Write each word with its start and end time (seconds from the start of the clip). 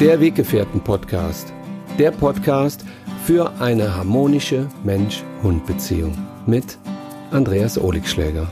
Der 0.00 0.18
Weggefährten-Podcast. 0.18 1.52
Der 1.98 2.10
Podcast 2.10 2.86
für 3.26 3.52
eine 3.60 3.94
harmonische 3.94 4.66
Mensch-Hund-Beziehung 4.82 6.16
mit 6.46 6.78
Andreas 7.30 7.76
Oligschläger. 7.76 8.50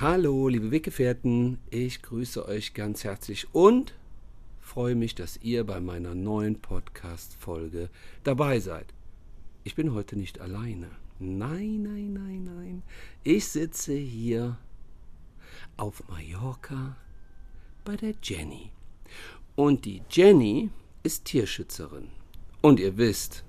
Hallo, 0.00 0.48
liebe 0.48 0.70
Weggefährten, 0.70 1.58
ich 1.68 2.00
grüße 2.00 2.48
euch 2.48 2.72
ganz 2.72 3.04
herzlich 3.04 3.48
und 3.52 3.92
freue 4.62 4.94
mich, 4.94 5.14
dass 5.14 5.36
ihr 5.42 5.64
bei 5.64 5.80
meiner 5.80 6.14
neuen 6.14 6.62
Podcast-Folge 6.62 7.90
dabei 8.24 8.60
seid. 8.60 8.86
Ich 9.64 9.74
bin 9.74 9.92
heute 9.92 10.16
nicht 10.16 10.40
alleine. 10.40 10.88
Nein, 11.18 11.82
nein, 11.82 12.14
nein, 12.14 12.44
nein. 12.56 12.82
Ich 13.22 13.48
sitze 13.48 13.92
hier 13.92 14.56
auf 15.78 16.02
Mallorca 16.08 16.96
bei 17.84 17.96
der 17.96 18.14
Jenny. 18.22 18.70
Und 19.56 19.84
die 19.86 20.02
Jenny 20.10 20.70
ist 21.02 21.24
Tierschützerin. 21.24 22.08
Und 22.60 22.80
ihr 22.80 22.96
wisst, 22.98 23.44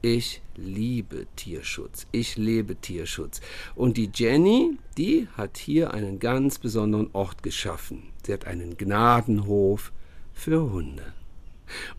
ich 0.00 0.42
liebe 0.56 1.26
Tierschutz. 1.36 2.06
Ich 2.10 2.36
lebe 2.36 2.76
Tierschutz. 2.76 3.40
Und 3.76 3.96
die 3.96 4.10
Jenny, 4.12 4.78
die 4.96 5.28
hat 5.36 5.58
hier 5.58 5.92
einen 5.94 6.18
ganz 6.18 6.58
besonderen 6.58 7.10
Ort 7.12 7.42
geschaffen. 7.42 8.02
Sie 8.24 8.32
hat 8.32 8.46
einen 8.46 8.76
Gnadenhof 8.76 9.92
für 10.32 10.72
Hunde. 10.72 11.12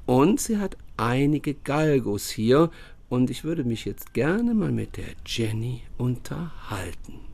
Und 0.05 0.41
sie 0.41 0.57
hat 0.57 0.77
einige 0.97 1.53
Galgos 1.53 2.29
hier. 2.29 2.71
Und 3.09 3.29
ich 3.29 3.43
würde 3.43 3.63
mich 3.63 3.85
jetzt 3.85 4.13
gerne 4.13 4.53
mal 4.53 4.71
mit 4.71 4.97
der 4.97 5.15
Jenny 5.25 5.83
unterhalten. 5.97 7.32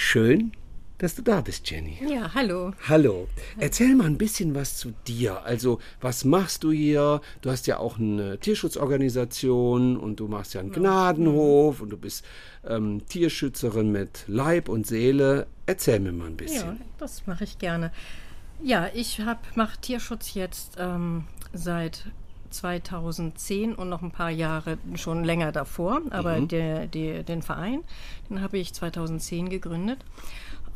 Schön, 0.00 0.52
dass 0.98 1.16
du 1.16 1.22
da 1.22 1.40
bist, 1.40 1.68
Jenny. 1.68 1.98
Ja, 2.08 2.32
hallo. 2.32 2.72
Hallo. 2.88 3.26
Erzähl 3.58 3.96
mal 3.96 4.06
ein 4.06 4.16
bisschen 4.16 4.54
was 4.54 4.76
zu 4.76 4.92
dir. 5.08 5.42
Also, 5.42 5.80
was 6.00 6.24
machst 6.24 6.62
du 6.62 6.70
hier? 6.70 7.20
Du 7.42 7.50
hast 7.50 7.66
ja 7.66 7.78
auch 7.78 7.98
eine 7.98 8.38
Tierschutzorganisation 8.38 9.96
und 9.96 10.20
du 10.20 10.28
machst 10.28 10.54
ja 10.54 10.60
einen 10.60 10.70
Gnadenhof 10.70 11.80
und 11.80 11.90
du 11.90 11.96
bist 11.96 12.24
ähm, 12.64 13.02
Tierschützerin 13.08 13.90
mit 13.90 14.22
Leib 14.28 14.68
und 14.68 14.86
Seele. 14.86 15.48
Erzähl 15.66 15.98
mir 15.98 16.12
mal 16.12 16.28
ein 16.28 16.36
bisschen. 16.36 16.78
Ja, 16.78 16.86
das 16.98 17.26
mache 17.26 17.42
ich 17.42 17.58
gerne. 17.58 17.90
Ja, 18.62 18.88
ich 18.94 19.20
mache 19.56 19.80
Tierschutz 19.80 20.32
jetzt 20.34 20.76
ähm, 20.78 21.24
seit 21.52 22.04
2010 22.50 23.74
und 23.74 23.88
noch 23.88 24.02
ein 24.02 24.10
paar 24.10 24.30
Jahre 24.30 24.78
schon 24.94 25.24
länger 25.24 25.52
davor. 25.52 26.02
Aber 26.10 26.40
mhm. 26.40 26.48
der, 26.48 26.86
der, 26.86 27.22
den 27.22 27.42
Verein, 27.42 27.82
den 28.28 28.42
habe 28.42 28.58
ich 28.58 28.74
2010 28.74 29.48
gegründet. 29.48 29.98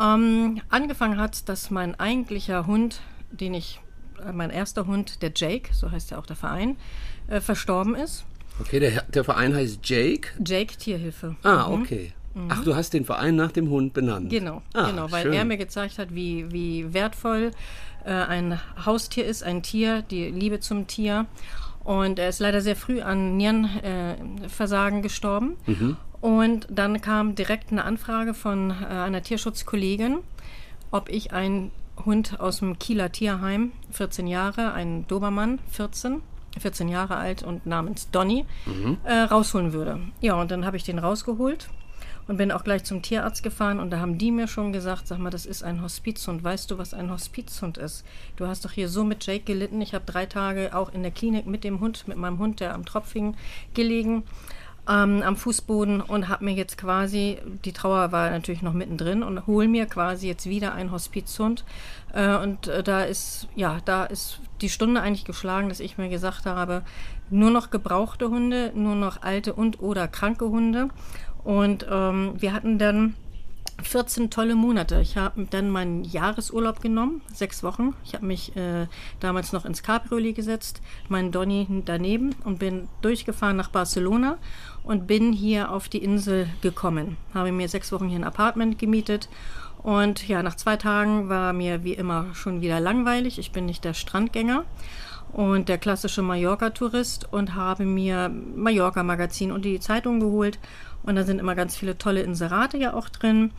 Ähm, 0.00 0.60
angefangen 0.68 1.18
hat, 1.18 1.48
dass 1.48 1.70
mein 1.70 1.98
eigentlicher 1.98 2.66
Hund, 2.66 3.00
den 3.30 3.54
ich, 3.54 3.80
äh, 4.24 4.32
mein 4.32 4.50
erster 4.50 4.86
Hund, 4.86 5.22
der 5.22 5.32
Jake, 5.34 5.72
so 5.74 5.90
heißt 5.90 6.10
ja 6.10 6.18
auch 6.18 6.26
der 6.26 6.36
Verein, 6.36 6.76
äh, 7.28 7.40
verstorben 7.40 7.94
ist. 7.94 8.24
Okay, 8.60 8.80
der, 8.80 9.02
der 9.02 9.24
Verein 9.24 9.54
heißt 9.54 9.80
Jake? 9.82 10.28
Jake 10.44 10.76
Tierhilfe. 10.76 11.36
Ah, 11.42 11.68
mhm. 11.68 11.82
okay. 11.82 12.12
Mhm. 12.34 12.48
Ach, 12.48 12.64
du 12.64 12.74
hast 12.74 12.94
den 12.94 13.04
Verein 13.04 13.36
nach 13.36 13.52
dem 13.52 13.70
Hund 13.70 13.92
benannt. 13.92 14.30
Genau, 14.30 14.62
ah, 14.72 14.90
genau, 14.90 15.10
weil 15.10 15.24
schön. 15.24 15.32
er 15.32 15.44
mir 15.44 15.56
gezeigt 15.56 15.98
hat, 15.98 16.14
wie, 16.14 16.50
wie 16.50 16.92
wertvoll 16.94 17.50
äh, 18.04 18.10
ein 18.10 18.60
Haustier 18.84 19.26
ist, 19.26 19.42
ein 19.42 19.62
Tier, 19.62 20.02
die 20.02 20.30
Liebe 20.30 20.60
zum 20.60 20.86
Tier. 20.86 21.26
Und 21.84 22.18
er 22.18 22.28
ist 22.28 22.38
leider 22.38 22.60
sehr 22.60 22.76
früh 22.76 23.00
an 23.00 23.36
Nierenversagen 23.36 25.00
äh, 25.00 25.02
gestorben. 25.02 25.56
Mhm. 25.66 25.96
Und 26.20 26.68
dann 26.70 27.00
kam 27.00 27.34
direkt 27.34 27.72
eine 27.72 27.84
Anfrage 27.84 28.34
von 28.34 28.70
äh, 28.70 28.84
einer 28.84 29.22
Tierschutzkollegin, 29.22 30.18
ob 30.92 31.08
ich 31.08 31.32
einen 31.32 31.72
Hund 32.06 32.40
aus 32.40 32.60
dem 32.60 32.78
Kieler 32.78 33.10
Tierheim, 33.10 33.72
14 33.90 34.28
Jahre, 34.28 34.72
ein 34.72 35.06
Dobermann, 35.08 35.58
14, 35.70 36.22
14 36.60 36.88
Jahre 36.88 37.16
alt 37.16 37.42
und 37.42 37.66
namens 37.66 38.10
Donny, 38.10 38.46
mhm. 38.66 38.98
äh, 39.02 39.14
rausholen 39.14 39.72
würde. 39.72 39.98
Ja, 40.20 40.40
und 40.40 40.50
dann 40.52 40.64
habe 40.64 40.76
ich 40.76 40.84
den 40.84 41.00
rausgeholt 41.00 41.68
und 42.28 42.36
bin 42.36 42.52
auch 42.52 42.64
gleich 42.64 42.84
zum 42.84 43.02
Tierarzt 43.02 43.42
gefahren 43.42 43.80
und 43.80 43.90
da 43.90 43.98
haben 43.98 44.18
die 44.18 44.30
mir 44.30 44.48
schon 44.48 44.72
gesagt, 44.72 45.06
sag 45.06 45.18
mal, 45.18 45.30
das 45.30 45.46
ist 45.46 45.62
ein 45.62 45.82
Hospizhund. 45.82 46.42
Weißt 46.42 46.70
du, 46.70 46.78
was 46.78 46.94
ein 46.94 47.10
Hospizhund 47.10 47.78
ist? 47.78 48.04
Du 48.36 48.46
hast 48.46 48.64
doch 48.64 48.72
hier 48.72 48.88
so 48.88 49.04
mit 49.04 49.26
Jake 49.26 49.44
gelitten. 49.44 49.80
Ich 49.80 49.94
habe 49.94 50.04
drei 50.04 50.26
Tage 50.26 50.74
auch 50.74 50.92
in 50.92 51.02
der 51.02 51.12
Klinik 51.12 51.46
mit 51.46 51.64
dem 51.64 51.80
Hund, 51.80 52.06
mit 52.08 52.16
meinem 52.16 52.38
Hund, 52.38 52.60
der 52.60 52.74
am 52.74 52.84
Tropf 52.84 53.12
hing, 53.12 53.36
gelegen 53.74 54.24
ähm, 54.88 55.22
am 55.22 55.36
Fußboden 55.36 56.00
und 56.00 56.28
habe 56.28 56.44
mir 56.44 56.54
jetzt 56.54 56.76
quasi, 56.76 57.38
die 57.64 57.72
Trauer 57.72 58.10
war 58.10 58.30
natürlich 58.30 58.62
noch 58.62 58.72
mittendrin 58.72 59.22
und 59.22 59.46
hole 59.46 59.68
mir 59.68 59.86
quasi 59.86 60.26
jetzt 60.26 60.46
wieder 60.46 60.74
einen 60.74 60.90
Hospizhund. 60.90 61.64
Äh, 62.12 62.36
und 62.36 62.66
äh, 62.66 62.82
da 62.82 63.02
ist, 63.02 63.48
ja, 63.54 63.78
da 63.84 64.04
ist 64.04 64.40
die 64.60 64.68
Stunde 64.68 65.00
eigentlich 65.00 65.24
geschlagen, 65.24 65.68
dass 65.68 65.80
ich 65.80 65.98
mir 65.98 66.08
gesagt 66.08 66.46
habe, 66.46 66.82
nur 67.30 67.50
noch 67.50 67.70
gebrauchte 67.70 68.28
Hunde, 68.28 68.72
nur 68.74 68.96
noch 68.96 69.22
alte 69.22 69.54
und 69.54 69.80
oder 69.80 70.08
kranke 70.08 70.46
Hunde. 70.46 70.88
Und 71.44 71.86
ähm, 71.90 72.34
wir 72.38 72.52
hatten 72.52 72.78
dann 72.78 73.14
14 73.82 74.30
tolle 74.30 74.54
Monate. 74.54 75.00
Ich 75.00 75.16
habe 75.16 75.46
dann 75.50 75.70
meinen 75.70 76.04
Jahresurlaub 76.04 76.80
genommen, 76.80 77.20
sechs 77.32 77.62
Wochen. 77.62 77.94
Ich 78.04 78.14
habe 78.14 78.26
mich 78.26 78.56
äh, 78.56 78.86
damals 79.20 79.52
noch 79.52 79.64
ins 79.64 79.82
Cabriolet 79.82 80.34
gesetzt, 80.34 80.80
meinen 81.08 81.32
Donny 81.32 81.66
daneben 81.84 82.34
und 82.44 82.58
bin 82.58 82.88
durchgefahren 83.00 83.56
nach 83.56 83.70
Barcelona 83.70 84.38
und 84.84 85.06
bin 85.06 85.32
hier 85.32 85.70
auf 85.70 85.88
die 85.88 86.02
Insel 86.02 86.48
gekommen. 86.60 87.16
Habe 87.34 87.52
mir 87.52 87.68
sechs 87.68 87.92
Wochen 87.92 88.08
hier 88.08 88.18
ein 88.18 88.24
Apartment 88.24 88.78
gemietet 88.78 89.28
und 89.82 90.28
ja, 90.28 90.42
nach 90.42 90.54
zwei 90.54 90.76
Tagen 90.76 91.28
war 91.28 91.52
mir 91.52 91.82
wie 91.82 91.94
immer 91.94 92.26
schon 92.34 92.60
wieder 92.60 92.78
langweilig. 92.78 93.38
Ich 93.38 93.52
bin 93.52 93.66
nicht 93.66 93.84
der 93.84 93.94
Strandgänger 93.94 94.64
und 95.32 95.68
der 95.68 95.78
klassische 95.78 96.22
Mallorca-Tourist 96.22 97.32
und 97.32 97.54
habe 97.54 97.84
mir 97.84 98.28
Mallorca-Magazin 98.28 99.50
und 99.50 99.64
die 99.64 99.80
Zeitung 99.80 100.20
geholt 100.20 100.58
und 101.02 101.16
da 101.16 101.24
sind 101.24 101.38
immer 101.38 101.54
ganz 101.54 101.76
viele 101.76 101.98
tolle 101.98 102.22
Inserate 102.22 102.78
ja 102.78 102.94
auch 102.94 103.08
drin. 103.08 103.50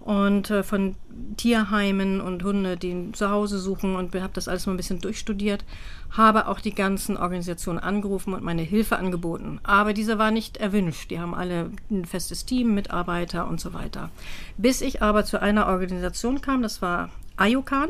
Und 0.00 0.50
äh, 0.50 0.62
von 0.62 0.94
Tierheimen 1.36 2.20
und 2.20 2.44
Hunde, 2.44 2.76
die 2.76 3.10
zu 3.10 3.28
Hause 3.28 3.58
suchen 3.58 3.96
und 3.96 4.14
habe 4.14 4.32
das 4.34 4.46
alles 4.46 4.64
mal 4.66 4.74
ein 4.74 4.76
bisschen 4.76 5.00
durchstudiert. 5.00 5.64
Habe 6.12 6.46
auch 6.46 6.60
die 6.60 6.74
ganzen 6.74 7.16
Organisationen 7.16 7.80
angerufen 7.80 8.32
und 8.32 8.44
meine 8.44 8.62
Hilfe 8.62 8.98
angeboten. 8.98 9.58
Aber 9.64 9.94
diese 9.94 10.16
war 10.16 10.30
nicht 10.30 10.58
erwünscht. 10.58 11.10
Die 11.10 11.18
haben 11.18 11.34
alle 11.34 11.72
ein 11.90 12.04
festes 12.04 12.44
Team, 12.44 12.72
Mitarbeiter 12.72 13.48
und 13.48 13.60
so 13.60 13.74
weiter. 13.74 14.10
Bis 14.56 14.80
ich 14.80 15.02
aber 15.02 15.24
zu 15.24 15.42
einer 15.42 15.66
Organisation 15.66 16.40
kam, 16.40 16.62
das 16.62 16.80
war 16.82 17.10
Ayukan 17.36 17.88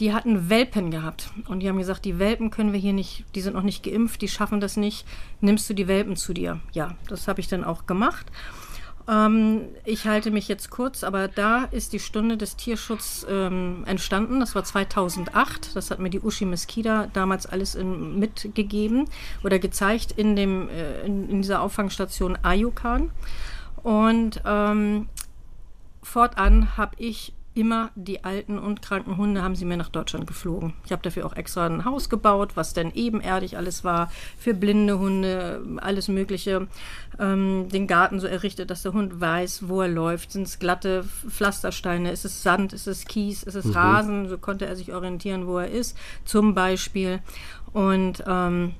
die 0.00 0.14
hatten 0.14 0.48
Welpen 0.48 0.90
gehabt 0.90 1.30
und 1.46 1.60
die 1.60 1.68
haben 1.68 1.78
gesagt, 1.78 2.04
die 2.06 2.18
Welpen 2.18 2.50
können 2.50 2.72
wir 2.72 2.80
hier 2.80 2.94
nicht, 2.94 3.24
die 3.34 3.42
sind 3.42 3.52
noch 3.54 3.62
nicht 3.62 3.82
geimpft, 3.82 4.22
die 4.22 4.28
schaffen 4.28 4.60
das 4.60 4.76
nicht, 4.76 5.06
nimmst 5.40 5.68
du 5.68 5.74
die 5.74 5.88
Welpen 5.88 6.16
zu 6.16 6.32
dir? 6.32 6.60
Ja, 6.72 6.96
das 7.08 7.28
habe 7.28 7.40
ich 7.40 7.48
dann 7.48 7.64
auch 7.64 7.86
gemacht. 7.86 8.26
Ähm, 9.08 9.68
ich 9.84 10.06
halte 10.06 10.30
mich 10.30 10.48
jetzt 10.48 10.70
kurz, 10.70 11.04
aber 11.04 11.28
da 11.28 11.64
ist 11.64 11.92
die 11.92 11.98
Stunde 11.98 12.38
des 12.38 12.56
Tierschutzes 12.56 13.26
ähm, 13.28 13.84
entstanden. 13.86 14.40
Das 14.40 14.54
war 14.54 14.64
2008. 14.64 15.74
Das 15.74 15.90
hat 15.90 15.98
mir 15.98 16.10
die 16.10 16.20
Uschi 16.20 16.46
Meskida 16.46 17.08
damals 17.12 17.46
alles 17.46 17.74
in, 17.74 18.18
mitgegeben 18.18 19.06
oder 19.44 19.58
gezeigt 19.58 20.12
in, 20.12 20.36
dem, 20.36 20.68
äh, 20.68 21.02
in, 21.02 21.28
in, 21.28 21.42
dieser 21.42 21.60
Auffangstation 21.60 22.38
Ayukan. 22.42 23.10
Und 23.82 24.42
ähm, 24.46 25.08
fortan 26.02 26.76
habe 26.76 26.94
ich 26.98 27.34
immer 27.52 27.90
die 27.96 28.22
alten 28.22 28.58
und 28.58 28.80
kranken 28.80 29.16
Hunde 29.16 29.42
haben 29.42 29.56
sie 29.56 29.64
mir 29.64 29.76
nach 29.76 29.88
Deutschland 29.88 30.26
geflogen. 30.26 30.74
Ich 30.84 30.92
habe 30.92 31.02
dafür 31.02 31.26
auch 31.26 31.34
extra 31.34 31.66
ein 31.66 31.84
Haus 31.84 32.08
gebaut, 32.08 32.52
was 32.54 32.74
dann 32.74 32.92
ebenerdig 32.92 33.56
alles 33.56 33.82
war, 33.82 34.10
für 34.38 34.54
blinde 34.54 34.98
Hunde, 34.98 35.60
alles 35.78 36.06
Mögliche. 36.06 36.68
Ähm, 37.18 37.68
den 37.68 37.88
Garten 37.88 38.20
so 38.20 38.28
errichtet, 38.28 38.70
dass 38.70 38.82
der 38.82 38.92
Hund 38.92 39.20
weiß, 39.20 39.68
wo 39.68 39.82
er 39.82 39.88
läuft. 39.88 40.30
Sind 40.32 40.46
es 40.46 40.60
glatte 40.60 41.02
Pflastersteine, 41.02 42.12
ist 42.12 42.24
es 42.24 42.42
Sand, 42.42 42.72
ist 42.72 42.86
es 42.86 43.04
Kies, 43.04 43.42
ist 43.42 43.56
es 43.56 43.64
mhm. 43.64 43.72
Rasen, 43.72 44.28
so 44.28 44.38
konnte 44.38 44.66
er 44.66 44.76
sich 44.76 44.94
orientieren, 44.94 45.48
wo 45.48 45.58
er 45.58 45.70
ist, 45.70 45.98
zum 46.24 46.54
Beispiel. 46.54 47.18
Und 47.72 48.22
ähm, 48.28 48.74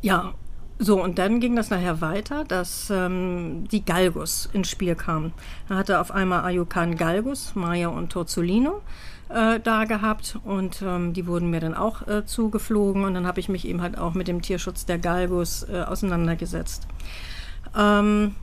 ja, 0.00 0.34
so, 0.78 1.02
und 1.02 1.18
dann 1.18 1.40
ging 1.40 1.56
das 1.56 1.70
nachher 1.70 2.02
weiter, 2.02 2.44
dass 2.44 2.90
ähm, 2.90 3.66
die 3.70 3.84
Galgus 3.84 4.48
ins 4.52 4.68
Spiel 4.68 4.94
kamen. 4.94 5.32
Da 5.68 5.76
hatte 5.76 6.00
auf 6.00 6.10
einmal 6.10 6.44
Ayukan 6.44 6.96
Galgus, 6.96 7.54
Maya 7.54 7.88
und 7.88 8.12
Torzolino 8.12 8.82
äh, 9.30 9.58
da 9.58 9.84
gehabt 9.84 10.38
und 10.44 10.82
ähm, 10.82 11.14
die 11.14 11.26
wurden 11.26 11.50
mir 11.50 11.60
dann 11.60 11.74
auch 11.74 12.06
äh, 12.06 12.26
zugeflogen 12.26 13.04
und 13.04 13.14
dann 13.14 13.26
habe 13.26 13.40
ich 13.40 13.48
mich 13.48 13.66
eben 13.66 13.80
halt 13.80 13.96
auch 13.96 14.12
mit 14.12 14.28
dem 14.28 14.42
Tierschutz 14.42 14.84
der 14.84 14.98
Galgus 14.98 15.62
äh, 15.62 15.82
auseinandergesetzt. 15.82 16.86
Ähm, 17.74 18.34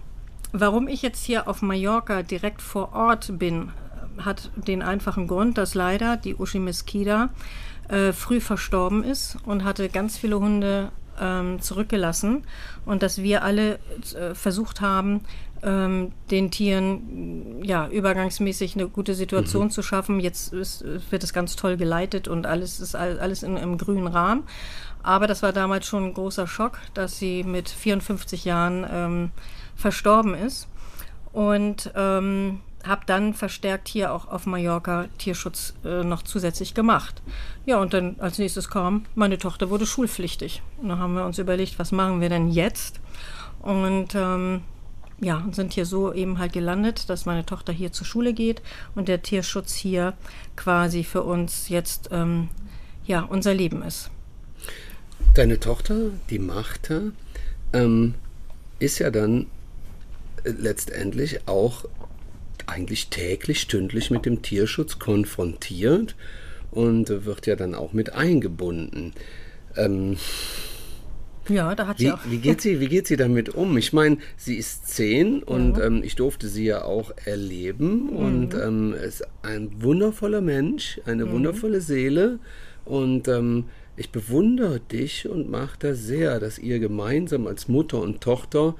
warum 0.51 0.87
ich 0.87 1.03
jetzt 1.03 1.23
hier 1.23 1.47
auf 1.47 1.61
Mallorca 1.61 2.23
direkt 2.23 2.63
vor 2.63 2.93
Ort 2.93 3.37
bin, 3.37 3.71
hat 4.17 4.49
den 4.55 4.81
einfachen 4.81 5.27
Grund, 5.27 5.59
dass 5.59 5.75
leider 5.75 6.17
die 6.17 6.35
Uschi 6.35 6.59
Mesquida 6.59 7.29
äh, 7.89 8.11
früh 8.11 8.39
verstorben 8.39 9.03
ist 9.03 9.37
und 9.45 9.63
hatte 9.63 9.89
ganz 9.89 10.17
viele 10.17 10.39
Hunde 10.39 10.91
ähm, 11.19 11.61
zurückgelassen 11.61 12.43
und 12.85 13.03
dass 13.03 13.21
wir 13.21 13.43
alle 13.43 13.79
äh, 14.15 14.33
versucht 14.33 14.81
haben, 14.81 15.21
ähm, 15.63 16.11
den 16.29 16.51
Tieren 16.51 17.63
ja, 17.63 17.87
übergangsmäßig 17.87 18.75
eine 18.75 18.87
gute 18.87 19.15
Situation 19.15 19.65
mhm. 19.65 19.71
zu 19.71 19.81
schaffen. 19.81 20.19
Jetzt 20.19 20.53
ist, 20.53 20.83
wird 21.09 21.23
es 21.23 21.33
ganz 21.33 21.55
toll 21.55 21.77
geleitet 21.77 22.27
und 22.27 22.45
alles 22.45 22.79
ist 22.79 22.95
alles 22.95 23.43
in, 23.43 23.57
im 23.57 23.77
grünen 23.77 24.07
Rahmen. 24.07 24.43
Aber 25.01 25.27
das 25.27 25.43
war 25.43 25.51
damals 25.51 25.85
schon 25.85 26.05
ein 26.05 26.13
großer 26.13 26.47
Schock, 26.47 26.79
dass 26.93 27.17
sie 27.17 27.43
mit 27.43 27.69
54 27.69 28.45
Jahren 28.45 28.85
ähm, 28.89 29.31
verstorben 29.75 30.33
ist. 30.33 30.67
Und 31.33 31.91
ähm, 31.95 32.61
habe 32.83 33.03
dann 33.05 33.33
verstärkt 33.33 33.87
hier 33.87 34.13
auch 34.13 34.27
auf 34.27 34.45
Mallorca 34.45 35.07
Tierschutz 35.17 35.73
äh, 35.85 36.03
noch 36.03 36.23
zusätzlich 36.23 36.73
gemacht. 36.73 37.21
Ja, 37.65 37.79
und 37.79 37.93
dann 37.93 38.15
als 38.19 38.39
nächstes 38.39 38.69
kam, 38.69 39.05
meine 39.15 39.37
Tochter 39.37 39.69
wurde 39.69 39.85
schulpflichtig. 39.85 40.61
Und 40.81 40.89
dann 40.89 40.99
haben 40.99 41.15
wir 41.15 41.25
uns 41.25 41.39
überlegt, 41.39 41.79
was 41.79 41.91
machen 41.91 42.19
wir 42.19 42.29
denn 42.29 42.49
jetzt? 42.49 42.99
Und 43.61 44.15
ähm, 44.15 44.61
ja, 45.21 45.37
und 45.37 45.55
sind 45.55 45.73
hier 45.73 45.85
so 45.85 46.13
eben 46.13 46.37
halt 46.39 46.51
gelandet, 46.51 47.09
dass 47.09 47.25
meine 47.25 47.45
Tochter 47.45 47.71
hier 47.71 47.93
zur 47.93 48.05
Schule 48.05 48.33
geht 48.33 48.61
und 48.95 49.07
der 49.07 49.21
Tierschutz 49.21 49.73
hier 49.73 50.13
quasi 50.57 51.03
für 51.03 51.23
uns 51.23 51.69
jetzt 51.69 52.09
ähm, 52.11 52.49
ja 53.05 53.21
unser 53.21 53.53
Leben 53.53 53.81
ist. 53.83 54.09
Deine 55.33 55.59
Tochter, 55.59 55.95
die 56.29 56.39
Martha, 56.39 57.01
ähm, 57.71 58.15
ist 58.79 58.99
ja 58.99 59.09
dann 59.09 59.47
äh, 60.43 60.49
letztendlich 60.49 61.47
auch 61.47 61.85
eigentlich 62.67 63.09
täglich, 63.09 63.61
stündlich 63.61 64.11
mit 64.11 64.25
dem 64.25 64.41
Tierschutz 64.41 64.99
konfrontiert 64.99 66.15
und 66.71 67.25
wird 67.25 67.47
ja 67.47 67.55
dann 67.55 67.75
auch 67.75 67.93
mit 67.93 68.13
eingebunden. 68.13 69.13
Ähm, 69.75 70.17
ja, 71.49 71.75
da 71.75 71.87
hat 71.87 71.97
sie 71.97 72.05
wie, 72.05 72.11
auch. 72.11 72.19
Wie 72.25 72.37
geht 72.37 72.61
sie, 72.61 72.79
wie 72.79 72.87
geht 72.87 73.07
sie 73.07 73.17
damit 73.17 73.49
um? 73.49 73.77
Ich 73.77 73.91
meine, 73.91 74.17
sie 74.37 74.55
ist 74.55 74.87
zehn 74.87 75.43
und 75.43 75.77
ähm, 75.77 76.01
ich 76.03 76.15
durfte 76.15 76.47
sie 76.47 76.65
ja 76.65 76.83
auch 76.83 77.11
erleben 77.25 78.05
mhm. 78.05 78.09
und 78.15 78.53
ähm, 78.53 78.93
ist 78.93 79.27
ein 79.41 79.69
wundervoller 79.81 80.41
Mensch, 80.41 81.01
eine 81.05 81.25
mhm. 81.25 81.31
wundervolle 81.31 81.81
Seele 81.81 82.39
und 82.85 83.27
ähm, 83.27 83.65
ich 83.95 84.09
bewundere 84.11 84.79
dich 84.79 85.27
und 85.27 85.49
Martha 85.49 85.93
sehr, 85.93 86.39
dass 86.39 86.57
ihr 86.57 86.79
gemeinsam 86.79 87.45
als 87.45 87.67
Mutter 87.67 88.01
und 88.01 88.21
Tochter 88.21 88.75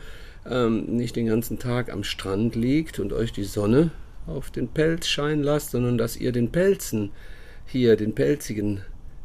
ähm, 0.50 0.86
nicht 0.86 1.16
den 1.16 1.28
ganzen 1.28 1.60
Tag 1.60 1.92
am 1.92 2.04
Strand 2.04 2.56
liegt 2.56 3.00
und 3.00 3.14
euch 3.14 3.32
die 3.32 3.44
Sonne 3.44 3.92
auf 4.28 4.52
den 4.52 4.68
Pelz 4.68 5.08
scheinen 5.08 5.44
lasst, 5.44 5.72
sondern 5.72 5.98
dass 5.98 6.18
ihr 6.18 6.32
den 6.32 6.52
Pelzen 6.52 7.12
hier, 7.66 7.96
den 7.96 8.14
pelzigen 8.14 8.82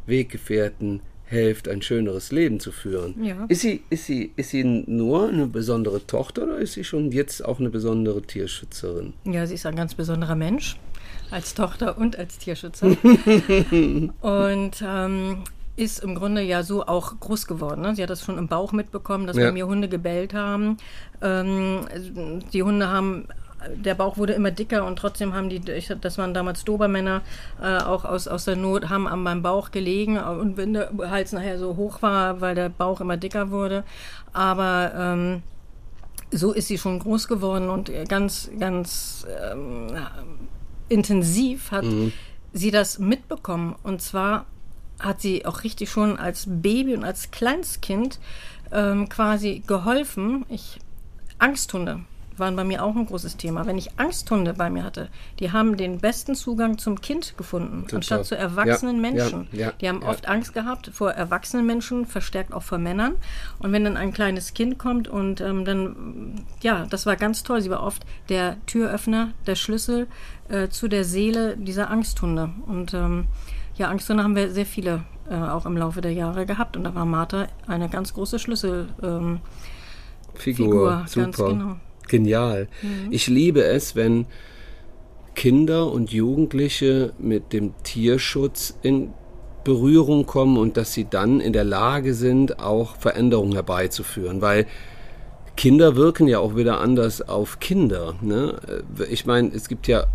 Weggefährten 0.07 1.01
helft, 1.25 1.69
ein 1.69 1.83
schöneres 1.83 2.33
Leben 2.33 2.59
zu 2.59 2.73
führen. 2.73 3.23
Ja. 3.23 3.45
Ist, 3.49 3.61
sie, 3.61 3.83
ist, 3.91 4.07
sie, 4.07 4.33
ist 4.37 4.51
sie 4.51 4.65
nur 4.65 5.29
eine 5.29 5.47
besondere 5.47 6.07
Tochter 6.07 6.45
oder 6.45 6.59
ist 6.59 6.73
sie 6.73 6.85
schon 6.85 7.13
jetzt 7.13 7.45
auch 7.45 7.61
eine 7.61 7.71
besondere 7.71 8.23
Tierschützerin? 8.23 9.13
Ja, 9.25 9.47
sie 9.47 9.55
ist 9.55 9.67
ein 9.67 9.77
ganz 9.77 9.95
besonderer 9.95 10.37
Mensch, 10.37 10.77
als 11.31 11.55
Tochter 11.55 11.99
und 11.99 12.17
als 12.17 12.39
Tierschützer. 12.39 12.87
und 14.21 14.83
ähm, 14.83 15.45
ist 15.79 16.01
im 16.01 16.15
Grunde 16.15 16.43
ja 16.43 16.63
so 16.63 16.87
auch 16.87 17.19
groß 17.21 17.47
geworden. 17.47 17.83
Ne? 17.83 17.95
Sie 17.95 18.03
hat 18.03 18.11
das 18.11 18.23
schon 18.23 18.39
im 18.39 18.49
Bauch 18.49 18.73
mitbekommen, 18.73 19.27
dass 19.27 19.37
ja. 19.37 19.47
bei 19.47 19.53
mir 19.53 19.67
Hunde 19.67 19.89
gebellt 19.89 20.35
haben. 20.35 20.77
Ähm, 21.23 21.87
die 22.53 22.63
Hunde 22.63 22.89
haben 22.89 23.29
der 23.75 23.95
Bauch 23.95 24.17
wurde 24.17 24.35
immer 24.35 24.51
dicker 24.51 24.85
und 24.85 24.97
trotzdem 24.97 25.35
haben 25.35 25.49
die, 25.49 25.61
das 25.61 26.19
waren 26.19 26.33
damals 26.33 26.65
Dobermänner, 26.65 27.23
äh, 27.61 27.79
auch 27.79 28.05
aus, 28.05 28.29
aus 28.29 28.45
der 28.45 28.57
Not, 28.57 28.89
haben 28.89 29.09
an 29.09 29.23
meinem 29.23 29.43
Bauch 29.43 29.73
gelegen 29.73 30.17
und 30.19 30.57
wenn 30.57 30.75
der 30.75 30.91
Hals 31.11 31.33
nachher 31.33 31.59
so 31.59 31.77
hoch 31.77 32.01
war, 32.03 32.41
weil 32.41 32.55
der 32.55 32.69
Bauch 32.69 33.01
immer 33.01 33.17
dicker 33.17 33.51
wurde. 33.51 33.83
Aber 34.33 34.93
ähm, 34.97 35.43
so 36.31 36.53
ist 36.53 36.69
sie 36.69 36.79
schon 36.79 36.99
groß 36.99 37.27
geworden 37.27 37.69
und 37.69 37.91
ganz, 38.09 38.51
ganz 38.59 39.27
ähm, 39.51 39.89
intensiv 40.89 41.73
hat 41.73 41.85
mhm. 41.85 42.13
sie 42.53 42.71
das 42.71 42.99
mitbekommen. 42.99 43.75
Und 43.83 44.03
zwar 44.03 44.47
hat 44.99 45.21
sie 45.21 45.47
auch 45.47 45.65
richtig 45.65 45.91
schon 45.91 46.19
als 46.19 46.45
Baby 46.47 46.95
und 46.95 47.05
als 47.05 47.31
Kleinstkind 47.31 48.19
ähm, 48.73 49.09
quasi 49.09 49.63
geholfen. 49.67 50.45
Ich 50.49 50.79
Angsthunde 51.39 52.01
waren 52.39 52.57
bei 52.57 52.65
mir 52.65 52.85
auch 52.85 52.95
ein 52.95 53.07
großes 53.07 53.37
Thema. 53.37 53.67
Wenn 53.67 53.79
ich 53.79 53.99
Angsthunde 53.99 54.55
bei 54.55 54.71
mir 54.71 54.85
hatte, 54.85 55.09
die 55.39 55.53
haben 55.53 55.77
den 55.77 55.99
besten 55.99 56.35
Zugang 56.35 56.79
zum 56.79 57.01
Kind 57.01 57.37
gefunden, 57.37 57.83
Total. 57.83 57.97
anstatt 57.97 58.27
zu 58.27 58.37
erwachsenen 58.37 58.97
ja, 58.97 59.03
Menschen. 59.03 59.49
Ja, 59.53 59.59
ja, 59.59 59.73
die 59.81 59.89
haben 59.89 60.03
oft 60.03 60.29
Angst 60.29 60.55
gehabt 60.55 60.91
vor 60.93 61.13
erwachsenen 61.13 61.67
Menschen, 61.67 62.07
verstärkt 62.07 62.53
auch 62.53 62.63
vor 62.63 62.79
Männern. 62.79 63.15
Und 63.59 63.73
wenn 63.73 63.85
dann 63.85 63.97
ein 63.97 64.13
kleines 64.13 64.55
Kind 64.55 64.79
kommt 64.79 65.09
und 65.09 65.41
ähm, 65.41 65.65
dann, 65.65 66.47
ja, 66.63 66.87
das 66.89 67.07
war 67.07 67.17
ganz 67.17 67.43
toll. 67.43 67.61
Sie 67.61 67.71
war 67.71 67.83
oft 67.83 68.05
der 68.29 68.57
Türöffner, 68.67 69.33
der 69.47 69.57
Schlüssel 69.57 70.07
äh, 70.49 70.69
zu 70.69 70.89
der 70.89 71.05
Seele 71.05 71.57
dieser 71.57 71.91
Angsthunde. 71.91 72.51
Und 72.67 72.95
ähm, 72.95 73.27
ja, 73.79 73.89
Angsthunde 73.89 74.23
haben 74.23 74.37
wir 74.37 74.51
sehr 74.51 74.67
viele 74.67 75.05
äh, 75.31 75.35
auch 75.35 75.67
im 75.67 75.77
Laufe 75.77 76.01
der 76.01 76.13
Jahre 76.13 76.47
gehabt. 76.47 76.77
Und 76.77 76.85
da 76.85 76.95
war 76.95 77.05
Martha 77.05 77.47
eine 77.67 77.89
ganz 77.89 78.15
große 78.15 78.39
Schlüsselfigur. 78.39 79.03
Ähm, 79.03 79.41
Figur, 80.35 81.05
super. 81.07 81.49
Genau. 81.49 81.77
Genial. 82.09 82.69
Mhm. 82.83 83.13
Ich 83.13 83.27
liebe 83.27 83.63
es, 83.65 83.95
wenn 83.95 84.27
Kinder 85.35 85.91
und 85.93 86.11
Jugendliche 86.11 87.13
mit 87.19 87.53
dem 87.53 87.75
Tierschutz 87.83 88.77
in 88.83 89.13
Berührung 89.65 90.27
kommen 90.27 90.57
und 90.57 90.77
dass 90.77 90.95
sie 90.95 91.07
dann 91.09 91.41
in 91.41 91.53
der 91.53 91.65
Lage 91.65 92.15
sind, 92.15 92.61
auch 92.61 92.97
Veränderungen 92.97 93.53
herbeizuführen, 93.53 94.41
weil 94.41 94.67
Kinder 95.57 95.97
wirken 95.97 96.27
ja 96.27 96.39
auch 96.39 96.57
wieder 96.57 96.81
anders 96.81 97.21
auf 97.21 97.61
Kinder. 97.61 98.15
Ne? 98.23 98.61
Ich 99.11 99.27
meine, 99.27 99.51
es 99.55 99.69
gibt 99.69 99.87
ja 99.89 100.07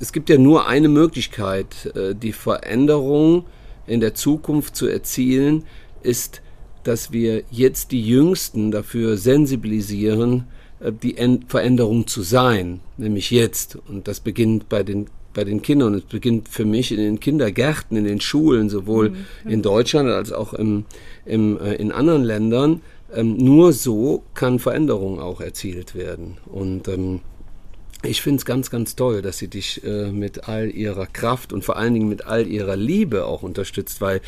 es 0.00 0.12
gibt 0.12 0.30
ja 0.30 0.38
nur 0.38 0.66
eine 0.66 0.88
Möglichkeit, 0.88 1.94
äh, 1.94 2.14
die 2.14 2.32
Veränderung 2.32 3.44
in 3.86 4.00
der 4.00 4.14
Zukunft 4.14 4.74
zu 4.74 4.86
erzielen, 4.86 5.64
ist, 6.02 6.40
dass 6.82 7.12
wir 7.12 7.44
jetzt 7.50 7.92
die 7.92 8.04
Jüngsten 8.04 8.70
dafür 8.70 9.16
sensibilisieren, 9.18 10.46
äh, 10.80 10.90
die 10.90 11.16
Veränderung 11.46 12.06
zu 12.06 12.22
sein, 12.22 12.80
nämlich 12.96 13.30
jetzt. 13.30 13.76
Und 13.88 14.08
das 14.08 14.20
beginnt 14.20 14.68
bei 14.68 14.82
den 14.82 15.06
bei 15.32 15.44
den 15.44 15.62
Kindern. 15.62 15.94
Es 15.94 16.02
beginnt 16.02 16.48
für 16.48 16.64
mich 16.64 16.90
in 16.90 16.98
den 16.98 17.20
Kindergärten, 17.20 17.96
in 17.96 18.04
den 18.04 18.20
Schulen, 18.20 18.68
sowohl 18.68 19.10
mhm. 19.10 19.50
in 19.50 19.62
Deutschland 19.62 20.08
als 20.08 20.32
auch 20.32 20.54
im, 20.54 20.86
im, 21.24 21.56
äh, 21.60 21.74
in 21.74 21.92
anderen 21.92 22.24
Ländern. 22.24 22.80
Ähm, 23.14 23.36
nur 23.36 23.72
so 23.72 24.24
kann 24.34 24.58
Veränderung 24.58 25.20
auch 25.20 25.40
erzielt 25.40 25.94
werden. 25.94 26.38
Und 26.46 26.88
ähm, 26.88 27.20
ich 28.02 28.22
finde 28.22 28.38
es 28.38 28.44
ganz, 28.44 28.70
ganz 28.70 28.96
toll, 28.96 29.22
dass 29.22 29.38
sie 29.38 29.48
dich 29.48 29.84
äh, 29.84 30.10
mit 30.10 30.48
all 30.48 30.70
ihrer 30.70 31.06
Kraft 31.06 31.52
und 31.52 31.64
vor 31.64 31.76
allen 31.76 31.94
Dingen 31.94 32.08
mit 32.08 32.26
all 32.26 32.46
ihrer 32.46 32.76
Liebe 32.76 33.26
auch 33.26 33.42
unterstützt, 33.42 34.00
weil 34.00 34.20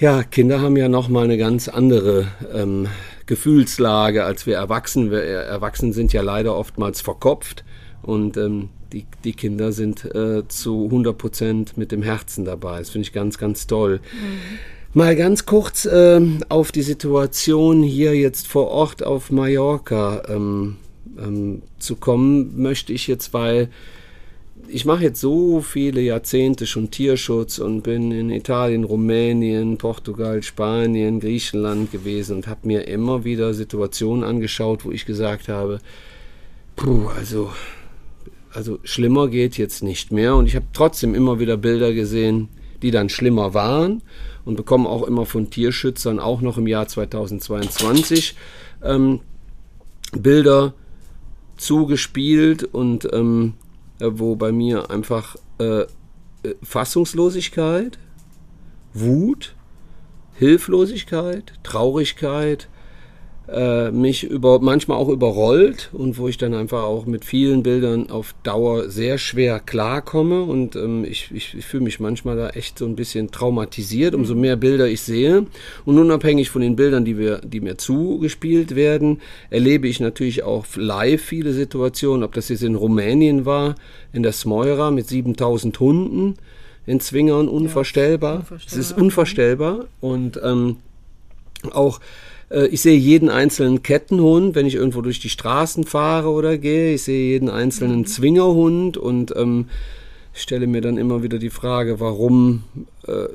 ja, 0.00 0.24
Kinder 0.24 0.60
haben 0.60 0.76
ja 0.76 0.88
noch 0.88 1.08
mal 1.08 1.24
eine 1.24 1.38
ganz 1.38 1.68
andere 1.68 2.26
ähm, 2.52 2.88
Gefühlslage 3.26 4.24
als 4.24 4.44
wir 4.46 4.56
Erwachsenen. 4.56 5.10
Wir 5.10 5.22
Erwachsenen 5.22 5.92
sind 5.92 6.12
ja 6.12 6.22
leider 6.22 6.56
oftmals 6.56 7.00
verkopft 7.00 7.64
und 8.02 8.36
ähm, 8.36 8.70
die, 8.92 9.06
die 9.22 9.34
Kinder 9.34 9.72
sind 9.72 10.04
äh, 10.04 10.46
zu 10.48 10.84
100 10.86 11.16
Prozent 11.16 11.76
mit 11.76 11.92
dem 11.92 12.02
Herzen 12.02 12.44
dabei. 12.44 12.78
Das 12.78 12.90
finde 12.90 13.06
ich 13.06 13.12
ganz, 13.12 13.38
ganz 13.38 13.66
toll. 13.66 14.00
Mhm. 14.12 14.58
Mal 14.96 15.16
ganz 15.16 15.46
kurz 15.46 15.86
äh, 15.86 16.20
auf 16.48 16.70
die 16.70 16.82
Situation 16.82 17.82
hier 17.82 18.14
jetzt 18.14 18.46
vor 18.46 18.68
Ort 18.68 19.02
auf 19.02 19.30
Mallorca 19.30 20.22
ähm, 20.28 20.76
ähm, 21.18 21.62
zu 21.78 21.96
kommen 21.96 22.60
möchte 22.60 22.92
ich 22.92 23.06
jetzt, 23.06 23.32
weil 23.32 23.70
ich 24.68 24.84
mache 24.84 25.04
jetzt 25.04 25.20
so 25.20 25.60
viele 25.60 26.00
Jahrzehnte 26.00 26.66
schon 26.66 26.90
Tierschutz 26.90 27.58
und 27.58 27.82
bin 27.82 28.10
in 28.12 28.30
Italien, 28.30 28.84
Rumänien, 28.84 29.78
Portugal, 29.78 30.42
Spanien, 30.42 31.20
Griechenland 31.20 31.92
gewesen 31.92 32.36
und 32.36 32.46
habe 32.46 32.66
mir 32.66 32.86
immer 32.88 33.24
wieder 33.24 33.52
Situationen 33.54 34.24
angeschaut, 34.24 34.84
wo 34.84 34.90
ich 34.90 35.06
gesagt 35.06 35.48
habe, 35.48 35.80
puh, 36.76 37.08
also, 37.08 37.50
also 38.52 38.78
schlimmer 38.84 39.28
geht 39.28 39.58
jetzt 39.58 39.82
nicht 39.82 40.12
mehr. 40.12 40.34
Und 40.36 40.46
ich 40.46 40.56
habe 40.56 40.66
trotzdem 40.72 41.14
immer 41.14 41.38
wieder 41.38 41.56
Bilder 41.56 41.92
gesehen, 41.92 42.48
die 42.82 42.90
dann 42.90 43.08
schlimmer 43.08 43.54
waren 43.54 44.02
und 44.44 44.56
bekomme 44.56 44.88
auch 44.88 45.04
immer 45.04 45.26
von 45.26 45.50
Tierschützern, 45.50 46.18
auch 46.18 46.40
noch 46.40 46.58
im 46.58 46.66
Jahr 46.66 46.86
2022, 46.86 48.34
ähm, 48.82 49.20
Bilder 50.12 50.74
zugespielt 51.64 52.62
und 52.62 53.08
ähm, 53.12 53.54
äh, 54.00 54.10
wo 54.12 54.36
bei 54.36 54.52
mir 54.52 54.90
einfach 54.90 55.36
äh, 55.58 55.82
äh, 55.82 55.86
Fassungslosigkeit, 56.62 57.98
Wut, 58.92 59.54
Hilflosigkeit, 60.34 61.54
Traurigkeit 61.62 62.68
äh, 63.48 63.90
mich 63.90 64.24
über, 64.24 64.58
manchmal 64.58 64.96
auch 64.96 65.08
überrollt 65.08 65.90
und 65.92 66.16
wo 66.16 66.28
ich 66.28 66.38
dann 66.38 66.54
einfach 66.54 66.84
auch 66.84 67.04
mit 67.04 67.24
vielen 67.24 67.62
Bildern 67.62 68.10
auf 68.10 68.34
Dauer 68.42 68.88
sehr 68.88 69.18
schwer 69.18 69.60
klarkomme 69.60 70.42
und 70.42 70.76
ähm, 70.76 71.04
ich, 71.04 71.30
ich, 71.30 71.54
ich 71.54 71.64
fühle 71.64 71.84
mich 71.84 72.00
manchmal 72.00 72.36
da 72.36 72.50
echt 72.50 72.78
so 72.78 72.86
ein 72.86 72.96
bisschen 72.96 73.30
traumatisiert, 73.30 74.14
umso 74.14 74.34
mehr 74.34 74.56
Bilder 74.56 74.88
ich 74.88 75.02
sehe 75.02 75.46
und 75.84 75.98
unabhängig 75.98 76.48
von 76.48 76.62
den 76.62 76.74
Bildern, 76.74 77.04
die, 77.04 77.18
wir, 77.18 77.38
die 77.44 77.60
mir 77.60 77.76
zugespielt 77.76 78.76
werden, 78.76 79.20
erlebe 79.50 79.88
ich 79.88 80.00
natürlich 80.00 80.42
auch 80.42 80.64
live 80.76 81.22
viele 81.22 81.52
Situationen, 81.52 82.22
ob 82.22 82.32
das 82.32 82.48
jetzt 82.48 82.62
in 82.62 82.76
Rumänien 82.76 83.44
war, 83.44 83.74
in 84.14 84.22
der 84.22 84.32
Smoira 84.32 84.90
mit 84.90 85.06
7000 85.06 85.78
Hunden 85.80 86.36
in 86.86 87.00
Zwingern, 87.00 87.48
unvorstellbar. 87.48 88.32
Ja, 88.32 88.38
unvorstellbar. 88.38 88.80
Es 88.80 88.90
ist 88.90 88.96
unvorstellbar 88.96 89.84
und 90.00 90.40
ähm, 90.42 90.76
auch 91.72 92.00
äh, 92.54 92.66
ich 92.66 92.80
sehe 92.80 92.96
jeden 92.96 93.28
einzelnen 93.28 93.82
Kettenhund, 93.82 94.54
wenn 94.54 94.66
ich 94.66 94.76
irgendwo 94.76 95.02
durch 95.02 95.20
die 95.20 95.28
Straßen 95.28 95.84
fahre 95.84 96.30
oder 96.30 96.56
gehe. 96.56 96.94
Ich 96.94 97.02
sehe 97.02 97.32
jeden 97.32 97.50
einzelnen 97.50 97.98
mhm. 97.98 98.06
Zwingerhund 98.06 98.96
und 98.96 99.34
ähm, 99.36 99.68
stelle 100.32 100.66
mir 100.66 100.80
dann 100.80 100.96
immer 100.96 101.22
wieder 101.22 101.38
die 101.38 101.50
Frage, 101.50 102.00
warum 102.00 102.64
äh, 103.06 103.26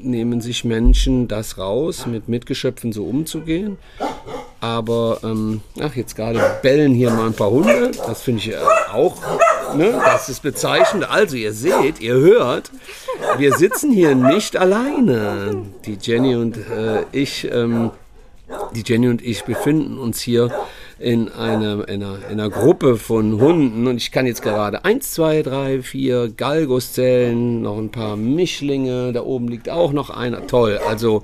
nehmen 0.00 0.40
sich 0.40 0.64
Menschen 0.64 1.26
das 1.26 1.58
raus, 1.58 2.06
mit 2.06 2.28
Mitgeschöpfen 2.28 2.92
so 2.92 3.04
umzugehen. 3.04 3.78
Aber, 4.60 5.20
ähm, 5.22 5.60
ach, 5.80 5.94
jetzt 5.96 6.16
gerade 6.16 6.40
bellen 6.62 6.94
hier 6.94 7.10
mal 7.10 7.26
ein 7.26 7.34
paar 7.34 7.50
Hunde. 7.50 7.90
Das 8.06 8.22
finde 8.22 8.40
ich 8.40 8.56
auch, 8.92 9.16
ne, 9.76 10.00
das 10.04 10.28
ist 10.28 10.42
bezeichnend. 10.42 11.08
Also, 11.08 11.36
ihr 11.36 11.52
seht, 11.52 12.00
ihr 12.00 12.14
hört, 12.14 12.70
wir 13.36 13.52
sitzen 13.54 13.92
hier 13.92 14.14
nicht 14.14 14.56
alleine. 14.56 15.62
Die 15.84 15.98
Jenny 16.00 16.36
und 16.36 16.56
äh, 16.56 17.04
ich. 17.12 17.48
Ähm, 17.50 17.90
die 18.74 18.82
Jenny 18.84 19.08
und 19.08 19.22
ich 19.24 19.44
befinden 19.44 19.98
uns 19.98 20.20
hier 20.20 20.50
in 20.98 21.28
einer, 21.28 21.88
in, 21.88 22.02
einer, 22.02 22.18
in 22.30 22.40
einer 22.40 22.50
Gruppe 22.50 22.96
von 22.96 23.40
Hunden 23.40 23.86
und 23.86 23.96
ich 23.96 24.12
kann 24.12 24.26
jetzt 24.26 24.42
gerade 24.42 24.84
1, 24.84 25.12
2, 25.12 25.42
3, 25.42 25.82
4 25.82 26.30
Galgos 26.30 26.92
zählen, 26.92 27.62
noch 27.62 27.76
ein 27.78 27.90
paar 27.90 28.16
Mischlinge, 28.16 29.12
da 29.12 29.22
oben 29.22 29.48
liegt 29.48 29.68
auch 29.68 29.92
noch 29.92 30.10
einer. 30.10 30.46
Toll, 30.46 30.78
also 30.78 31.22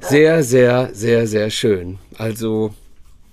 sehr, 0.00 0.42
sehr, 0.42 0.94
sehr, 0.94 1.26
sehr 1.26 1.50
schön. 1.50 1.98
Also 2.16 2.72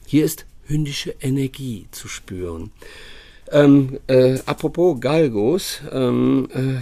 hier 0.05 0.25
ist 0.25 0.45
hündische 0.65 1.15
Energie 1.21 1.87
zu 1.91 2.07
spüren. 2.07 2.71
Ähm, 3.51 3.99
äh, 4.07 4.39
apropos 4.45 4.99
Galgos, 4.99 5.81
ähm, 5.91 6.49
äh, 6.53 6.79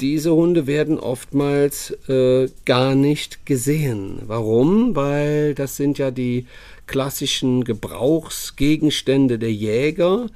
diese 0.00 0.34
Hunde 0.34 0.66
werden 0.66 0.98
oftmals 0.98 1.92
äh, 2.08 2.48
gar 2.64 2.94
nicht 2.94 3.46
gesehen. 3.46 4.22
Warum? 4.26 4.96
Weil 4.96 5.54
das 5.54 5.76
sind 5.76 5.98
ja 5.98 6.10
die 6.10 6.46
klassischen 6.86 7.62
Gebrauchsgegenstände 7.62 9.38
der 9.38 9.52
Jäger. 9.52 10.26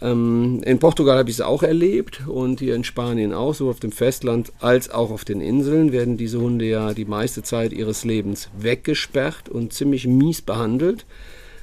Ähm, 0.00 0.62
in 0.64 0.80
Portugal 0.80 1.18
habe 1.18 1.30
ich 1.30 1.36
es 1.36 1.40
auch 1.40 1.62
erlebt 1.62 2.22
und 2.26 2.58
hier 2.58 2.74
in 2.74 2.82
Spanien 2.82 3.32
auch, 3.32 3.54
sowohl 3.54 3.72
auf 3.72 3.80
dem 3.80 3.92
Festland 3.92 4.52
als 4.58 4.90
auch 4.90 5.12
auf 5.12 5.24
den 5.24 5.40
Inseln 5.40 5.92
werden 5.92 6.16
diese 6.16 6.40
Hunde 6.40 6.64
ja 6.64 6.92
die 6.92 7.04
meiste 7.04 7.44
Zeit 7.44 7.72
ihres 7.72 8.04
Lebens 8.04 8.50
weggesperrt 8.58 9.48
und 9.48 9.72
ziemlich 9.72 10.08
mies 10.08 10.42
behandelt. 10.42 11.06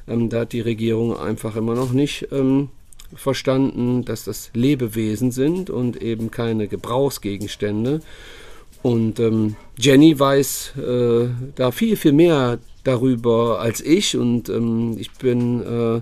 Ähm, 0.08 0.30
da 0.30 0.42
hat 0.42 0.54
die 0.54 0.62
Regierung 0.62 1.18
einfach 1.18 1.58
immer 1.58 1.76
noch 1.76 1.92
nicht 1.92 2.30
ähm, 2.32 2.70
verstanden, 3.16 4.06
dass 4.06 4.24
das 4.24 4.51
Lebewesen 4.54 5.32
sind 5.32 5.70
und 5.70 6.01
eben 6.01 6.32
keine 6.32 6.68
Gebrauchsgegenstände. 6.68 8.01
Und 8.82 9.20
ähm, 9.20 9.56
Jenny 9.78 10.18
weiß 10.18 10.74
äh, 10.78 11.30
da 11.56 11.72
viel, 11.72 11.98
viel 11.98 12.13
mehr 12.13 12.60
darüber 12.84 13.60
als 13.60 13.82
ich. 13.82 14.16
Und 14.16 14.50
ähm, 14.50 14.96
ich 14.98 15.12
bin 15.12 15.62
äh, 15.62 16.01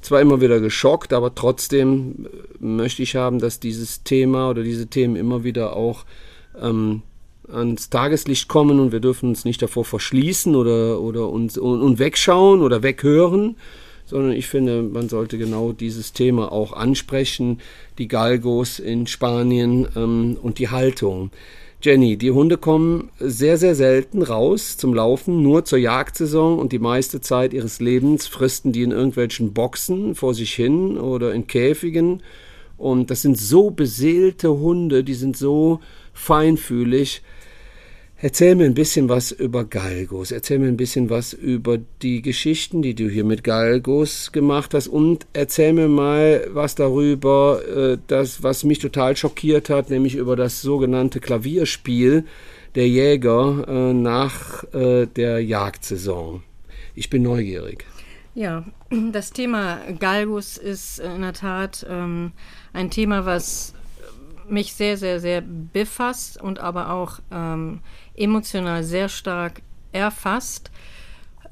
zwar 0.00 0.20
immer 0.20 0.40
wieder 0.40 0.60
geschockt, 0.60 1.12
aber 1.12 1.34
trotzdem 1.34 2.26
äh, 2.26 2.64
möchte 2.64 3.02
ich 3.02 3.16
haben, 3.16 3.38
dass 3.38 3.60
dieses 3.60 4.02
Thema 4.02 4.50
oder 4.50 4.62
diese 4.62 4.88
Themen 4.88 5.16
immer 5.16 5.44
wieder 5.44 5.76
auch 5.76 6.04
ähm, 6.60 7.02
ans 7.48 7.90
Tageslicht 7.90 8.48
kommen. 8.48 8.80
Und 8.80 8.90
wir 8.90 9.00
dürfen 9.00 9.28
uns 9.28 9.44
nicht 9.44 9.62
davor 9.62 9.84
verschließen 9.84 10.56
oder, 10.56 11.00
oder 11.00 11.28
uns 11.28 11.56
und, 11.56 11.80
und 11.80 11.98
wegschauen 12.00 12.60
oder 12.60 12.82
weghören, 12.82 13.56
sondern 14.06 14.32
ich 14.32 14.46
finde, 14.46 14.82
man 14.82 15.08
sollte 15.08 15.36
genau 15.36 15.72
dieses 15.72 16.12
Thema 16.12 16.50
auch 16.50 16.72
ansprechen, 16.72 17.60
die 17.98 18.08
Galgos 18.08 18.78
in 18.78 19.06
Spanien 19.06 19.88
ähm, 19.96 20.38
und 20.40 20.58
die 20.58 20.68
Haltung. 20.68 21.30
Jenny, 21.82 22.16
die 22.16 22.30
Hunde 22.30 22.56
kommen 22.56 23.10
sehr, 23.20 23.58
sehr 23.58 23.74
selten 23.74 24.22
raus 24.22 24.76
zum 24.76 24.94
Laufen, 24.94 25.42
nur 25.42 25.64
zur 25.64 25.78
Jagdsaison 25.78 26.58
und 26.58 26.72
die 26.72 26.78
meiste 26.78 27.20
Zeit 27.20 27.52
ihres 27.52 27.80
Lebens 27.80 28.26
fristen 28.26 28.72
die 28.72 28.82
in 28.82 28.92
irgendwelchen 28.92 29.52
Boxen 29.52 30.14
vor 30.14 30.34
sich 30.34 30.54
hin 30.54 30.96
oder 30.96 31.34
in 31.34 31.46
Käfigen. 31.46 32.22
Und 32.78 33.10
das 33.10 33.22
sind 33.22 33.38
so 33.38 33.70
beseelte 33.70 34.58
Hunde, 34.58 35.04
die 35.04 35.14
sind 35.14 35.36
so 35.36 35.80
feinfühlig. 36.12 37.22
Erzähl 38.18 38.54
mir 38.54 38.64
ein 38.64 38.72
bisschen 38.72 39.10
was 39.10 39.30
über 39.30 39.64
Galgos. 39.64 40.30
Erzähl 40.30 40.58
mir 40.58 40.68
ein 40.68 40.78
bisschen 40.78 41.10
was 41.10 41.34
über 41.34 41.76
die 42.00 42.22
Geschichten, 42.22 42.80
die 42.80 42.94
du 42.94 43.10
hier 43.10 43.24
mit 43.24 43.44
Galgos 43.44 44.32
gemacht 44.32 44.72
hast. 44.72 44.88
Und 44.88 45.26
erzähl 45.34 45.74
mir 45.74 45.88
mal 45.88 46.46
was 46.50 46.74
darüber, 46.74 47.60
äh, 47.68 47.98
das, 48.06 48.42
was 48.42 48.64
mich 48.64 48.78
total 48.78 49.18
schockiert 49.18 49.68
hat, 49.68 49.90
nämlich 49.90 50.14
über 50.14 50.34
das 50.34 50.62
sogenannte 50.62 51.20
Klavierspiel 51.20 52.24
der 52.74 52.88
Jäger 52.88 53.66
äh, 53.68 53.92
nach 53.92 54.64
äh, 54.72 55.06
der 55.06 55.40
Jagdsaison. 55.40 56.42
Ich 56.94 57.10
bin 57.10 57.22
neugierig. 57.22 57.84
Ja, 58.34 58.64
das 59.12 59.30
Thema 59.30 59.80
Galgos 59.98 60.56
ist 60.56 61.00
in 61.00 61.20
der 61.20 61.34
Tat 61.34 61.86
ähm, 61.88 62.32
ein 62.72 62.90
Thema, 62.90 63.26
was 63.26 63.74
mich 64.48 64.74
sehr, 64.74 64.96
sehr, 64.96 65.20
sehr 65.20 65.42
befasst 65.42 66.40
und 66.40 66.58
aber 66.58 66.90
auch 66.90 67.20
ähm, 67.30 67.80
emotional 68.16 68.82
sehr 68.84 69.08
stark 69.08 69.62
erfasst, 69.92 70.70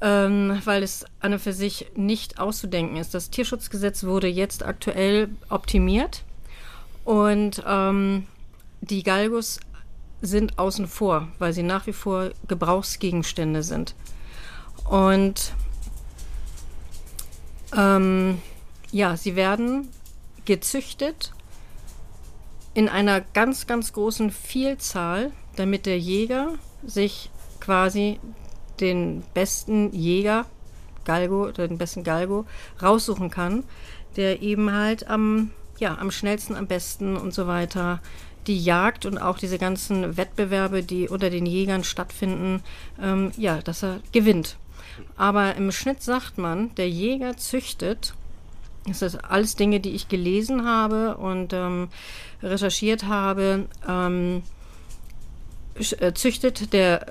ähm, 0.01 0.61
weil 0.65 0.83
es 0.83 1.05
an 1.19 1.33
und 1.33 1.39
für 1.39 1.53
sich 1.53 1.87
nicht 1.95 2.39
auszudenken 2.39 2.97
ist. 2.97 3.13
Das 3.13 3.29
Tierschutzgesetz 3.29 4.03
wurde 4.03 4.27
jetzt 4.27 4.63
aktuell 4.63 5.29
optimiert 5.49 6.23
und 7.03 7.63
ähm, 7.65 8.27
die 8.81 9.03
Galgos 9.03 9.59
sind 10.21 10.57
außen 10.57 10.87
vor, 10.87 11.27
weil 11.39 11.53
sie 11.53 11.63
nach 11.63 11.87
wie 11.87 11.93
vor 11.93 12.31
Gebrauchsgegenstände 12.47 13.63
sind. 13.63 13.95
Und 14.89 15.53
ähm, 17.75 18.41
ja, 18.91 19.17
sie 19.17 19.35
werden 19.35 19.89
gezüchtet 20.45 21.33
in 22.73 22.89
einer 22.89 23.21
ganz, 23.21 23.67
ganz 23.67 23.93
großen 23.93 24.31
Vielzahl 24.31 25.31
damit 25.55 25.85
der 25.85 25.99
Jäger 25.99 26.53
sich 26.85 27.29
quasi 27.59 28.19
den 28.79 29.23
besten 29.33 29.91
Jäger, 29.93 30.45
Galgo, 31.05 31.51
den 31.51 31.77
besten 31.77 32.03
Galgo, 32.03 32.45
raussuchen 32.81 33.29
kann, 33.29 33.63
der 34.15 34.41
eben 34.41 34.71
halt 34.71 35.07
am, 35.07 35.51
ja, 35.79 35.97
am 35.97 36.11
schnellsten, 36.11 36.55
am 36.55 36.67
besten 36.67 37.15
und 37.15 37.33
so 37.33 37.47
weiter 37.47 38.01
die 38.47 38.63
Jagd 38.63 39.05
und 39.05 39.17
auch 39.17 39.37
diese 39.37 39.57
ganzen 39.57 40.17
Wettbewerbe, 40.17 40.83
die 40.83 41.09
unter 41.09 41.29
den 41.29 41.45
Jägern 41.45 41.83
stattfinden, 41.83 42.61
ähm, 43.01 43.31
ja, 43.37 43.61
dass 43.61 43.83
er 43.83 44.01
gewinnt. 44.11 44.57
Aber 45.17 45.55
im 45.55 45.71
Schnitt 45.71 46.03
sagt 46.03 46.37
man, 46.37 46.73
der 46.75 46.89
Jäger 46.89 47.37
züchtet, 47.37 48.13
das 48.87 48.99
sind 48.99 49.25
alles 49.25 49.55
Dinge, 49.55 49.79
die 49.79 49.91
ich 49.91 50.09
gelesen 50.09 50.65
habe 50.65 51.17
und 51.17 51.53
ähm, 51.53 51.89
recherchiert 52.43 53.05
habe, 53.05 53.67
ähm, 53.87 54.37
äh, 54.37 54.54
züchtet 56.13 56.73
der 56.73 57.05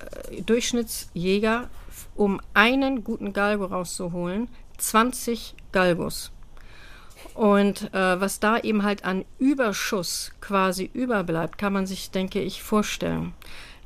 Durchschnittsjäger, 0.47 1.68
um 2.14 2.40
einen 2.54 3.04
guten 3.04 3.33
Galgo 3.33 3.66
rauszuholen, 3.66 4.49
20 4.78 5.54
Galgos. 5.73 6.30
Und 7.35 7.92
äh, 7.92 8.21
was 8.21 8.38
da 8.38 8.59
eben 8.59 8.85
halt 8.85 9.04
an 9.04 9.25
Überschuss 9.38 10.33
quasi 10.40 10.88
überbleibt, 10.92 11.59
kann 11.59 11.73
man 11.73 11.87
sich, 11.87 12.11
denke 12.11 12.40
ich, 12.40 12.62
vorstellen. 12.62 13.35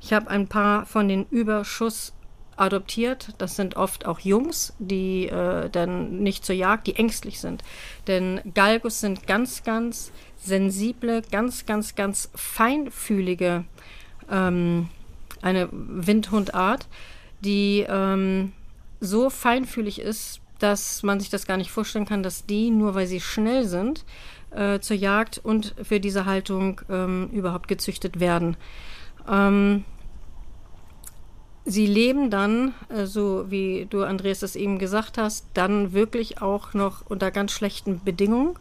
Ich 0.02 0.12
habe 0.12 0.28
ein 0.28 0.48
paar 0.48 0.84
von 0.86 1.08
den 1.08 1.26
Überschuss 1.30 2.12
adoptiert. 2.58 3.30
Das 3.38 3.56
sind 3.56 3.76
oft 3.76 4.06
auch 4.06 4.20
Jungs, 4.20 4.74
die 4.78 5.28
äh, 5.28 5.70
dann 5.70 6.20
nicht 6.20 6.44
zur 6.44 6.54
Jagd, 6.54 6.86
die 6.86 6.96
ängstlich 6.96 7.40
sind. 7.40 7.62
Denn 8.06 8.40
Galgos 8.54 9.00
sind 9.00 9.26
ganz, 9.26 9.62
ganz 9.62 10.12
sensible, 10.36 11.22
ganz, 11.30 11.64
ganz, 11.66 11.94
ganz 11.94 12.30
feinfühlige 12.34 13.64
ähm, 14.30 14.88
eine 15.42 15.68
Windhundart, 15.72 16.88
die 17.40 17.86
ähm, 17.88 18.52
so 19.00 19.30
feinfühlig 19.30 20.00
ist, 20.00 20.40
dass 20.58 21.02
man 21.02 21.20
sich 21.20 21.30
das 21.30 21.46
gar 21.46 21.56
nicht 21.56 21.70
vorstellen 21.70 22.06
kann, 22.06 22.22
dass 22.22 22.46
die, 22.46 22.70
nur 22.70 22.94
weil 22.94 23.06
sie 23.06 23.20
schnell 23.20 23.64
sind, 23.64 24.04
äh, 24.50 24.80
zur 24.80 24.96
Jagd 24.96 25.38
und 25.38 25.74
für 25.82 26.00
diese 26.00 26.24
Haltung 26.24 26.80
ähm, 26.88 27.28
überhaupt 27.32 27.68
gezüchtet 27.68 28.18
werden. 28.18 28.56
Ähm, 29.28 29.84
sie 31.64 31.86
leben 31.86 32.30
dann, 32.30 32.74
äh, 32.88 33.06
so 33.06 33.50
wie 33.50 33.86
du, 33.88 34.02
Andreas, 34.02 34.40
das 34.40 34.56
eben 34.56 34.78
gesagt 34.78 35.18
hast, 35.18 35.46
dann 35.54 35.92
wirklich 35.92 36.42
auch 36.42 36.74
noch 36.74 37.06
unter 37.08 37.30
ganz 37.30 37.52
schlechten 37.52 38.02
Bedingungen, 38.02 38.58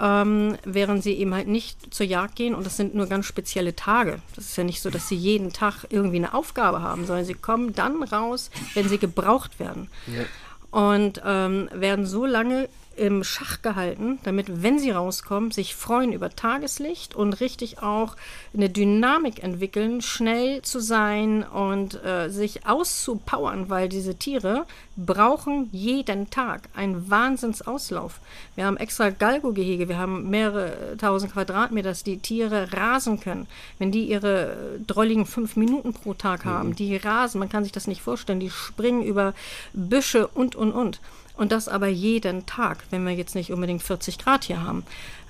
ähm, 0.00 0.56
während 0.64 1.02
sie 1.02 1.14
eben 1.14 1.34
halt 1.34 1.48
nicht 1.48 1.94
zur 1.94 2.06
Jagd 2.06 2.36
gehen. 2.36 2.54
Und 2.54 2.66
das 2.66 2.76
sind 2.76 2.94
nur 2.94 3.06
ganz 3.06 3.26
spezielle 3.26 3.76
Tage. 3.76 4.20
Das 4.34 4.46
ist 4.46 4.56
ja 4.56 4.64
nicht 4.64 4.80
so, 4.80 4.90
dass 4.90 5.08
sie 5.08 5.16
jeden 5.16 5.52
Tag 5.52 5.86
irgendwie 5.90 6.16
eine 6.16 6.34
Aufgabe 6.34 6.82
haben, 6.82 7.06
sondern 7.06 7.24
sie 7.24 7.34
kommen 7.34 7.74
dann 7.74 8.02
raus, 8.02 8.50
wenn 8.74 8.88
sie 8.88 8.98
gebraucht 8.98 9.58
werden. 9.58 9.88
Ja. 10.06 10.24
Und 10.70 11.22
ähm, 11.24 11.68
werden 11.72 12.04
so 12.04 12.26
lange 12.26 12.68
im 12.96 13.24
Schach 13.24 13.62
gehalten, 13.62 14.18
damit, 14.24 14.62
wenn 14.62 14.78
sie 14.78 14.90
rauskommen, 14.90 15.50
sich 15.50 15.74
freuen 15.74 16.12
über 16.12 16.30
Tageslicht 16.30 17.14
und 17.14 17.40
richtig 17.40 17.82
auch 17.82 18.16
eine 18.52 18.70
Dynamik 18.70 19.42
entwickeln, 19.42 20.00
schnell 20.00 20.62
zu 20.62 20.80
sein 20.80 21.42
und 21.42 22.02
äh, 22.04 22.28
sich 22.28 22.66
auszupowern, 22.66 23.68
weil 23.70 23.88
diese 23.88 24.14
Tiere 24.14 24.66
brauchen 24.96 25.68
jeden 25.72 26.30
Tag 26.30 26.68
einen 26.74 27.10
Wahnsinnsauslauf. 27.10 28.20
Wir 28.54 28.66
haben 28.66 28.76
extra 28.76 29.10
Galgo-Gehege, 29.10 29.88
wir 29.88 29.98
haben 29.98 30.30
mehrere 30.30 30.96
tausend 30.98 31.32
Quadratmeter, 31.32 31.88
dass 31.88 32.04
die 32.04 32.18
Tiere 32.18 32.72
rasen 32.72 33.20
können. 33.20 33.46
Wenn 33.78 33.90
die 33.90 34.04
ihre 34.04 34.78
drolligen 34.86 35.26
fünf 35.26 35.56
Minuten 35.56 35.92
pro 35.92 36.14
Tag 36.14 36.44
haben, 36.44 36.70
mhm. 36.70 36.76
die 36.76 36.96
rasen, 36.96 37.38
man 37.38 37.48
kann 37.48 37.64
sich 37.64 37.72
das 37.72 37.86
nicht 37.86 38.02
vorstellen, 38.02 38.40
die 38.40 38.50
springen 38.50 39.02
über 39.02 39.34
Büsche 39.72 40.26
und, 40.28 40.56
und, 40.56 40.72
und. 40.72 41.00
Und 41.36 41.52
das 41.52 41.68
aber 41.68 41.88
jeden 41.88 42.46
Tag, 42.46 42.84
wenn 42.90 43.04
wir 43.04 43.12
jetzt 43.12 43.34
nicht 43.34 43.52
unbedingt 43.52 43.82
40 43.82 44.18
Grad 44.18 44.44
hier 44.44 44.62
haben. 44.62 44.84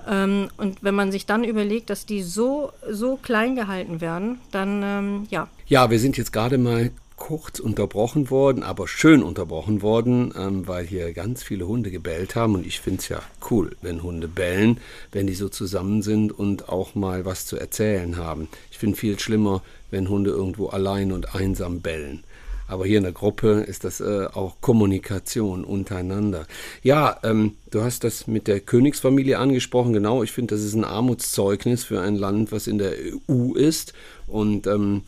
Ähm, 0.06 0.48
und 0.56 0.82
wenn 0.82 0.94
man 0.94 1.10
sich 1.10 1.26
dann 1.26 1.44
überlegt, 1.44 1.90
dass 1.90 2.06
die 2.06 2.22
so, 2.22 2.72
so 2.90 3.16
klein 3.16 3.56
gehalten 3.56 4.00
werden, 4.00 4.38
dann 4.50 4.82
ähm, 4.82 5.26
ja. 5.30 5.48
Ja, 5.66 5.90
wir 5.90 5.98
sind 5.98 6.16
jetzt 6.16 6.32
gerade 6.32 6.58
mal 6.58 6.90
kurz 7.16 7.60
unterbrochen 7.60 8.28
worden, 8.30 8.62
aber 8.62 8.88
schön 8.88 9.22
unterbrochen 9.22 9.82
worden, 9.82 10.34
ähm, 10.36 10.66
weil 10.66 10.84
hier 10.84 11.12
ganz 11.12 11.42
viele 11.42 11.66
Hunde 11.66 11.90
gebellt 11.90 12.34
haben. 12.34 12.54
Und 12.54 12.66
ich 12.66 12.80
finde 12.80 13.00
es 13.00 13.08
ja 13.08 13.22
cool, 13.50 13.76
wenn 13.82 14.02
Hunde 14.02 14.28
bellen, 14.28 14.80
wenn 15.12 15.26
die 15.26 15.34
so 15.34 15.48
zusammen 15.48 16.02
sind 16.02 16.32
und 16.32 16.68
auch 16.68 16.94
mal 16.94 17.24
was 17.24 17.46
zu 17.46 17.56
erzählen 17.56 18.16
haben. 18.16 18.48
Ich 18.70 18.78
finde 18.78 18.96
viel 18.96 19.18
schlimmer, 19.18 19.62
wenn 19.90 20.08
Hunde 20.08 20.30
irgendwo 20.30 20.68
allein 20.68 21.12
und 21.12 21.34
einsam 21.34 21.80
bellen. 21.80 22.24
Aber 22.66 22.86
hier 22.86 22.98
in 22.98 23.04
der 23.04 23.12
Gruppe 23.12 23.64
ist 23.66 23.84
das 23.84 24.00
äh, 24.00 24.26
auch 24.32 24.60
Kommunikation 24.60 25.64
untereinander. 25.64 26.46
Ja, 26.82 27.18
ähm, 27.22 27.56
du 27.70 27.82
hast 27.82 28.04
das 28.04 28.26
mit 28.26 28.46
der 28.48 28.60
Königsfamilie 28.60 29.38
angesprochen. 29.38 29.92
Genau, 29.92 30.22
ich 30.22 30.32
finde, 30.32 30.54
das 30.54 30.64
ist 30.64 30.74
ein 30.74 30.84
Armutszeugnis 30.84 31.84
für 31.84 32.00
ein 32.00 32.16
Land, 32.16 32.52
was 32.52 32.66
in 32.66 32.78
der 32.78 32.94
EU 33.28 33.54
ist. 33.54 33.92
Und 34.26 34.66
ähm, 34.66 35.02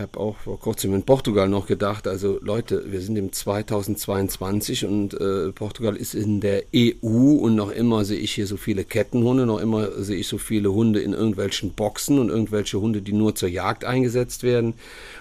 habe 0.00 0.18
auch 0.18 0.36
vor 0.38 0.58
kurzem 0.58 0.92
in 0.92 1.04
Portugal 1.04 1.48
noch 1.48 1.66
gedacht, 1.66 2.08
also 2.08 2.40
Leute, 2.42 2.90
wir 2.90 3.00
sind 3.00 3.16
im 3.16 3.32
2022 3.32 4.86
und 4.86 5.14
äh, 5.14 5.52
Portugal 5.52 5.94
ist 5.96 6.14
in 6.16 6.40
der 6.40 6.64
EU 6.74 7.36
und 7.36 7.54
noch 7.54 7.70
immer 7.70 8.04
sehe 8.04 8.18
ich 8.18 8.32
hier 8.32 8.48
so 8.48 8.56
viele 8.56 8.82
Kettenhunde, 8.82 9.46
noch 9.46 9.60
immer 9.60 10.02
sehe 10.02 10.16
ich 10.16 10.26
so 10.26 10.36
viele 10.36 10.72
Hunde 10.72 11.00
in 11.00 11.12
irgendwelchen 11.12 11.74
Boxen 11.74 12.18
und 12.18 12.28
irgendwelche 12.28 12.80
Hunde, 12.80 13.02
die 13.02 13.12
nur 13.12 13.36
zur 13.36 13.48
Jagd 13.48 13.84
eingesetzt 13.84 14.42
werden. 14.42 14.74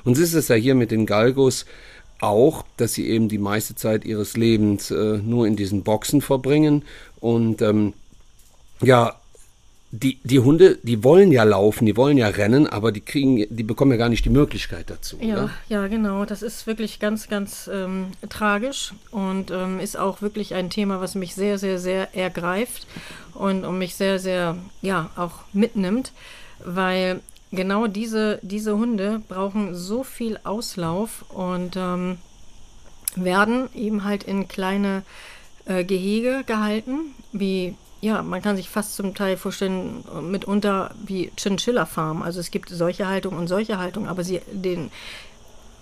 Und 0.06 0.16
so 0.16 0.24
ist 0.24 0.34
es 0.34 0.48
ja 0.48 0.56
hier 0.56 0.74
mit 0.74 0.90
den 0.90 1.06
Galgos 1.06 1.68
auch, 2.20 2.66
dass 2.78 2.94
sie 2.94 3.08
eben 3.08 3.30
die 3.30 3.38
meiste 3.38 3.76
Zeit 3.76 4.06
ihres 4.06 4.38
Lebens 4.38 4.90
äh, 4.90 5.20
nur 5.20 5.46
in 5.46 5.56
diesen 5.56 5.84
Boxen 5.84 6.22
verbringen 6.22 6.84
und 7.20 7.62
ähm, 7.62 7.94
ja, 8.82 9.20
die, 9.96 10.20
die 10.24 10.40
Hunde, 10.40 10.80
die 10.82 11.04
wollen 11.04 11.32
ja 11.32 11.44
laufen, 11.44 11.86
die 11.86 11.96
wollen 11.96 12.18
ja 12.18 12.28
rennen, 12.28 12.66
aber 12.66 12.92
die 12.92 13.02
kriegen, 13.02 13.46
die 13.56 13.62
bekommen 13.62 13.92
ja 13.92 13.98
gar 13.98 14.10
nicht 14.10 14.26
die 14.26 14.32
Möglichkeit 14.32 14.90
dazu. 14.90 15.18
Ja, 15.22 15.36
oder? 15.36 15.50
ja, 15.70 15.88
genau. 15.88 16.26
Das 16.26 16.42
ist 16.42 16.66
wirklich 16.66 17.00
ganz, 17.00 17.30
ganz 17.30 17.70
ähm, 17.72 18.08
tragisch 18.28 18.94
und 19.12 19.52
ähm, 19.52 19.80
ist 19.80 19.96
auch 19.96 20.24
wirklich 20.24 20.56
ein 20.56 20.72
Thema, 20.72 21.00
was 21.00 21.14
mich 21.14 21.36
sehr, 21.36 21.60
sehr, 21.60 21.78
sehr 21.78 22.16
ergreift 22.16 22.88
und, 23.36 23.66
und 23.66 23.78
mich 23.78 23.94
sehr, 23.94 24.18
sehr, 24.18 24.58
ja, 24.82 25.12
auch 25.16 25.42
mitnimmt, 25.54 26.12
weil 26.66 27.22
genau 27.52 27.86
diese, 27.86 28.40
diese 28.42 28.76
Hunde 28.76 29.22
brauchen 29.28 29.76
so 29.76 30.04
viel 30.04 30.40
Auslauf 30.44 31.24
und 31.30 31.76
ähm, 31.78 32.18
werden 33.16 33.70
eben 33.76 34.04
halt 34.04 34.24
in 34.24 34.48
kleine 34.48 35.04
äh, 35.66 35.84
Gehege 35.84 36.44
gehalten, 36.48 37.14
wie 37.32 37.76
ja, 38.04 38.22
man 38.22 38.42
kann 38.42 38.58
sich 38.58 38.68
fast 38.68 38.96
zum 38.96 39.16
Teil 39.16 39.38
vorstellen, 39.38 40.04
mitunter 40.30 40.94
wie 41.06 41.32
Chinchilla-Farm. 41.38 42.22
Also 42.22 42.42
es 42.42 42.52
gibt 42.52 42.68
solche 42.68 43.08
Haltung 43.08 43.38
und 43.38 43.48
solche 43.48 43.78
Haltung, 43.78 44.10
aber 44.10 44.26
sie 44.26 44.42
den, 44.52 44.92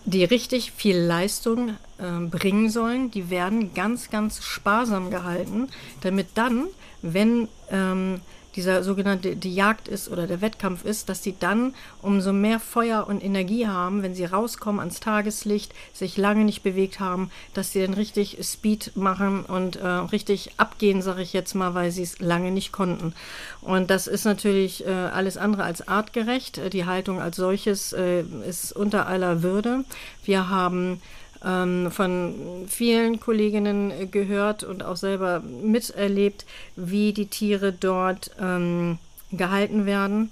die 0.05 0.23
richtig 0.23 0.71
viel 0.71 0.97
Leistung 0.97 1.69
äh, 1.97 2.19
bringen 2.29 2.69
sollen, 2.69 3.09
die 3.09 3.31
werden 3.31 3.73
ganz, 3.73 4.11
ganz 4.11 4.43
sparsam 4.43 5.09
gehalten, 5.09 5.69
damit 6.01 6.27
dann, 6.35 6.67
wenn 7.01 7.47
ähm, 7.71 8.21
dieser 8.55 8.83
sogenannte 8.83 9.35
die 9.35 9.53
Jagd 9.53 9.87
ist 9.87 10.09
oder 10.09 10.27
der 10.27 10.41
Wettkampf 10.41 10.83
ist, 10.83 11.09
dass 11.09 11.23
sie 11.23 11.35
dann 11.39 11.73
umso 12.01 12.33
mehr 12.33 12.59
Feuer 12.59 13.07
und 13.07 13.23
Energie 13.23 13.67
haben, 13.67 14.03
wenn 14.03 14.15
sie 14.15 14.25
rauskommen 14.25 14.79
ans 14.79 14.99
Tageslicht, 14.99 15.73
sich 15.93 16.17
lange 16.17 16.43
nicht 16.43 16.63
bewegt 16.63 16.99
haben, 16.99 17.31
dass 17.53 17.71
sie 17.71 17.81
dann 17.81 17.93
richtig 17.93 18.37
Speed 18.41 18.95
machen 18.95 19.45
und 19.45 19.77
äh, 19.77 19.87
richtig 19.87 20.51
abgehen, 20.57 21.01
sage 21.01 21.21
ich 21.21 21.33
jetzt 21.33 21.55
mal, 21.55 21.73
weil 21.73 21.91
sie 21.91 22.03
es 22.03 22.19
lange 22.19 22.51
nicht 22.51 22.71
konnten. 22.71 23.13
Und 23.61 23.89
das 23.89 24.07
ist 24.07 24.25
natürlich 24.25 24.85
äh, 24.85 24.89
alles 24.89 25.37
andere 25.37 25.63
als 25.63 25.87
artgerecht. 25.87 26.73
Die 26.73 26.85
Haltung 26.85 27.21
als 27.21 27.37
solches 27.37 27.93
äh, 27.93 28.23
ist 28.47 28.73
unter 28.73 29.07
aller 29.07 29.43
Würde. 29.43 29.85
Wir 30.25 30.49
haben 30.49 31.01
ähm, 31.45 31.91
von 31.91 32.65
vielen 32.67 33.19
Kolleginnen 33.19 34.11
gehört 34.11 34.63
und 34.63 34.83
auch 34.83 34.97
selber 34.97 35.41
miterlebt, 35.41 36.45
wie 36.75 37.13
die 37.13 37.27
Tiere 37.27 37.71
dort 37.71 38.31
ähm, 38.39 38.97
gehalten 39.31 39.85
werden 39.85 40.31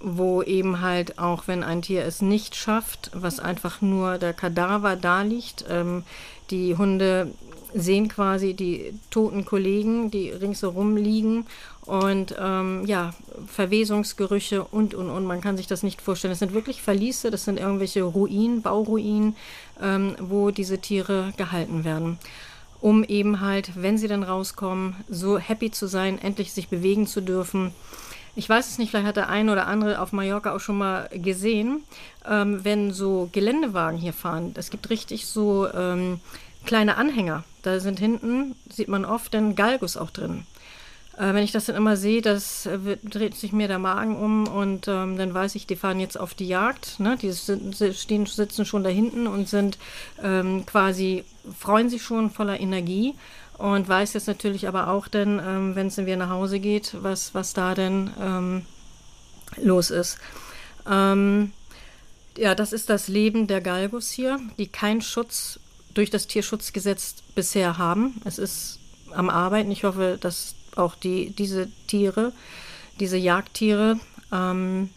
wo 0.00 0.42
eben 0.42 0.80
halt 0.80 1.18
auch, 1.18 1.46
wenn 1.46 1.62
ein 1.62 1.82
Tier 1.82 2.04
es 2.04 2.22
nicht 2.22 2.56
schafft, 2.56 3.10
was 3.12 3.38
einfach 3.38 3.82
nur 3.82 4.16
der 4.16 4.32
Kadaver 4.32 4.96
da 4.96 5.22
liegt, 5.22 5.66
ähm, 5.68 6.04
die 6.50 6.74
Hunde 6.76 7.30
sehen 7.74 8.08
quasi 8.08 8.54
die 8.54 8.94
toten 9.10 9.44
Kollegen, 9.44 10.10
die 10.10 10.30
ringsherum 10.30 10.96
liegen 10.96 11.46
und 11.90 12.36
ähm, 12.38 12.84
ja, 12.86 13.12
Verwesungsgerüche 13.48 14.62
und, 14.62 14.94
und, 14.94 15.10
und. 15.10 15.24
Man 15.24 15.40
kann 15.40 15.56
sich 15.56 15.66
das 15.66 15.82
nicht 15.82 16.00
vorstellen. 16.00 16.30
Das 16.30 16.38
sind 16.38 16.54
wirklich 16.54 16.82
Verliese, 16.82 17.32
das 17.32 17.44
sind 17.44 17.58
irgendwelche 17.58 18.04
Ruinen, 18.04 18.62
Bauruinen, 18.62 19.34
ähm, 19.82 20.14
wo 20.20 20.52
diese 20.52 20.78
Tiere 20.78 21.32
gehalten 21.36 21.82
werden. 21.82 22.20
Um 22.80 23.02
eben 23.02 23.40
halt, 23.40 23.72
wenn 23.74 23.98
sie 23.98 24.06
dann 24.06 24.22
rauskommen, 24.22 24.94
so 25.08 25.38
happy 25.38 25.72
zu 25.72 25.88
sein, 25.88 26.20
endlich 26.22 26.52
sich 26.52 26.68
bewegen 26.68 27.08
zu 27.08 27.22
dürfen. 27.22 27.72
Ich 28.36 28.48
weiß 28.48 28.70
es 28.70 28.78
nicht, 28.78 28.90
vielleicht 28.90 29.08
hat 29.08 29.16
der 29.16 29.28
eine 29.28 29.50
oder 29.50 29.66
andere 29.66 30.00
auf 30.00 30.12
Mallorca 30.12 30.54
auch 30.54 30.60
schon 30.60 30.78
mal 30.78 31.08
gesehen, 31.12 31.82
ähm, 32.24 32.64
wenn 32.64 32.92
so 32.92 33.28
Geländewagen 33.32 33.98
hier 33.98 34.12
fahren. 34.12 34.54
Es 34.56 34.70
gibt 34.70 34.90
richtig 34.90 35.26
so 35.26 35.66
ähm, 35.74 36.20
kleine 36.64 36.96
Anhänger. 36.96 37.42
Da 37.62 37.80
sind 37.80 37.98
hinten, 37.98 38.54
sieht 38.72 38.86
man 38.86 39.04
oft, 39.04 39.34
dann 39.34 39.56
Galgus 39.56 39.96
auch 39.96 40.10
drin. 40.10 40.46
Äh, 41.20 41.34
wenn 41.34 41.44
ich 41.44 41.52
das 41.52 41.66
dann 41.66 41.76
immer 41.76 41.98
sehe, 41.98 42.22
das 42.22 42.64
äh, 42.64 42.96
dreht 43.04 43.34
sich 43.34 43.52
mir 43.52 43.68
der 43.68 43.78
Magen 43.78 44.16
um 44.16 44.48
und 44.48 44.88
ähm, 44.88 45.18
dann 45.18 45.34
weiß 45.34 45.54
ich, 45.54 45.66
die 45.66 45.76
fahren 45.76 46.00
jetzt 46.00 46.18
auf 46.18 46.32
die 46.32 46.48
Jagd. 46.48 46.98
Ne? 46.98 47.18
Die 47.20 47.30
sind, 47.32 47.76
stehen, 47.94 48.24
sitzen 48.24 48.64
schon 48.64 48.84
da 48.84 48.88
hinten 48.88 49.26
und 49.26 49.46
sind 49.46 49.76
ähm, 50.22 50.64
quasi, 50.64 51.24
freuen 51.58 51.90
sich 51.90 52.02
schon 52.02 52.30
voller 52.30 52.58
Energie 52.58 53.14
und 53.58 53.86
weiß 53.86 54.14
jetzt 54.14 54.28
natürlich 54.28 54.66
aber 54.66 54.88
auch 54.88 55.08
dann, 55.08 55.38
ähm, 55.44 55.76
wenn 55.76 55.88
es 55.88 55.96
dann 55.96 56.06
wieder 56.06 56.16
nach 56.16 56.30
Hause 56.30 56.58
geht, 56.58 56.96
was, 57.02 57.34
was 57.34 57.52
da 57.52 57.74
denn 57.74 58.10
ähm, 58.18 58.66
los 59.62 59.90
ist. 59.90 60.16
Ähm, 60.90 61.52
ja, 62.38 62.54
das 62.54 62.72
ist 62.72 62.88
das 62.88 63.08
Leben 63.08 63.46
der 63.46 63.60
Galgus 63.60 64.10
hier, 64.10 64.40
die 64.56 64.68
keinen 64.68 65.02
Schutz 65.02 65.60
durch 65.92 66.08
das 66.08 66.28
Tierschutzgesetz 66.28 67.16
bisher 67.34 67.76
haben. 67.76 68.22
Es 68.24 68.38
ist 68.38 68.78
am 69.12 69.28
Arbeiten. 69.28 69.70
Ich 69.70 69.84
hoffe, 69.84 70.16
dass 70.18 70.54
auch 70.76 70.94
die, 70.94 71.30
diese 71.30 71.68
Tiere, 71.86 72.32
diese 72.98 73.16
Jagdtiere, 73.16 73.98
ähm, 74.32 74.90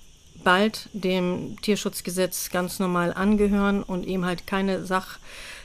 bald 0.44 0.90
dem 0.94 1.58
Tierschutzgesetz 1.62 2.50
ganz 2.50 2.80
normal 2.80 3.14
angehören 3.14 3.82
und 3.82 4.06
eben 4.06 4.26
halt 4.26 4.46
keine, 4.46 4.86
Sach, 4.86 5.18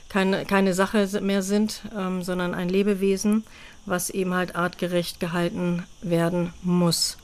keine, 0.07 0.45
keine 0.45 0.73
Sache 0.73 1.07
mehr 1.21 1.41
sind, 1.41 1.81
ähm, 1.97 2.23
sondern 2.23 2.55
ein 2.55 2.69
Lebewesen, 2.69 3.43
was 3.85 4.09
eben 4.09 4.33
halt 4.33 4.55
artgerecht 4.55 5.19
gehalten 5.19 5.83
werden 6.01 6.53
muss. 6.63 7.17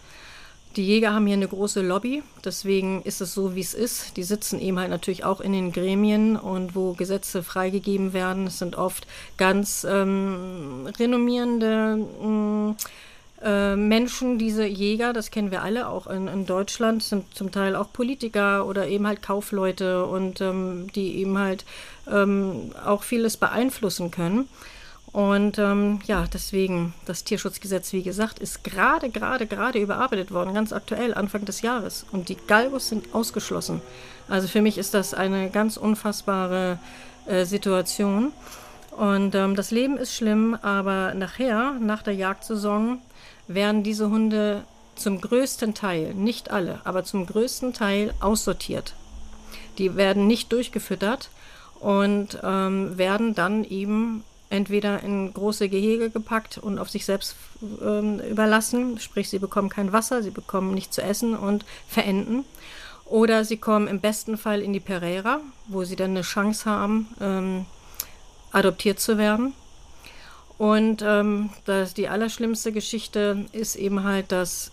Die 0.75 0.85
Jäger 0.85 1.13
haben 1.13 1.25
hier 1.25 1.37
eine 1.37 1.47
große 1.47 1.81
Lobby, 1.81 2.21
deswegen 2.43 3.01
ist 3.03 3.21
es 3.21 3.33
so, 3.33 3.55
wie 3.55 3.61
es 3.61 3.73
ist. 3.73 4.17
Die 4.17 4.23
sitzen 4.23 4.59
eben 4.59 4.77
halt 4.77 4.89
natürlich 4.89 5.23
auch 5.23 5.39
in 5.39 5.53
den 5.53 5.71
Gremien 5.71 6.35
und 6.35 6.75
wo 6.75 6.91
Gesetze 6.91 7.43
freigegeben 7.43 8.11
werden. 8.11 8.47
Es 8.47 8.59
sind 8.59 8.75
oft 8.75 9.07
ganz 9.37 9.87
ähm, 9.89 10.89
renommierende 10.99 12.75
äh, 13.41 13.75
Menschen, 13.75 14.37
diese 14.37 14.65
Jäger, 14.65 15.13
das 15.13 15.31
kennen 15.31 15.51
wir 15.51 15.61
alle, 15.61 15.87
auch 15.87 16.07
in, 16.07 16.27
in, 16.27 16.45
Deutschland, 16.45 17.03
sind 17.03 17.33
zum 17.33 17.51
Teil 17.51 17.75
auch 17.75 17.93
Politiker 17.93 18.65
oder 18.65 18.87
eben 18.87 19.07
halt 19.07 19.21
Kaufleute 19.21 20.05
und 20.05 20.41
ähm, 20.41 20.87
die 20.93 21.17
eben 21.19 21.37
halt 21.37 21.63
ähm, 22.11 22.71
auch 22.85 23.03
vieles 23.03 23.37
beeinflussen 23.37 24.11
können. 24.11 24.49
Und 25.15 25.59
ähm, 25.59 26.01
ja, 26.07 26.25
deswegen, 26.33 26.93
das 27.05 27.23
Tierschutzgesetz, 27.23 27.93
wie 27.93 28.03
gesagt, 28.03 28.39
ist 28.39 28.65
gerade, 28.65 29.09
gerade, 29.09 29.47
gerade 29.47 29.79
überarbeitet 29.79 30.33
worden, 30.33 30.53
ganz 30.53 30.73
aktuell, 30.73 31.13
Anfang 31.13 31.45
des 31.45 31.61
Jahres. 31.61 32.05
Und 32.11 32.27
die 32.27 32.35
Galgos 32.35 32.89
sind 32.89 33.15
ausgeschlossen. 33.15 33.81
Also 34.27 34.49
für 34.49 34.61
mich 34.61 34.77
ist 34.77 34.93
das 34.93 35.13
eine 35.13 35.49
ganz 35.49 35.77
unfassbare 35.77 36.79
äh, 37.27 37.45
Situation. 37.45 38.33
Und 38.91 39.35
ähm, 39.35 39.55
das 39.55 39.71
Leben 39.71 39.95
ist 39.95 40.13
schlimm, 40.13 40.53
aber 40.61 41.13
nachher, 41.13 41.77
nach 41.79 42.03
der 42.03 42.15
Jagdsaison, 42.15 42.99
werden 43.47 43.83
diese 43.83 44.09
Hunde 44.09 44.63
zum 44.95 45.21
größten 45.21 45.73
Teil, 45.73 46.13
nicht 46.13 46.51
alle, 46.51 46.81
aber 46.83 47.05
zum 47.05 47.25
größten 47.25 47.71
Teil 47.71 48.13
aussortiert. 48.19 48.95
Die 49.77 49.95
werden 49.95 50.27
nicht 50.27 50.51
durchgefüttert 50.51 51.29
und 51.79 52.37
ähm, 52.43 52.97
werden 52.97 53.33
dann 53.33 53.63
eben 53.63 54.25
entweder 54.49 55.01
in 55.01 55.33
große 55.33 55.69
Gehege 55.69 56.09
gepackt 56.09 56.57
und 56.57 56.79
auf 56.79 56.89
sich 56.89 57.05
selbst 57.05 57.35
ähm, 57.81 58.19
überlassen, 58.19 58.99
sprich 58.99 59.29
sie 59.29 59.39
bekommen 59.39 59.69
kein 59.69 59.91
Wasser, 59.91 60.21
sie 60.23 60.31
bekommen 60.31 60.73
nichts 60.73 60.95
zu 60.95 61.01
essen 61.01 61.35
und 61.35 61.65
verenden. 61.87 62.45
Oder 63.05 63.45
sie 63.45 63.57
kommen 63.57 63.87
im 63.87 63.99
besten 63.99 64.37
Fall 64.37 64.61
in 64.61 64.73
die 64.73 64.79
Pereira, 64.79 65.39
wo 65.67 65.83
sie 65.83 65.95
dann 65.95 66.11
eine 66.11 66.21
Chance 66.21 66.69
haben, 66.69 67.07
ähm, 67.21 67.65
adoptiert 68.51 68.99
zu 68.99 69.17
werden. 69.17 69.53
Und 70.57 71.03
ähm, 71.05 71.49
das, 71.65 71.93
die 71.93 72.07
allerschlimmste 72.07 72.71
Geschichte 72.71 73.45
ist 73.51 73.75
eben 73.75 74.03
halt, 74.03 74.31
dass 74.31 74.71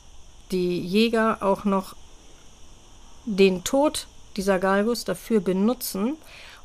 die 0.50 0.80
Jäger 0.80 1.38
auch 1.40 1.64
noch 1.64 1.96
den 3.24 3.64
Tod 3.64 4.06
dieser 4.36 4.58
Galgus 4.58 5.04
dafür 5.04 5.40
benutzen, 5.40 6.16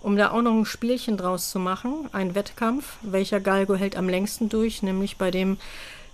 um 0.07 0.15
da 0.15 0.31
auch 0.31 0.41
noch 0.41 0.53
ein 0.53 0.63
Spielchen 0.63 1.17
draus 1.17 1.51
zu 1.51 1.59
machen, 1.59 2.07
ein 2.13 2.33
Wettkampf, 2.33 2.95
welcher 3.01 3.41
Galgo 3.41 3.75
hält 3.75 3.97
am 3.97 4.07
längsten 4.07 4.47
durch, 4.47 4.81
nämlich 4.81 5.17
bei 5.17 5.31
dem 5.31 5.57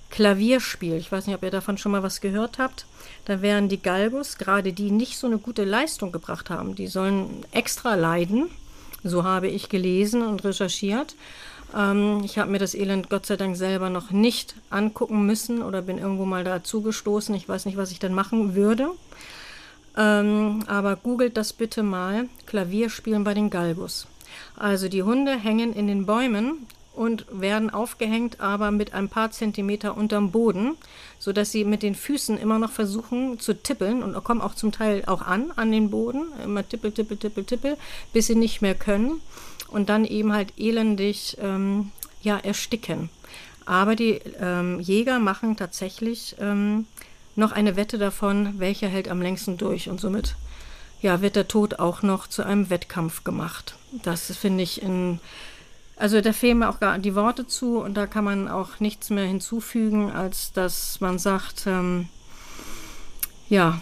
Klavierspiel. 0.10 0.96
Ich 0.96 1.12
weiß 1.12 1.28
nicht, 1.28 1.36
ob 1.36 1.44
ihr 1.44 1.52
davon 1.52 1.78
schon 1.78 1.92
mal 1.92 2.02
was 2.02 2.20
gehört 2.20 2.58
habt. 2.58 2.88
Da 3.26 3.44
wären 3.44 3.70
die 3.70 3.80
Galgos, 3.80 4.40
gerade 4.40 4.74
die 4.74 4.90
nicht 4.90 5.20
so 5.20 5.28
eine 5.28 5.38
gute 5.38 5.64
Leistung 5.64 6.12
gebracht 6.12 6.50
haben, 6.50 6.74
die 6.74 6.88
sollen 6.88 7.46
extra 7.52 7.94
leiden. 7.94 8.50
So 9.04 9.26
habe 9.26 9.48
ich 9.48 9.70
gelesen 9.70 10.24
und 10.24 10.44
recherchiert. 10.44 11.16
Ähm, 11.78 12.22
ich 12.24 12.40
habe 12.40 12.50
mir 12.50 12.58
das 12.58 12.74
Elend 12.74 13.12
Gott 13.12 13.28
sei 13.28 13.38
Dank 13.38 13.56
selber 13.56 13.92
noch 13.92 14.10
nicht 14.10 14.56
angucken 14.72 15.28
müssen 15.28 15.62
oder 15.62 15.84
bin 15.84 16.00
irgendwo 16.00 16.26
mal 16.26 16.44
dazu 16.44 16.82
gestoßen. 16.82 17.36
Ich 17.36 17.48
weiß 17.48 17.68
nicht, 17.68 17.78
was 17.78 17.92
ich 17.92 18.00
dann 18.00 18.16
machen 18.16 18.56
würde. 18.56 18.90
Ähm, 19.96 20.64
aber 20.68 20.96
googelt 20.96 21.38
das 21.38 21.54
bitte 21.54 21.84
mal. 21.84 22.28
Klavierspielen 22.46 23.24
bei 23.24 23.34
den 23.34 23.50
Galgos. 23.50 24.08
Also 24.56 24.88
die 24.88 25.04
Hunde 25.04 25.38
hängen 25.38 25.74
in 25.74 25.88
den 25.88 26.06
Bäumen 26.06 26.68
und 26.94 27.26
werden 27.32 27.70
aufgehängt, 27.70 28.40
aber 28.40 28.72
mit 28.72 28.94
ein 28.94 29.10
paar 29.10 29.32
Zentimeter 29.32 29.98
unterm 29.98 30.32
Boden, 30.32 30.76
sodass 31.18 31.52
sie 31.52 31.66
mit 31.66 31.82
den 31.82 31.96
Füßen 31.96 32.38
immer 32.38 32.60
noch 32.60 32.72
versuchen 32.72 33.40
zu 33.40 33.56
tippeln 33.56 34.04
und 34.04 34.22
kommen 34.24 34.42
auch 34.42 34.54
zum 34.54 34.72
Teil 34.72 35.04
auch 35.08 35.22
an, 35.22 35.52
an 35.56 35.72
den 35.72 35.90
Boden, 35.90 36.26
immer 36.44 36.68
tippel, 36.68 36.92
tippel, 36.92 37.18
tippel, 37.18 37.44
tippel, 37.46 37.78
bis 38.14 38.28
sie 38.28 38.36
nicht 38.36 38.62
mehr 38.62 38.76
können 38.76 39.22
und 39.70 39.90
dann 39.90 40.06
eben 40.06 40.34
halt 40.34 40.54
elendig 40.58 41.38
ähm, 41.42 41.92
ja, 42.22 42.38
ersticken. 42.38 43.10
Aber 43.66 43.96
die 43.96 44.20
ähm, 44.40 44.80
Jäger 44.80 45.20
machen 45.20 45.56
tatsächlich 45.56 46.36
ähm, 46.40 46.86
noch 47.36 47.52
eine 47.52 47.76
Wette 47.76 47.98
davon, 47.98 48.60
welcher 48.60 48.88
hält 48.88 49.10
am 49.10 49.22
längsten 49.22 49.58
durch 49.58 49.90
und 49.90 50.00
somit 50.00 50.36
ja, 51.02 51.22
wird 51.22 51.36
der 51.36 51.48
Tod 51.48 51.80
auch 51.80 52.02
noch 52.02 52.28
zu 52.28 52.44
einem 52.44 52.70
Wettkampf 52.70 53.24
gemacht. 53.24 53.76
Das 54.04 54.36
finde 54.36 54.64
ich 54.64 54.82
in 54.82 55.20
also 55.96 56.22
da 56.22 56.34
fehlen 56.34 56.60
mir 56.60 56.70
auch 56.70 56.80
gar 56.80 56.98
die 56.98 57.16
Worte 57.16 57.46
zu 57.46 57.78
und 57.78 57.96
da 57.96 58.08
kann 58.08 58.24
man 58.24 58.48
auch 58.48 58.80
nichts 58.80 59.10
mehr 59.10 59.26
hinzufügen, 59.26 60.12
als 60.12 60.52
dass 60.52 61.00
man 61.02 61.20
sagt, 61.20 61.68
ähm, 61.68 62.08
ja, 63.48 63.82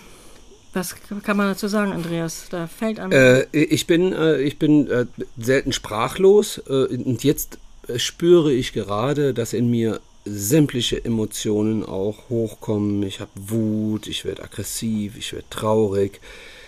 was 0.73 0.95
kann 1.23 1.37
man 1.37 1.47
dazu 1.47 1.67
sagen, 1.67 1.91
Andreas? 1.91 2.47
Da 2.49 2.67
fällt 2.67 2.99
einem. 2.99 3.11
Äh, 3.11 3.43
ich 3.51 3.87
bin, 3.87 4.13
äh, 4.13 4.41
ich 4.41 4.59
bin 4.59 4.87
äh, 4.87 5.05
selten 5.37 5.73
sprachlos 5.73 6.61
äh, 6.67 6.95
und 6.95 7.23
jetzt 7.23 7.57
spüre 7.97 8.53
ich 8.53 8.73
gerade, 8.73 9.33
dass 9.33 9.53
in 9.53 9.69
mir 9.69 9.99
sämtliche 10.25 11.03
Emotionen 11.03 11.83
auch 11.83 12.29
hochkommen. 12.29 13.03
Ich 13.03 13.19
habe 13.19 13.31
Wut, 13.35 14.07
ich 14.07 14.25
werde 14.25 14.43
aggressiv, 14.43 15.17
ich 15.17 15.33
werde 15.33 15.49
traurig, 15.49 16.19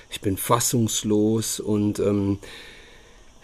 ich 0.09 0.21
bin 0.21 0.37
fassungslos 0.37 1.59
und 1.59 1.99
ähm, 1.99 2.39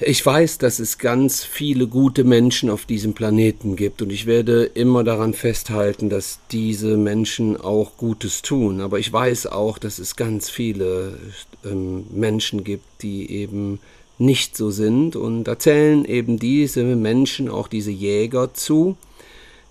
ich 0.02 0.26
weiß, 0.26 0.60
dass 0.60 0.80
es 0.80 0.98
ganz 0.98 1.44
viele 1.44 1.86
gute 1.86 2.24
Menschen 2.24 2.70
auf 2.70 2.86
diesem 2.86 3.14
Planeten 3.14 3.76
gibt 3.76 4.02
und 4.02 4.12
ich 4.12 4.26
werde 4.26 4.64
immer 4.64 5.04
daran 5.04 5.34
festhalten, 5.34 6.10
dass 6.10 6.40
diese 6.52 6.96
Menschen 6.96 7.60
auch 7.60 7.98
Gutes 7.98 8.42
tun. 8.42 8.80
Aber 8.80 8.98
ich 8.98 9.12
weiß 9.12 9.48
auch, 9.48 9.78
dass 9.78 10.00
es 10.00 10.16
ganz 10.16 10.50
viele 10.50 11.20
ähm, 11.66 12.06
Menschen 12.12 12.64
gibt, 12.64 12.86
die 13.02 13.30
eben 13.30 13.80
nicht 14.18 14.56
so 14.56 14.72
sind 14.72 15.18
und 15.18 15.44
da 15.46 15.60
zählen 15.60 16.06
eben 16.06 16.40
diese 16.40 16.84
Menschen, 16.84 17.50
auch 17.50 17.68
diese 17.68 17.92
Jäger 17.92 18.54
zu, 18.54 18.96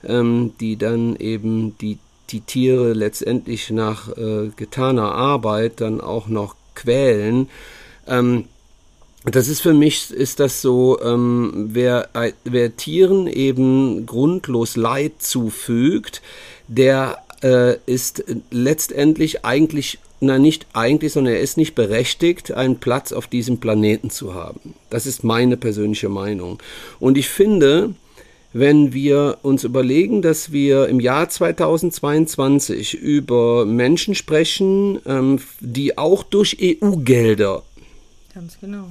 ähm, 0.09 0.53
die 0.61 0.77
dann 0.77 1.17
eben 1.17 1.77
die, 1.79 1.99
die 2.31 2.41
Tiere 2.41 2.93
letztendlich 2.93 3.71
nach 3.71 4.09
äh, 4.17 4.51
getaner 4.57 5.13
Arbeit 5.13 5.81
dann 5.81 6.01
auch 6.01 6.29
noch 6.29 6.57
quälen. 6.75 7.49
Ähm, 8.07 8.45
das 9.25 9.49
ist 9.49 9.61
für 9.61 9.75
mich, 9.75 10.11
ist 10.11 10.41
das 10.41 10.63
so, 10.63 10.99
ähm, 11.03 11.69
wer, 11.73 12.09
äh, 12.15 12.33
wer 12.45 12.77
Tieren 12.77 13.27
eben 13.27 14.07
grundlos 14.07 14.77
Leid 14.77 15.15
zufügt, 15.19 16.23
der 16.69 17.19
äh, 17.43 17.77
ist 17.87 18.25
letztendlich 18.51 19.45
eigentlich, 19.45 19.99
na 20.21 20.39
nicht 20.39 20.67
eigentlich, 20.73 21.13
sondern 21.13 21.35
er 21.35 21.41
ist 21.41 21.57
nicht 21.57 21.75
berechtigt, 21.75 22.53
einen 22.53 22.79
Platz 22.79 23.13
auf 23.13 23.27
diesem 23.27 23.59
Planeten 23.59 24.11
zu 24.11 24.35
haben. 24.35 24.75
Das 24.91 25.07
ist 25.07 25.25
meine 25.25 25.57
persönliche 25.57 26.09
Meinung. 26.09 26.59
Und 26.99 27.19
ich 27.19 27.29
finde, 27.29 27.95
wenn 28.53 28.93
wir 28.93 29.39
uns 29.43 29.65
überlegen, 29.65 30.23
dass 30.23 30.53
wir 30.53 30.89
im 30.89 31.01
Jahr 31.01 31.29
2022 31.29 32.95
über 32.95 33.67
Menschen 33.67 34.15
sprechen, 34.15 35.01
ähm, 35.07 35.41
die 35.61 35.99
auch 35.99 36.23
durch 36.23 36.57
EU-Gelder 36.61 37.63
Ganz 38.35 38.59
genau 38.61 38.89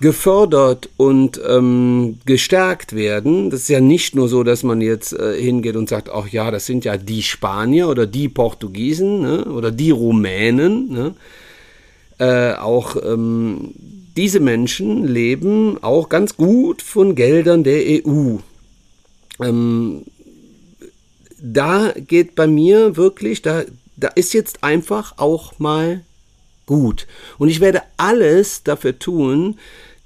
gefördert 0.00 0.88
und 0.96 1.40
ähm, 1.46 2.18
gestärkt 2.24 2.94
werden. 2.94 3.50
Das 3.50 3.62
ist 3.62 3.68
ja 3.68 3.80
nicht 3.80 4.14
nur 4.14 4.28
so, 4.28 4.44
dass 4.44 4.62
man 4.62 4.80
jetzt 4.80 5.12
äh, 5.12 5.40
hingeht 5.40 5.76
und 5.76 5.88
sagt, 5.88 6.08
ach 6.10 6.28
ja, 6.28 6.50
das 6.50 6.66
sind 6.66 6.84
ja 6.84 6.96
die 6.96 7.22
Spanier 7.22 7.88
oder 7.88 8.06
die 8.06 8.28
Portugiesen 8.28 9.22
ne, 9.22 9.44
oder 9.46 9.70
die 9.70 9.90
Rumänen. 9.90 10.92
Ne. 10.92 11.14
Äh, 12.18 12.54
auch 12.54 12.96
ähm, 13.04 13.72
diese 14.16 14.40
Menschen 14.40 15.04
leben 15.04 15.82
auch 15.82 16.08
ganz 16.08 16.36
gut 16.36 16.82
von 16.82 17.14
Geldern 17.14 17.64
der 17.64 17.82
EU. 18.06 18.36
Ähm, 19.40 20.04
da 21.40 21.92
geht 21.96 22.34
bei 22.34 22.46
mir 22.46 22.96
wirklich, 22.96 23.42
da, 23.42 23.64
da 23.96 24.08
ist 24.08 24.34
jetzt 24.34 24.64
einfach 24.64 25.14
auch 25.18 25.58
mal 25.58 26.02
gut. 26.66 27.06
Und 27.38 27.48
ich 27.48 27.60
werde 27.60 27.82
alles 27.96 28.62
dafür 28.62 28.98
tun, 28.98 29.58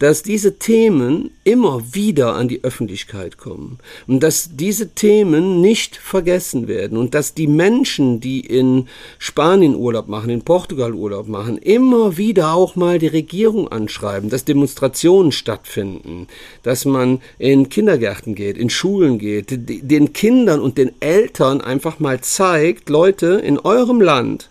dass 0.03 0.25
diese 0.25 0.59
Themen 0.59 1.31
immer 1.45 1.81
wieder 1.93 2.35
an 2.35 2.49
die 2.49 2.65
Öffentlichkeit 2.65 3.39
kommen 3.39 3.79
und 4.09 4.25
dass 4.25 4.57
diese 4.57 4.89
Themen 4.89 5.61
nicht 5.61 5.95
vergessen 5.95 6.67
werden 6.67 6.99
und 6.99 7.15
dass 7.15 7.35
die 7.35 7.47
Menschen, 7.47 8.19
die 8.19 8.41
in 8.41 8.89
Spanien 9.21 9.77
Urlaub 9.77 10.09
machen, 10.09 10.31
in 10.31 10.43
Portugal 10.43 10.93
Urlaub 10.93 11.29
machen, 11.29 11.57
immer 11.57 12.17
wieder 12.17 12.53
auch 12.53 12.75
mal 12.75 12.99
die 12.99 13.07
Regierung 13.07 13.69
anschreiben, 13.69 14.29
dass 14.29 14.45
Demonstrationen 14.45 15.31
stattfinden, 15.31 16.27
dass 16.65 16.85
man 16.85 17.21
in 17.39 17.69
Kindergärten 17.69 18.35
geht, 18.35 18.59
in 18.59 18.71
Schulen 18.71 19.21
geht, 19.21 19.51
den 19.51 20.13
Kindern 20.13 20.59
und 20.59 20.79
den 20.79 21.01
Eltern 21.01 21.61
einfach 21.61 22.01
mal 22.01 22.21
zeigt, 22.21 22.89
Leute, 22.89 23.41
in 23.45 23.57
eurem 23.61 24.01
Land 24.01 24.51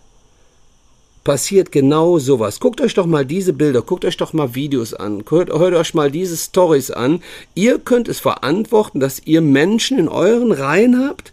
passiert 1.24 1.72
genau 1.72 2.18
sowas. 2.18 2.60
Guckt 2.60 2.80
euch 2.80 2.94
doch 2.94 3.06
mal 3.06 3.24
diese 3.24 3.52
Bilder, 3.52 3.82
guckt 3.82 4.04
euch 4.04 4.16
doch 4.16 4.32
mal 4.32 4.54
Videos 4.54 4.94
an, 4.94 5.24
hört, 5.28 5.50
hört 5.50 5.74
euch 5.74 5.94
mal 5.94 6.10
diese 6.10 6.36
Stories 6.36 6.90
an. 6.90 7.22
Ihr 7.54 7.78
könnt 7.78 8.08
es 8.08 8.20
verantworten, 8.20 9.00
dass 9.00 9.22
ihr 9.24 9.40
Menschen 9.40 9.98
in 9.98 10.08
euren 10.08 10.52
Reihen 10.52 11.04
habt, 11.04 11.32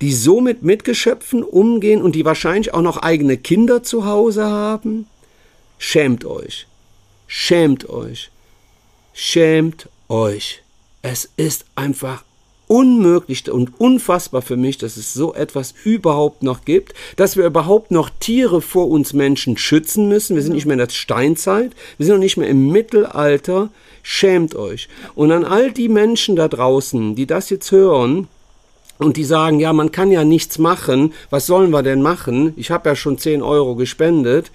die 0.00 0.12
so 0.12 0.40
mit 0.40 0.62
Mitgeschöpfen 0.62 1.42
umgehen 1.42 2.02
und 2.02 2.14
die 2.14 2.24
wahrscheinlich 2.24 2.72
auch 2.72 2.82
noch 2.82 2.98
eigene 2.98 3.36
Kinder 3.36 3.82
zu 3.82 4.06
Hause 4.06 4.44
haben. 4.44 5.06
Schämt 5.78 6.24
euch. 6.24 6.66
Schämt 7.26 7.88
euch. 7.88 8.30
Schämt 9.12 9.88
euch. 10.08 10.62
Es 11.02 11.30
ist 11.36 11.64
einfach 11.74 12.24
unmöglich 12.70 13.50
und 13.50 13.80
unfassbar 13.80 14.42
für 14.42 14.56
mich, 14.56 14.78
dass 14.78 14.96
es 14.96 15.12
so 15.12 15.34
etwas 15.34 15.74
überhaupt 15.82 16.44
noch 16.44 16.64
gibt, 16.64 16.94
dass 17.16 17.36
wir 17.36 17.44
überhaupt 17.44 17.90
noch 17.90 18.10
Tiere 18.20 18.62
vor 18.62 18.88
uns 18.88 19.12
Menschen 19.12 19.56
schützen 19.56 20.06
müssen. 20.06 20.36
Wir 20.36 20.42
sind 20.44 20.52
nicht 20.52 20.66
mehr 20.66 20.74
in 20.74 20.78
der 20.78 20.88
Steinzeit, 20.88 21.72
wir 21.98 22.06
sind 22.06 22.14
noch 22.14 22.22
nicht 22.22 22.36
mehr 22.36 22.48
im 22.48 22.68
Mittelalter. 22.68 23.70
Schämt 24.04 24.54
euch. 24.54 24.88
Und 25.16 25.32
an 25.32 25.44
all 25.44 25.72
die 25.72 25.88
Menschen 25.88 26.36
da 26.36 26.46
draußen, 26.46 27.16
die 27.16 27.26
das 27.26 27.50
jetzt 27.50 27.72
hören, 27.72 28.28
und 28.98 29.16
die 29.16 29.24
sagen, 29.24 29.58
ja, 29.58 29.72
man 29.72 29.90
kann 29.90 30.12
ja 30.12 30.24
nichts 30.24 30.58
machen, 30.58 31.12
was 31.30 31.46
sollen 31.46 31.70
wir 31.70 31.82
denn 31.82 32.02
machen? 32.02 32.52
Ich 32.56 32.70
habe 32.70 32.90
ja 32.90 32.94
schon 32.94 33.18
10 33.18 33.42
Euro 33.42 33.74
gespendet. 33.74 34.52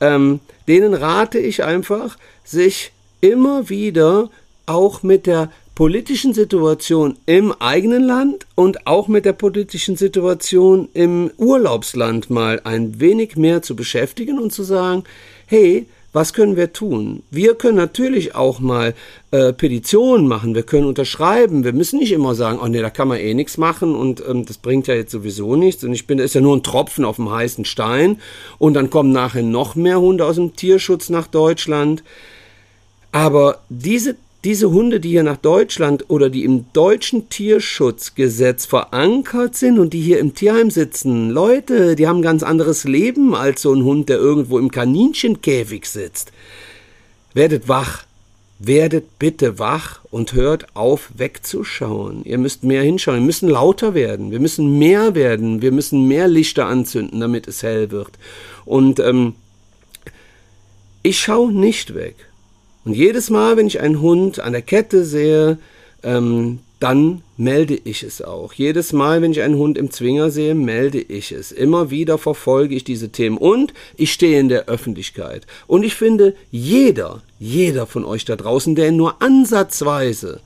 Ähm, 0.00 0.40
denen 0.66 0.94
rate 0.94 1.38
ich 1.38 1.62
einfach, 1.62 2.16
sich 2.44 2.92
immer 3.20 3.68
wieder 3.68 4.30
auch 4.66 5.02
mit 5.02 5.26
der 5.26 5.50
politischen 5.74 6.34
Situation 6.34 7.16
im 7.26 7.52
eigenen 7.52 8.04
Land 8.04 8.46
und 8.54 8.86
auch 8.86 9.08
mit 9.08 9.24
der 9.24 9.32
politischen 9.32 9.96
Situation 9.96 10.88
im 10.94 11.30
Urlaubsland 11.36 12.30
mal 12.30 12.60
ein 12.62 13.00
wenig 13.00 13.36
mehr 13.36 13.62
zu 13.62 13.74
beschäftigen 13.74 14.38
und 14.38 14.52
zu 14.52 14.62
sagen, 14.62 15.02
hey, 15.46 15.86
was 16.12 16.32
können 16.32 16.54
wir 16.54 16.72
tun? 16.72 17.24
Wir 17.32 17.56
können 17.56 17.76
natürlich 17.76 18.36
auch 18.36 18.60
mal 18.60 18.94
äh, 19.32 19.52
Petitionen 19.52 20.28
machen, 20.28 20.54
wir 20.54 20.62
können 20.62 20.86
unterschreiben, 20.86 21.64
wir 21.64 21.72
müssen 21.72 21.98
nicht 21.98 22.12
immer 22.12 22.36
sagen, 22.36 22.60
oh 22.62 22.68
nee, 22.68 22.80
da 22.80 22.88
kann 22.88 23.08
man 23.08 23.18
eh 23.18 23.34
nichts 23.34 23.58
machen 23.58 23.96
und 23.96 24.22
ähm, 24.28 24.46
das 24.46 24.58
bringt 24.58 24.86
ja 24.86 24.94
jetzt 24.94 25.10
sowieso 25.10 25.56
nichts 25.56 25.82
und 25.82 25.92
ich 25.92 26.06
bin, 26.06 26.18
das 26.18 26.26
ist 26.26 26.34
ja 26.34 26.40
nur 26.40 26.54
ein 26.56 26.62
Tropfen 26.62 27.04
auf 27.04 27.16
dem 27.16 27.32
heißen 27.32 27.64
Stein 27.64 28.20
und 28.58 28.74
dann 28.74 28.90
kommen 28.90 29.10
nachher 29.10 29.42
noch 29.42 29.74
mehr 29.74 30.00
Hunde 30.00 30.24
aus 30.24 30.36
dem 30.36 30.54
Tierschutz 30.54 31.10
nach 31.10 31.26
Deutschland. 31.26 32.04
Aber 33.10 33.58
diese 33.68 34.16
diese 34.44 34.70
Hunde, 34.70 35.00
die 35.00 35.08
hier 35.08 35.22
nach 35.22 35.38
Deutschland 35.38 36.10
oder 36.10 36.28
die 36.28 36.44
im 36.44 36.66
deutschen 36.74 37.30
Tierschutzgesetz 37.30 38.66
verankert 38.66 39.56
sind 39.56 39.78
und 39.78 39.94
die 39.94 40.02
hier 40.02 40.18
im 40.18 40.34
Tierheim 40.34 40.70
sitzen, 40.70 41.30
Leute, 41.30 41.96
die 41.96 42.06
haben 42.06 42.18
ein 42.18 42.22
ganz 42.22 42.42
anderes 42.42 42.84
Leben 42.84 43.34
als 43.34 43.62
so 43.62 43.72
ein 43.72 43.84
Hund, 43.84 44.10
der 44.10 44.18
irgendwo 44.18 44.58
im 44.58 44.70
Kaninchenkäfig 44.70 45.86
sitzt. 45.86 46.30
Werdet 47.32 47.68
wach. 47.68 48.04
Werdet 48.60 49.18
bitte 49.18 49.58
wach 49.58 50.00
und 50.10 50.32
hört 50.34 50.76
auf 50.76 51.10
wegzuschauen. 51.16 52.24
Ihr 52.24 52.38
müsst 52.38 52.62
mehr 52.62 52.82
hinschauen. 52.82 53.16
Wir 53.16 53.26
müssen 53.26 53.48
lauter 53.48 53.94
werden. 53.94 54.30
Wir 54.30 54.40
müssen 54.40 54.78
mehr 54.78 55.14
werden. 55.14 55.60
Wir 55.60 55.72
müssen 55.72 56.06
mehr 56.06 56.28
Lichter 56.28 56.66
anzünden, 56.66 57.20
damit 57.20 57.48
es 57.48 57.62
hell 57.62 57.90
wird. 57.90 58.12
Und 58.64 59.00
ähm, 59.00 59.34
ich 61.02 61.18
schaue 61.18 61.52
nicht 61.52 61.94
weg. 61.94 62.14
Und 62.84 62.94
jedes 62.94 63.30
Mal, 63.30 63.56
wenn 63.56 63.66
ich 63.66 63.80
einen 63.80 64.00
Hund 64.00 64.40
an 64.40 64.52
der 64.52 64.62
Kette 64.62 65.04
sehe, 65.04 65.58
ähm, 66.02 66.58
dann 66.80 67.22
melde 67.38 67.78
ich 67.82 68.02
es 68.02 68.20
auch. 68.20 68.52
Jedes 68.52 68.92
Mal, 68.92 69.22
wenn 69.22 69.32
ich 69.32 69.40
einen 69.40 69.56
Hund 69.56 69.78
im 69.78 69.90
Zwinger 69.90 70.30
sehe, 70.30 70.54
melde 70.54 71.00
ich 71.00 71.32
es. 71.32 71.50
Immer 71.50 71.90
wieder 71.90 72.18
verfolge 72.18 72.74
ich 72.74 72.84
diese 72.84 73.08
Themen 73.08 73.38
und 73.38 73.72
ich 73.96 74.12
stehe 74.12 74.38
in 74.38 74.50
der 74.50 74.66
Öffentlichkeit. 74.66 75.46
Und 75.66 75.82
ich 75.82 75.94
finde, 75.94 76.34
jeder, 76.50 77.22
jeder 77.38 77.86
von 77.86 78.04
euch 78.04 78.26
da 78.26 78.36
draußen, 78.36 78.74
der 78.74 78.92
nur 78.92 79.22
ansatzweise 79.22 80.40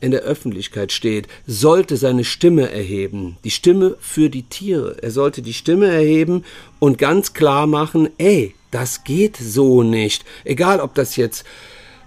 in 0.00 0.10
der 0.10 0.22
Öffentlichkeit 0.22 0.92
steht, 0.92 1.28
sollte 1.46 1.96
seine 1.96 2.24
Stimme 2.24 2.70
erheben, 2.70 3.36
die 3.44 3.50
Stimme 3.50 3.96
für 4.00 4.30
die 4.30 4.42
Tiere. 4.42 4.96
Er 5.02 5.10
sollte 5.10 5.42
die 5.42 5.54
Stimme 5.54 5.86
erheben 5.86 6.44
und 6.78 6.98
ganz 6.98 7.32
klar 7.32 7.66
machen, 7.66 8.10
ey, 8.18 8.54
das 8.70 9.04
geht 9.04 9.36
so 9.36 9.82
nicht. 9.82 10.24
Egal, 10.44 10.80
ob 10.80 10.94
das 10.94 11.16
jetzt 11.16 11.44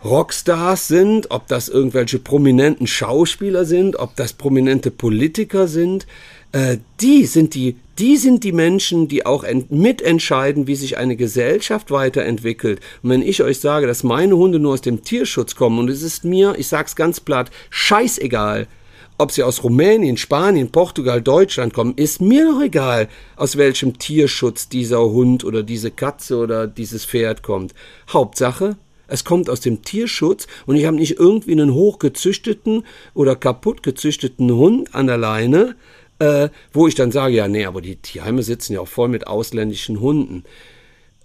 Rockstars 0.03 0.87
sind, 0.87 1.29
ob 1.31 1.47
das 1.47 1.67
irgendwelche 1.67 2.19
prominenten 2.19 2.87
Schauspieler 2.87 3.65
sind, 3.65 3.97
ob 3.97 4.15
das 4.15 4.33
prominente 4.33 4.91
Politiker 4.91 5.67
sind, 5.67 6.07
äh, 6.51 6.77
die 6.99 7.25
sind 7.25 7.53
die, 7.53 7.75
die 7.99 8.17
sind 8.17 8.43
die 8.43 8.51
Menschen, 8.51 9.07
die 9.07 9.25
auch 9.25 9.43
mitentscheiden, 9.69 10.67
wie 10.67 10.75
sich 10.75 10.97
eine 10.97 11.15
Gesellschaft 11.15 11.91
weiterentwickelt. 11.91 12.79
Und 13.03 13.09
wenn 13.09 13.21
ich 13.21 13.43
euch 13.43 13.59
sage, 13.59 13.87
dass 13.87 14.03
meine 14.03 14.37
Hunde 14.37 14.59
nur 14.59 14.73
aus 14.73 14.81
dem 14.81 15.03
Tierschutz 15.03 15.55
kommen 15.55 15.79
und 15.79 15.89
es 15.89 16.01
ist 16.01 16.23
mir, 16.23 16.55
ich 16.57 16.67
sag's 16.67 16.95
ganz 16.95 17.19
platt, 17.19 17.51
scheißegal, 17.69 18.67
ob 19.17 19.33
sie 19.33 19.43
aus 19.43 19.63
Rumänien, 19.63 20.15
Spanien, 20.15 20.71
Portugal, 20.71 21.21
Deutschland 21.21 21.73
kommen, 21.73 21.93
ist 21.97 22.21
mir 22.21 22.45
doch 22.45 22.61
egal, 22.61 23.09
aus 23.35 23.57
welchem 23.57 23.99
Tierschutz 23.99 24.69
dieser 24.69 25.01
Hund 25.01 25.43
oder 25.43 25.61
diese 25.61 25.91
Katze 25.91 26.37
oder 26.37 26.67
dieses 26.67 27.03
Pferd 27.03 27.43
kommt. 27.43 27.73
Hauptsache, 28.07 28.77
es 29.09 29.25
kommt 29.25 29.49
aus 29.49 29.59
dem 29.59 29.81
Tierschutz 29.81 30.47
und 30.65 30.77
ich 30.77 30.85
habe 30.85 30.95
nicht 30.95 31.19
irgendwie 31.19 31.51
einen 31.51 31.73
hochgezüchteten 31.73 32.85
oder 33.13 33.35
kaputt 33.35 33.83
gezüchteten 33.83 34.51
Hund 34.53 34.95
an 34.95 35.07
der 35.07 35.17
Leine, 35.17 35.75
äh, 36.19 36.49
wo 36.71 36.87
ich 36.87 36.95
dann 36.95 37.11
sage, 37.11 37.35
ja, 37.35 37.47
nee, 37.47 37.65
aber 37.65 37.81
die 37.81 37.95
Tierheime 37.95 38.43
sitzen 38.43 38.73
ja 38.73 38.81
auch 38.81 38.87
voll 38.87 39.09
mit 39.09 39.27
ausländischen 39.27 39.99
Hunden. 39.99 40.43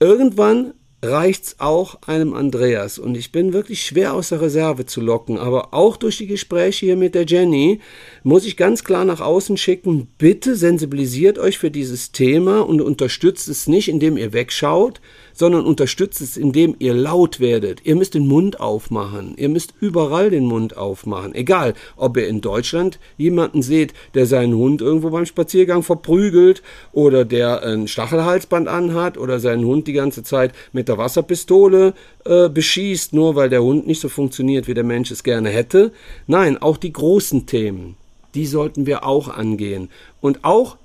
Irgendwann 0.00 0.74
reicht's 1.04 1.56
auch 1.58 1.96
einem 2.06 2.34
Andreas. 2.34 2.98
Und 2.98 3.16
ich 3.16 3.30
bin 3.30 3.52
wirklich 3.52 3.82
schwer 3.82 4.14
aus 4.14 4.30
der 4.30 4.40
Reserve 4.40 4.86
zu 4.86 5.00
locken. 5.00 5.38
Aber 5.38 5.74
auch 5.74 5.96
durch 5.96 6.18
die 6.18 6.26
Gespräche 6.26 6.86
hier 6.86 6.96
mit 6.96 7.14
der 7.14 7.26
Jenny 7.26 7.80
muss 8.22 8.46
ich 8.46 8.56
ganz 8.56 8.84
klar 8.84 9.04
nach 9.04 9.20
außen 9.20 9.56
schicken, 9.56 10.08
bitte 10.18 10.56
sensibilisiert 10.56 11.38
euch 11.38 11.58
für 11.58 11.70
dieses 11.70 12.12
Thema 12.12 12.60
und 12.60 12.80
unterstützt 12.80 13.48
es 13.48 13.66
nicht, 13.66 13.88
indem 13.88 14.16
ihr 14.16 14.32
wegschaut, 14.32 15.00
sondern 15.34 15.66
unterstützt 15.66 16.20
es, 16.20 16.36
indem 16.36 16.76
ihr 16.78 16.94
laut 16.94 17.40
werdet. 17.40 17.84
Ihr 17.84 17.96
müsst 17.96 18.14
den 18.14 18.26
Mund 18.26 18.60
aufmachen. 18.60 19.34
Ihr 19.36 19.48
müsst 19.48 19.74
überall 19.80 20.30
den 20.30 20.46
Mund 20.46 20.76
aufmachen. 20.76 21.34
Egal, 21.34 21.74
ob 21.96 22.16
ihr 22.16 22.28
in 22.28 22.40
Deutschland 22.40 22.98
jemanden 23.18 23.62
seht, 23.62 23.92
der 24.14 24.26
seinen 24.26 24.54
Hund 24.54 24.80
irgendwo 24.80 25.10
beim 25.10 25.26
Spaziergang 25.26 25.82
verprügelt 25.82 26.62
oder 26.92 27.24
der 27.24 27.62
ein 27.62 27.88
Stachelhalsband 27.88 28.68
anhat 28.68 29.18
oder 29.18 29.40
seinen 29.40 29.64
Hund 29.64 29.86
die 29.88 29.92
ganze 29.92 30.22
Zeit 30.22 30.52
mit 30.72 30.88
der 30.88 30.98
Wasserpistole 30.98 31.94
äh, 32.24 32.48
beschießt, 32.48 33.12
nur 33.12 33.34
weil 33.34 33.50
der 33.50 33.62
Hund 33.62 33.86
nicht 33.86 34.00
so 34.00 34.08
funktioniert, 34.08 34.68
wie 34.68 34.74
der 34.74 34.84
Mensch 34.84 35.10
es 35.10 35.24
gerne 35.24 35.50
hätte. 35.50 35.92
Nein, 36.26 36.56
auch 36.58 36.76
die 36.76 36.92
großen 36.92 37.46
Themen, 37.46 37.96
die 38.34 38.46
sollten 38.46 38.86
wir 38.86 39.04
auch 39.04 39.28
angehen. 39.28 39.90
Und 40.20 40.44
auch 40.44 40.76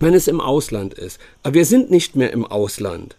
wenn 0.00 0.14
es 0.14 0.28
im 0.28 0.40
Ausland 0.40 0.94
ist. 0.94 1.20
Aber 1.42 1.54
wir 1.54 1.64
sind 1.64 1.90
nicht 1.90 2.16
mehr 2.16 2.32
im 2.32 2.44
Ausland. 2.44 3.16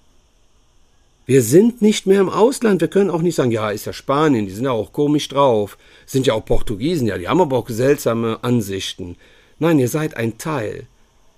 Wir 1.30 1.44
sind 1.44 1.84
nicht 1.84 2.08
mehr 2.08 2.22
im 2.22 2.30
Ausland. 2.30 2.82
Wir 2.82 2.88
können 2.88 3.12
auch 3.12 3.22
nicht 3.22 3.36
sagen, 3.36 3.52
ja, 3.52 3.70
ist 3.70 3.86
ja 3.86 3.94
Spanien, 3.94 4.48
die 4.48 4.52
sind 4.52 4.65
ja 4.65 4.72
auch 4.72 4.92
komisch 4.92 5.28
drauf. 5.28 5.78
Sind 6.08 6.26
ja 6.26 6.34
auch 6.34 6.44
Portugiesen, 6.44 7.06
ja, 7.06 7.20
die 7.20 7.28
haben 7.28 7.39
aber 7.39 7.56
auch 7.56 7.70
seltsame 7.70 8.39
Ansichten. 8.42 9.15
Nein, 9.60 9.78
ihr 9.78 9.89
seid 9.89 10.18
ein 10.18 10.39
Teil. 10.39 10.88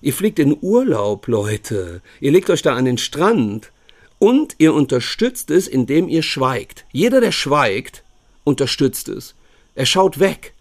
Ihr 0.01 0.13
fliegt 0.13 0.39
in 0.39 0.57
Urlaub, 0.61 1.27
Leute. 1.27 2.01
Ihr 2.21 2.31
legt 2.31 2.49
euch 2.49 2.61
da 2.61 2.73
an 2.73 2.85
den 2.85 2.97
Strand 2.97 3.73
und 4.17 4.55
ihr 4.59 4.73
unterstützt 4.73 5.51
es, 5.51 5.67
indem 5.67 6.07
ihr 6.07 6.23
schweigt. 6.23 6.85
Jeder, 6.93 7.19
der 7.19 7.33
schweigt, 7.33 8.05
unterstützt 8.45 9.09
es. 9.09 9.35
Er 9.75 9.85
schaut 9.85 10.21
weg. 10.21 10.53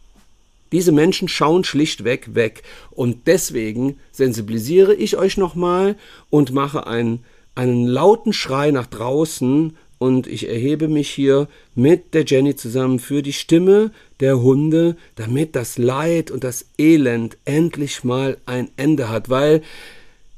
Diese 0.73 0.91
Menschen 0.91 1.29
schauen 1.29 1.63
schlichtweg 1.63 2.35
weg. 2.35 2.65
Und 2.91 3.29
deswegen 3.29 4.01
sensibilisiere 4.11 4.93
ich 4.93 5.17
euch 5.17 5.37
nochmal 5.37 5.95
und 6.31 6.53
mache 6.53 6.89
ein 6.89 7.21
einen 7.55 7.87
lauten 7.87 8.33
Schrei 8.33 8.71
nach 8.71 8.87
draußen 8.87 9.77
und 9.99 10.27
ich 10.27 10.49
erhebe 10.49 10.89
mich 10.89 11.11
hier 11.11 11.47
mit 11.75 12.15
der 12.15 12.25
Jenny 12.25 12.57
zusammen 12.57 12.99
für 12.99 13.23
die 13.23 13.35
Stimme 13.35 13.91
der 14.21 14.41
Hunde, 14.41 14.97
damit 15.17 15.55
das 15.55 15.77
Leid 15.77 16.31
und 16.31 16.43
das 16.43 16.65
Elend 16.79 17.37
endlich 17.45 18.03
mal 18.03 18.39
ein 18.47 18.71
Ende 18.77 19.11
hat, 19.11 19.29
weil 19.29 19.63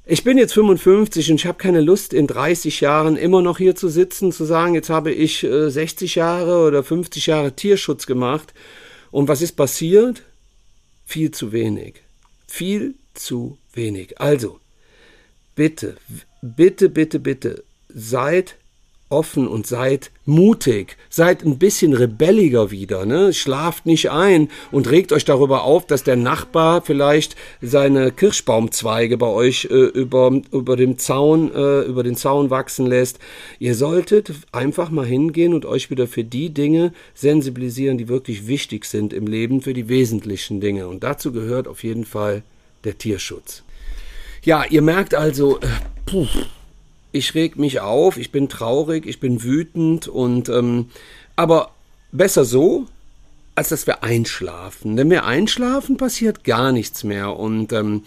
ich 0.05 0.25
bin 0.25 0.37
jetzt 0.37 0.55
55 0.55 1.31
und 1.31 1.37
ich 1.37 1.47
habe 1.47 1.59
keine 1.59 1.81
Lust, 1.81 2.13
in 2.13 2.27
30 2.27 2.81
Jahren 2.81 3.17
immer 3.17 3.41
noch 3.41 3.59
hier 3.59 3.77
zu 3.77 3.89
sitzen, 3.89 4.33
zu 4.33 4.45
sagen, 4.45 4.75
jetzt 4.75 4.91
habe 4.91 5.13
ich 5.13 5.45
äh, 5.45 5.71
60 5.71 6.17
Jahre 6.17 6.67
oder 6.67 6.83
50 6.83 7.27
Jahre 7.27 7.53
Tierschutz 7.53 8.07
gemacht. 8.07 8.53
Und 9.13 9.29
was 9.29 9.43
ist 9.43 9.53
passiert? 9.53 10.23
Viel 11.07 11.31
zu 11.31 11.53
wenig. 11.53 12.03
Viel 12.49 12.97
zu 13.15 13.59
wenig. 13.75 14.21
Also, 14.21 14.59
bitte, 15.55 15.97
bitte, 16.43 16.89
bitte, 16.89 17.21
bitte, 17.21 17.65
seid 17.89 18.57
offen 19.13 19.47
und 19.47 19.67
seid 19.67 20.11
mutig, 20.25 20.97
seid 21.11 21.45
ein 21.45 21.59
bisschen 21.59 21.93
rebelliger 21.93 22.71
wieder, 22.71 23.05
ne? 23.05 23.33
Schlaft 23.33 23.85
nicht 23.87 24.11
ein 24.11 24.49
und 24.73 24.91
regt 24.91 25.13
euch 25.13 25.25
darüber 25.25 25.65
auf, 25.65 25.87
dass 25.87 26.03
der 26.03 26.17
Nachbar 26.17 26.83
vielleicht 26.83 27.37
seine 27.61 28.11
Kirschbaumzweige 28.11 29.19
bei 29.19 29.27
euch 29.27 29.69
äh, 29.71 29.75
über, 29.75 30.41
über 30.51 30.77
dem 30.77 30.99
Zaun, 30.99 31.55
äh, 31.55 31.83
über 31.83 32.03
den 32.03 32.17
Zaun 32.17 32.51
wachsen 32.51 32.87
lässt. 32.87 33.19
Ihr 33.59 33.75
solltet 33.75 34.33
einfach 34.51 34.91
mal 34.91 35.07
hingehen 35.07 35.53
und 35.53 35.67
euch 35.67 35.91
wieder 35.91 36.07
für 36.07 36.25
die 36.25 36.51
Dinge 36.51 36.93
sensibilisieren, 37.15 37.99
die 37.99 38.09
wirklich 38.09 38.47
wichtig 38.47 38.87
sind 38.87 39.13
im 39.13 39.27
Leben, 39.27 39.61
für 39.61 39.75
die 39.75 39.89
wesentlichen 39.89 40.61
Dinge. 40.61 40.89
Und 40.89 41.05
dazu 41.05 41.33
gehört 41.33 41.69
auf 41.69 41.85
jeden 41.85 42.07
Fall 42.07 42.43
der 42.85 42.97
Tierschutz. 42.97 43.63
Ja, 44.45 44.65
ihr 44.69 44.83
merkt 44.83 45.15
also, 45.15 45.61
äh, 45.61 45.67
puh, 46.05 46.27
ich 47.13 47.35
reg 47.35 47.57
mich 47.57 47.81
auf, 47.81 48.17
ich 48.17 48.33
bin 48.33 48.49
traurig, 48.49 49.07
ich 49.07 49.21
bin 49.21 49.43
wütend 49.43 50.09
und 50.09 50.49
ähm, 50.49 50.91
aber 51.37 51.71
besser 52.11 52.45
so 52.45 52.87
als 53.55 53.69
dass 53.69 53.87
wir 53.87 54.03
einschlafen. 54.03 54.97
Wenn 54.97 55.11
wir 55.11 55.25
einschlafen, 55.25 55.99
passiert 55.99 56.43
gar 56.45 56.73
nichts 56.73 57.05
mehr. 57.05 57.37
Und 57.39 57.73
ähm, 57.73 58.03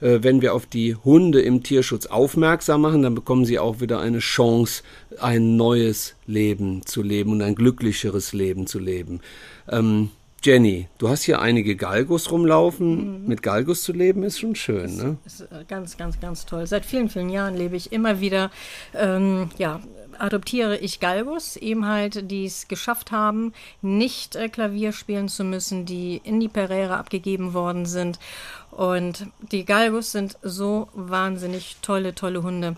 äh, 0.00 0.18
wenn 0.22 0.42
wir 0.42 0.54
auf 0.54 0.66
die 0.66 0.96
Hunde 0.96 1.40
im 1.40 1.62
Tierschutz 1.62 2.06
aufmerksam 2.06 2.80
machen, 2.80 3.02
dann 3.02 3.14
bekommen 3.14 3.44
sie 3.44 3.60
auch 3.60 3.80
wieder 3.80 4.00
eine 4.00 4.18
Chance, 4.18 4.82
ein 5.20 5.56
neues 5.56 6.16
Leben 6.26 6.84
zu 6.84 7.02
leben 7.02 7.32
und 7.32 7.42
ein 7.42 7.54
glücklicheres 7.54 8.32
Leben 8.32 8.66
zu 8.66 8.80
leben. 8.80 9.20
Ähm, 9.68 10.10
Jenny, 10.42 10.86
du 10.98 11.08
hast 11.08 11.24
hier 11.24 11.40
einige 11.40 11.74
Galgos 11.74 12.30
rumlaufen. 12.30 13.22
Mhm. 13.22 13.28
Mit 13.28 13.42
Galgos 13.42 13.82
zu 13.82 13.92
leben 13.92 14.22
ist 14.22 14.38
schon 14.38 14.54
schön, 14.54 14.96
ne? 14.96 15.18
Das 15.24 15.40
ist 15.40 15.52
äh, 15.52 15.64
ganz, 15.66 15.96
ganz, 15.96 16.20
ganz 16.20 16.46
toll. 16.46 16.66
Seit 16.66 16.86
vielen, 16.86 17.08
vielen 17.08 17.30
Jahren 17.30 17.56
lebe 17.56 17.76
ich 17.76 17.92
immer 17.92 18.20
wieder, 18.20 18.50
ähm, 18.94 19.50
ja, 19.58 19.80
adoptiere 20.18 20.76
ich 20.78 21.00
Galgos, 21.00 21.56
eben 21.56 21.86
halt, 21.86 22.30
die 22.30 22.44
es 22.44 22.68
geschafft 22.68 23.10
haben, 23.10 23.52
nicht 23.82 24.36
äh, 24.36 24.48
Klavier 24.48 24.92
spielen 24.92 25.28
zu 25.28 25.44
müssen, 25.44 25.86
die 25.86 26.20
in 26.22 26.38
die 26.40 26.48
Pereira 26.48 26.98
abgegeben 26.98 27.52
worden 27.52 27.86
sind. 27.86 28.18
Und 28.70 29.26
die 29.50 29.64
Galgos 29.64 30.12
sind 30.12 30.38
so 30.42 30.88
wahnsinnig 30.94 31.76
tolle, 31.82 32.14
tolle 32.14 32.42
Hunde. 32.42 32.76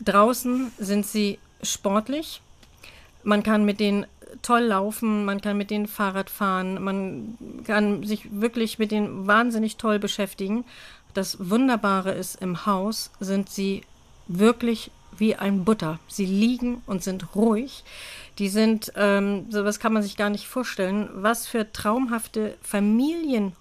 Draußen 0.00 0.72
sind 0.78 1.06
sie 1.06 1.38
sportlich. 1.62 2.40
Man 3.22 3.42
kann 3.42 3.64
mit 3.64 3.80
denen 3.80 4.06
toll 4.42 4.62
laufen, 4.62 5.24
man 5.24 5.40
kann 5.40 5.56
mit 5.56 5.70
denen 5.70 5.86
Fahrrad 5.86 6.30
fahren, 6.30 6.82
man 6.82 7.38
kann 7.64 8.02
sich 8.04 8.40
wirklich 8.40 8.78
mit 8.78 8.90
denen 8.90 9.26
wahnsinnig 9.26 9.76
toll 9.76 9.98
beschäftigen. 9.98 10.64
Das 11.14 11.50
Wunderbare 11.50 12.12
ist, 12.12 12.40
im 12.40 12.66
Haus 12.66 13.10
sind 13.20 13.48
sie 13.48 13.82
wirklich 14.26 14.90
wie 15.16 15.34
ein 15.34 15.64
Butter. 15.64 15.98
Sie 16.06 16.26
liegen 16.26 16.82
und 16.86 17.02
sind 17.02 17.34
ruhig. 17.34 17.84
Die 18.38 18.48
sind, 18.48 18.92
ähm, 18.94 19.46
sowas 19.50 19.80
kann 19.80 19.92
man 19.92 20.02
sich 20.02 20.16
gar 20.16 20.30
nicht 20.30 20.46
vorstellen, 20.46 21.08
was 21.12 21.46
für 21.46 21.72
traumhafte 21.72 22.56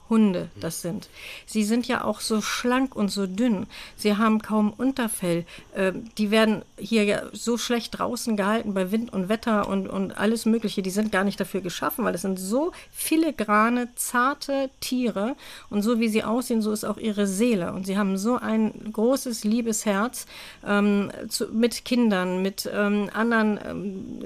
Familienhunde 0.08 0.50
das 0.60 0.82
sind. 0.82 1.10
Sie 1.46 1.64
sind 1.64 1.88
ja 1.88 2.04
auch 2.04 2.20
so 2.20 2.42
schlank 2.42 2.96
und 2.96 3.10
so 3.10 3.28
dünn. 3.28 3.68
Sie 3.96 4.16
haben 4.16 4.42
kaum 4.42 4.74
Unterfell. 4.74 5.46
Äh, 5.76 5.94
die 6.18 6.32
werden 6.32 6.64
hier 6.78 7.04
ja 7.04 7.22
so 7.34 7.58
schlecht 7.58 7.98
draußen 7.98 8.38
gehalten 8.38 8.74
bei 8.74 8.92
Wind 8.92 9.14
und 9.14 9.30
Wetter 9.30 9.68
und, 9.68 9.88
und 9.88 10.18
alles 10.18 10.46
Mögliche. 10.46 10.82
Die 10.82 10.90
sind 10.90 11.12
gar 11.12 11.24
nicht 11.24 11.40
dafür 11.40 11.62
geschaffen, 11.62 12.06
weil 12.06 12.16
es 12.16 12.22
sind 12.22 12.40
so 12.40 12.72
filigrane, 12.92 13.90
zarte 13.96 14.70
Tiere. 14.80 15.36
Und 15.70 15.82
so 15.82 16.00
wie 16.00 16.10
sie 16.10 16.24
aussehen, 16.24 16.62
so 16.62 16.72
ist 16.72 16.86
auch 16.86 16.98
ihre 16.98 17.28
Seele. 17.28 17.74
Und 17.74 17.86
sie 17.86 17.98
haben 17.98 18.18
so 18.18 18.38
ein 18.38 18.92
großes, 18.92 19.44
liebes 19.44 19.86
Herz 19.86 20.26
ähm, 20.66 21.12
zu, 21.30 21.48
mit 21.48 21.86
Kindern, 21.86 22.42
mit 22.42 22.70
ähm, 22.72 23.10
anderen 23.14 23.60
ähm, 23.66 24.24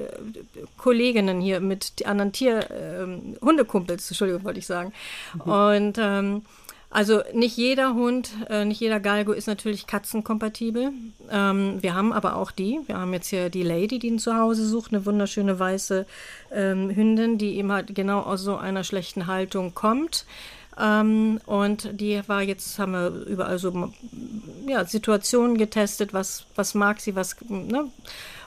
Kolleginnen 0.77 1.41
hier, 1.41 1.59
mit 1.59 2.05
anderen 2.05 2.31
Tier, 2.31 2.67
ähm, 2.71 3.37
Hundekumpels, 3.41 4.09
Entschuldigung, 4.09 4.43
wollte 4.43 4.59
ich 4.59 4.67
sagen. 4.67 4.93
Mhm. 5.33 5.70
Und 5.71 5.97
ähm, 5.99 6.43
also 6.89 7.21
nicht 7.34 7.55
jeder 7.55 7.93
Hund, 7.93 8.31
äh, 8.49 8.65
nicht 8.65 8.81
jeder 8.81 8.99
Galgo 8.99 9.31
ist 9.31 9.47
natürlich 9.47 9.88
katzenkompatibel. 9.88 10.91
Ähm, 11.29 11.81
wir 11.81 11.95
haben 11.95 12.12
aber 12.12 12.36
auch 12.36 12.51
die. 12.51 12.81
Wir 12.86 12.97
haben 12.97 13.13
jetzt 13.13 13.29
hier 13.29 13.49
die 13.49 13.63
Lady, 13.63 13.97
die 13.97 14.07
ihn 14.07 14.19
zu 14.19 14.36
Hause 14.36 14.67
sucht, 14.67 14.91
eine 14.91 15.05
wunderschöne 15.05 15.57
weiße 15.57 16.05
ähm, 16.51 16.93
Hündin, 16.93 17.38
die 17.38 17.55
eben 17.55 17.71
halt 17.71 17.95
genau 17.95 18.19
aus 18.19 18.41
so 18.41 18.57
einer 18.57 18.84
schlechten 18.84 19.27
Haltung 19.27 19.73
kommt. 19.73 20.25
Ähm, 20.77 21.39
und 21.45 21.89
die 21.99 22.21
war 22.27 22.41
jetzt, 22.41 22.77
haben 22.77 22.91
wir 22.91 23.25
überall 23.25 23.57
so 23.57 23.93
ja, 24.67 24.84
Situationen 24.84 25.57
getestet, 25.57 26.13
was, 26.13 26.45
was 26.55 26.73
mag 26.73 26.99
sie, 26.99 27.15
was, 27.15 27.38
ne? 27.47 27.86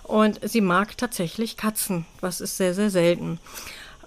Und 0.02 0.38
sie 0.46 0.60
mag 0.60 0.98
tatsächlich 0.98 1.56
Katzen, 1.56 2.04
was 2.20 2.42
ist 2.42 2.58
sehr, 2.58 2.74
sehr 2.74 2.90
selten. 2.90 3.38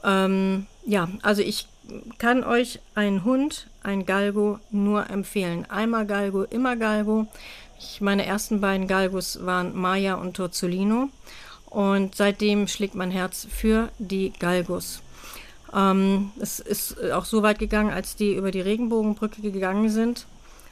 Ähm, 0.03 0.67
ja, 0.85 1.09
also 1.23 1.41
ich 1.41 1.67
kann 2.17 2.43
euch 2.43 2.79
einen 2.95 3.23
Hund, 3.23 3.67
ein 3.83 4.05
Galgo, 4.05 4.59
nur 4.71 5.09
empfehlen. 5.09 5.65
Einmal 5.69 6.05
Galgo, 6.05 6.43
immer 6.43 6.75
Galgo. 6.75 7.27
Ich, 7.79 8.01
meine 8.01 8.25
ersten 8.25 8.61
beiden 8.61 8.87
Galgos 8.87 9.45
waren 9.45 9.75
Maya 9.75 10.15
und 10.15 10.35
Torzolino. 10.35 11.09
Und 11.69 12.15
seitdem 12.15 12.67
schlägt 12.67 12.95
mein 12.95 13.11
Herz 13.11 13.47
für 13.49 13.89
die 13.99 14.33
Galgos. 14.39 15.01
Ähm, 15.73 16.31
es 16.39 16.59
ist 16.59 17.01
auch 17.11 17.25
so 17.25 17.43
weit 17.43 17.59
gegangen, 17.59 17.91
als 17.91 18.15
die 18.15 18.33
über 18.33 18.51
die 18.51 18.61
Regenbogenbrücke 18.61 19.41
gegangen 19.41 19.89
sind, 19.89 20.25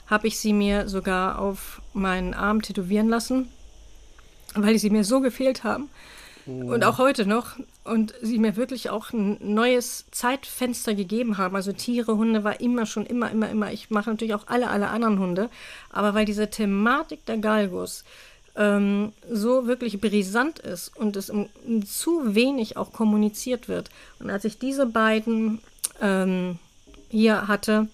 habe 0.07 0.27
ich 0.27 0.39
sie 0.39 0.53
mir 0.53 0.87
sogar 0.87 1.39
auf 1.39 1.81
meinen 1.93 2.33
Arm 2.33 2.61
tätowieren 2.61 3.09
lassen 3.09 3.49
weil 4.55 4.79
sie 4.79 4.89
mir 4.89 5.03
so 5.03 5.19
gefehlt 5.19 5.63
haben. 5.63 5.89
Und 6.47 6.83
auch 6.83 6.97
heute 6.97 7.25
noch. 7.25 7.55
Und 7.83 8.13
sie 8.21 8.37
mir 8.39 8.55
wirklich 8.55 8.89
auch 8.89 9.11
ein 9.11 9.37
neues 9.41 10.05
Zeitfenster 10.11 10.93
gegeben 10.93 11.37
haben. 11.37 11.55
Also 11.55 11.71
Tiere, 11.71 12.17
Hunde 12.17 12.43
war 12.43 12.59
immer 12.59 12.85
schon, 12.85 13.05
immer, 13.05 13.31
immer, 13.31 13.49
immer. 13.49 13.71
Ich 13.71 13.89
mache 13.89 14.09
natürlich 14.09 14.35
auch 14.35 14.47
alle, 14.47 14.69
alle 14.69 14.89
anderen 14.89 15.19
Hunde. 15.19 15.49
Aber 15.89 16.13
weil 16.13 16.25
diese 16.25 16.49
Thematik 16.49 17.25
der 17.25 17.37
Galgos 17.37 18.03
ähm, 18.55 19.11
so 19.29 19.67
wirklich 19.67 19.99
brisant 19.99 20.59
ist 20.59 20.95
und 20.95 21.15
es 21.15 21.29
im, 21.29 21.49
zu 21.85 22.35
wenig 22.35 22.77
auch 22.77 22.93
kommuniziert 22.93 23.67
wird. 23.67 23.89
Und 24.19 24.29
als 24.29 24.45
ich 24.45 24.59
diese 24.59 24.85
beiden 24.85 25.59
ähm, 26.01 26.59
hier 27.09 27.47
hatte, 27.47 27.87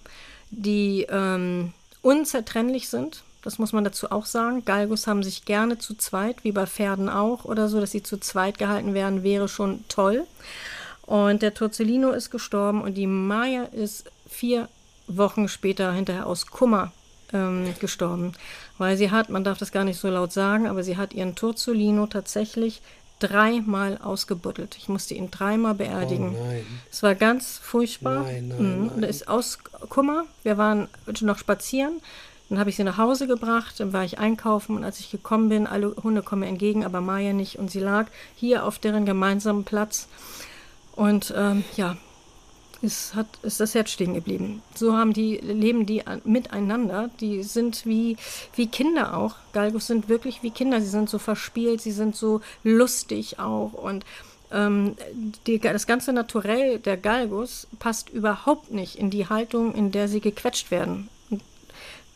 die 0.50 1.08
ähm, 1.10 1.74
unzertrennlich 2.02 2.90
sind, 2.90 3.24
das 3.42 3.58
muss 3.58 3.74
man 3.74 3.84
dazu 3.84 4.12
auch 4.12 4.26
sagen. 4.26 4.66
Galgos 4.66 5.08
haben 5.08 5.24
sich 5.24 5.46
gerne 5.46 5.78
zu 5.78 5.96
zweit, 5.96 6.44
wie 6.44 6.52
bei 6.52 6.68
Pferden 6.68 7.10
auch 7.10 7.46
oder 7.46 7.70
so, 7.70 7.80
dass 7.80 7.92
sie 7.92 8.04
zu 8.04 8.18
zweit 8.20 8.58
gehalten 8.58 8.94
werden, 8.94 9.24
wäre 9.24 9.48
schon 9.48 9.84
toll. 9.88 10.26
Und 11.02 11.42
der 11.42 11.54
Torzellino 11.54 12.12
ist 12.12 12.30
gestorben 12.30 12.82
und 12.82 12.94
die 12.96 13.08
Maya 13.08 13.64
ist 13.64 14.06
vier 14.30 14.70
Wochen 15.08 15.48
später 15.48 15.92
hinterher 15.92 16.28
aus 16.28 16.48
Kummer 16.48 16.92
ähm, 17.34 17.74
gestorben. 17.80 18.34
Weil 18.78 18.98
sie 18.98 19.12
hat, 19.12 19.30
man 19.30 19.44
darf 19.44 19.58
das 19.58 19.72
gar 19.72 19.84
nicht 19.84 20.00
so 20.00 20.10
laut 20.10 20.32
sagen, 20.32 20.68
aber 20.68 20.84
sie 20.84 20.98
hat 20.98 21.14
ihren 21.14 21.36
Torzolino 21.36 22.08
tatsächlich 22.08 22.82
dreimal 23.20 24.00
ausgebuddelt. 24.02 24.76
Ich 24.78 24.90
musste 24.90 25.14
ihn 25.14 25.30
dreimal 25.30 25.76
beerdigen. 25.76 26.36
Oh 26.36 26.54
es 26.92 27.04
war 27.04 27.16
ganz 27.16 27.60
furchtbar. 27.60 28.24
Nein, 28.24 28.48
nein, 28.48 28.82
mhm. 28.82 28.92
nein. 28.96 29.04
ist 29.04 29.28
aus 29.28 29.60
Kummer. 29.90 30.26
Wir 30.44 30.58
waren 30.58 30.88
noch 31.22 31.38
spazieren. 31.38 32.02
Dann 32.52 32.60
habe 32.60 32.70
ich 32.70 32.76
sie 32.76 32.84
nach 32.84 32.98
Hause 32.98 33.28
gebracht, 33.28 33.80
dann 33.80 33.94
war 33.94 34.04
ich 34.04 34.20
einkaufen 34.20 34.76
und 34.76 34.84
als 34.84 35.00
ich 35.00 35.10
gekommen 35.10 35.48
bin, 35.48 35.68
alle 35.68 35.96
Hunde 36.04 36.22
kommen 36.22 36.42
mir 36.42 36.50
entgegen, 36.50 36.84
aber 36.84 37.00
Maya 37.00 37.32
nicht. 37.32 37.58
Und 37.58 37.72
sie 37.72 37.80
lag 37.80 38.08
hier 38.36 38.66
auf 38.66 38.78
deren 38.78 39.06
gemeinsamen 39.06 39.64
Platz. 39.64 40.10
Und 40.98 41.34
ähm, 41.38 41.64
ja, 41.78 41.96
ist, 42.82 43.16
hat, 43.16 43.28
ist 43.42 43.62
das 43.62 43.74
Herz 43.74 43.92
stehen 43.92 44.14
geblieben. 44.14 44.62
So 44.76 44.98
haben 44.98 45.14
die, 45.14 45.38
leben 45.38 45.86
die 45.86 46.04
miteinander. 46.26 47.10
Die 47.22 47.42
sind 47.44 47.86
wie, 47.86 48.18
wie 48.58 48.68
Kinder 48.68 49.16
auch. 49.16 49.36
Galgos 49.54 49.88
sind 49.88 50.10
wirklich 50.10 50.44
wie 50.44 50.52
Kinder. 50.52 50.82
Sie 50.82 50.90
sind 50.90 51.10
so 51.10 51.20
verspielt, 51.20 51.80
sie 51.80 51.94
sind 51.94 52.18
so 52.18 52.42
lustig 52.66 53.40
auch. 53.40 53.72
Und 53.72 54.04
ähm, 54.52 54.98
die, 55.48 55.58
das 55.58 55.88
ganze 55.88 56.12
Naturell 56.12 56.80
der 56.80 56.98
Galgos 56.98 57.68
passt 57.80 58.10
überhaupt 58.10 58.72
nicht 58.72 58.98
in 58.98 59.10
die 59.10 59.30
Haltung, 59.30 59.74
in 59.74 59.94
der 59.94 60.10
sie 60.10 60.20
gequetscht 60.20 60.70
werden 60.70 61.08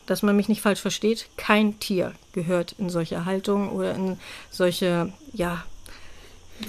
dass 0.05 0.23
man 0.23 0.35
mich 0.35 0.49
nicht 0.49 0.61
falsch 0.61 0.81
versteht, 0.81 1.27
kein 1.37 1.79
Tier 1.79 2.13
gehört 2.33 2.75
in 2.77 2.89
solche 2.89 3.25
Haltung 3.25 3.71
oder 3.71 3.95
in 3.95 4.17
solche, 4.51 5.11
ja, 5.33 5.63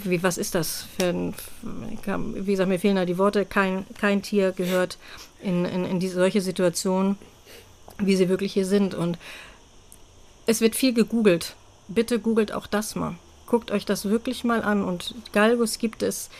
wie, 0.04 0.22
was 0.22 0.38
ist 0.38 0.54
das 0.54 0.86
für 0.98 1.06
ein, 1.06 1.34
wie 1.62 2.52
gesagt, 2.52 2.68
mir 2.68 2.78
fehlen 2.78 2.96
da 2.96 3.04
die 3.04 3.18
Worte, 3.18 3.44
kein, 3.44 3.86
kein 3.98 4.22
Tier 4.22 4.52
gehört 4.52 4.98
in, 5.42 5.64
in, 5.64 5.84
in 5.84 6.00
diese, 6.00 6.16
solche 6.16 6.40
Situationen, 6.40 7.16
wie 7.98 8.16
sie 8.16 8.28
wirklich 8.28 8.52
hier 8.52 8.66
sind. 8.66 8.94
Und 8.94 9.18
es 10.46 10.60
wird 10.60 10.74
viel 10.74 10.92
gegoogelt. 10.92 11.54
Bitte 11.88 12.18
googelt 12.18 12.52
auch 12.52 12.66
das 12.66 12.94
mal. 12.94 13.16
Guckt 13.46 13.70
euch 13.70 13.84
das 13.84 14.06
wirklich 14.06 14.44
mal 14.44 14.62
an. 14.62 14.82
Und 14.82 15.14
Galgus 15.32 15.78
gibt 15.78 16.02
es 16.02 16.30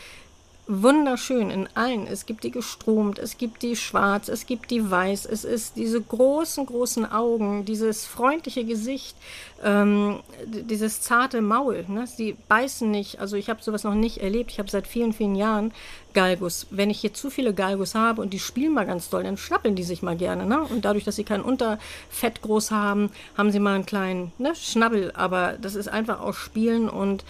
wunderschön 0.67 1.49
in 1.49 1.69
allen. 1.75 2.07
Es 2.07 2.25
gibt 2.25 2.43
die 2.43 2.51
gestromt, 2.51 3.19
es 3.19 3.37
gibt 3.37 3.61
die 3.63 3.75
schwarz, 3.75 4.27
es 4.27 4.45
gibt 4.45 4.69
die 4.69 4.89
weiß. 4.89 5.25
Es 5.25 5.45
ist 5.45 5.77
diese 5.77 6.01
großen, 6.01 6.65
großen 6.65 7.09
Augen, 7.09 7.63
dieses 7.65 8.05
freundliche 8.05 8.65
Gesicht, 8.65 9.15
ähm, 9.63 10.19
dieses 10.45 11.01
zarte 11.01 11.41
Maul. 11.41 11.85
Ne? 11.87 12.05
Sie 12.05 12.35
beißen 12.47 12.91
nicht. 12.91 13.19
Also 13.19 13.37
ich 13.37 13.49
habe 13.49 13.63
sowas 13.63 13.83
noch 13.83 13.93
nicht 13.93 14.17
erlebt. 14.17 14.51
Ich 14.51 14.59
habe 14.59 14.69
seit 14.69 14.87
vielen, 14.87 15.13
vielen 15.13 15.35
Jahren 15.35 15.71
Galgus. 16.13 16.67
Wenn 16.69 16.89
ich 16.89 16.99
hier 16.99 17.13
zu 17.13 17.29
viele 17.29 17.53
Galgus 17.53 17.95
habe 17.95 18.21
und 18.21 18.33
die 18.33 18.39
spielen 18.39 18.73
mal 18.73 18.85
ganz 18.85 19.09
doll, 19.09 19.23
dann 19.23 19.37
schnappeln 19.37 19.75
die 19.75 19.83
sich 19.83 20.01
mal 20.01 20.17
gerne. 20.17 20.45
Ne? 20.45 20.61
Und 20.61 20.83
dadurch, 20.83 21.05
dass 21.05 21.15
sie 21.15 21.23
kein 21.23 21.41
Unterfett 21.41 22.41
groß 22.41 22.71
haben, 22.71 23.09
haben 23.37 23.51
sie 23.51 23.59
mal 23.59 23.75
einen 23.75 23.85
kleinen 23.85 24.33
ne, 24.37 24.53
Schnabbel. 24.55 25.11
Aber 25.15 25.53
das 25.61 25.75
ist 25.75 25.87
einfach 25.87 26.19
auch 26.19 26.33
Spielen 26.33 26.89
und 26.89 27.23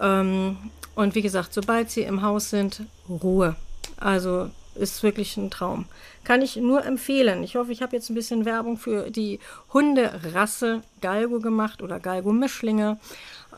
ähm, 0.00 0.56
und 0.94 1.14
wie 1.14 1.22
gesagt, 1.22 1.52
sobald 1.54 1.90
sie 1.90 2.02
im 2.02 2.22
Haus 2.22 2.50
sind, 2.50 2.82
Ruhe. 3.08 3.56
Also 3.96 4.50
ist 4.74 5.02
wirklich 5.02 5.36
ein 5.36 5.50
Traum. 5.50 5.86
Kann 6.24 6.42
ich 6.42 6.56
nur 6.56 6.84
empfehlen. 6.84 7.42
Ich 7.42 7.56
hoffe, 7.56 7.72
ich 7.72 7.82
habe 7.82 7.94
jetzt 7.94 8.10
ein 8.10 8.14
bisschen 8.14 8.44
Werbung 8.44 8.76
für 8.76 9.10
die 9.10 9.38
Hunderasse 9.72 10.82
Galgo 11.00 11.40
gemacht 11.40 11.82
oder 11.82 12.00
Galgo-Mischlinge. 12.00 12.98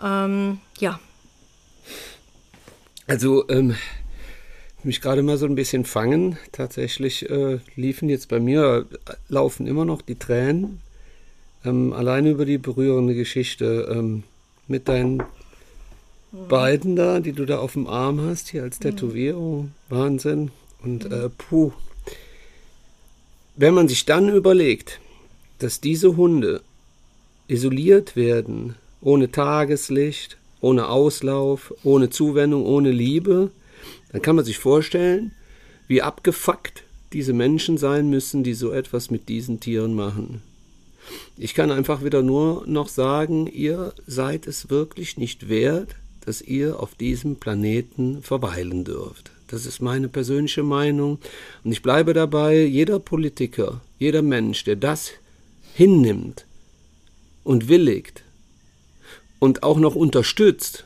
Ähm, 0.02 0.60
ja. 0.78 1.00
Also, 3.06 3.48
ähm, 3.48 3.76
mich 4.86 5.00
gerade 5.00 5.22
mal 5.22 5.36
so 5.36 5.46
ein 5.46 5.54
bisschen 5.54 5.84
fangen. 5.84 6.38
Tatsächlich 6.52 7.28
äh, 7.30 7.58
liefen 7.74 8.08
jetzt 8.08 8.28
bei 8.28 8.40
mir, 8.40 8.86
laufen 9.28 9.66
immer 9.66 9.84
noch 9.84 10.02
die 10.02 10.18
Tränen. 10.18 10.80
Ähm, 11.64 11.92
alleine 11.92 12.30
über 12.30 12.44
die 12.44 12.58
berührende 12.58 13.14
Geschichte 13.14 13.88
ähm, 13.90 14.22
mit 14.68 14.88
deinen. 14.88 15.22
Beiden 16.32 16.96
da, 16.96 17.20
die 17.20 17.32
du 17.32 17.44
da 17.44 17.58
auf 17.58 17.74
dem 17.74 17.86
Arm 17.86 18.20
hast, 18.20 18.48
hier 18.48 18.62
als 18.62 18.78
mhm. 18.78 18.82
Tätowierung. 18.82 19.72
Wahnsinn. 19.88 20.50
Und 20.82 21.08
mhm. 21.08 21.12
äh, 21.12 21.28
puh. 21.28 21.72
Wenn 23.56 23.74
man 23.74 23.88
sich 23.88 24.04
dann 24.04 24.28
überlegt, 24.28 25.00
dass 25.58 25.80
diese 25.80 26.16
Hunde 26.16 26.60
isoliert 27.48 28.16
werden, 28.16 28.74
ohne 29.00 29.30
Tageslicht, 29.30 30.36
ohne 30.60 30.88
Auslauf, 30.88 31.72
ohne 31.84 32.10
Zuwendung, 32.10 32.66
ohne 32.66 32.90
Liebe, 32.90 33.50
dann 34.12 34.22
kann 34.22 34.36
man 34.36 34.44
sich 34.44 34.58
vorstellen, 34.58 35.32
wie 35.86 36.02
abgefuckt 36.02 36.82
diese 37.12 37.32
Menschen 37.32 37.78
sein 37.78 38.10
müssen, 38.10 38.42
die 38.42 38.54
so 38.54 38.72
etwas 38.72 39.10
mit 39.10 39.28
diesen 39.28 39.60
Tieren 39.60 39.94
machen. 39.94 40.42
Ich 41.36 41.54
kann 41.54 41.70
einfach 41.70 42.02
wieder 42.02 42.22
nur 42.22 42.66
noch 42.66 42.88
sagen, 42.88 43.46
ihr 43.46 43.92
seid 44.06 44.46
es 44.46 44.70
wirklich 44.70 45.16
nicht 45.16 45.48
wert, 45.48 45.94
dass 46.26 46.42
ihr 46.42 46.80
auf 46.80 46.94
diesem 46.94 47.36
Planeten 47.36 48.22
verweilen 48.22 48.84
dürft. 48.84 49.30
Das 49.48 49.64
ist 49.64 49.80
meine 49.80 50.08
persönliche 50.08 50.62
Meinung. 50.62 51.18
Und 51.64 51.72
ich 51.72 51.82
bleibe 51.82 52.12
dabei, 52.12 52.64
jeder 52.64 52.98
Politiker, 52.98 53.80
jeder 53.98 54.22
Mensch, 54.22 54.64
der 54.64 54.76
das 54.76 55.12
hinnimmt 55.74 56.46
und 57.44 57.68
willigt 57.68 58.24
und 59.38 59.62
auch 59.62 59.78
noch 59.78 59.94
unterstützt, 59.94 60.84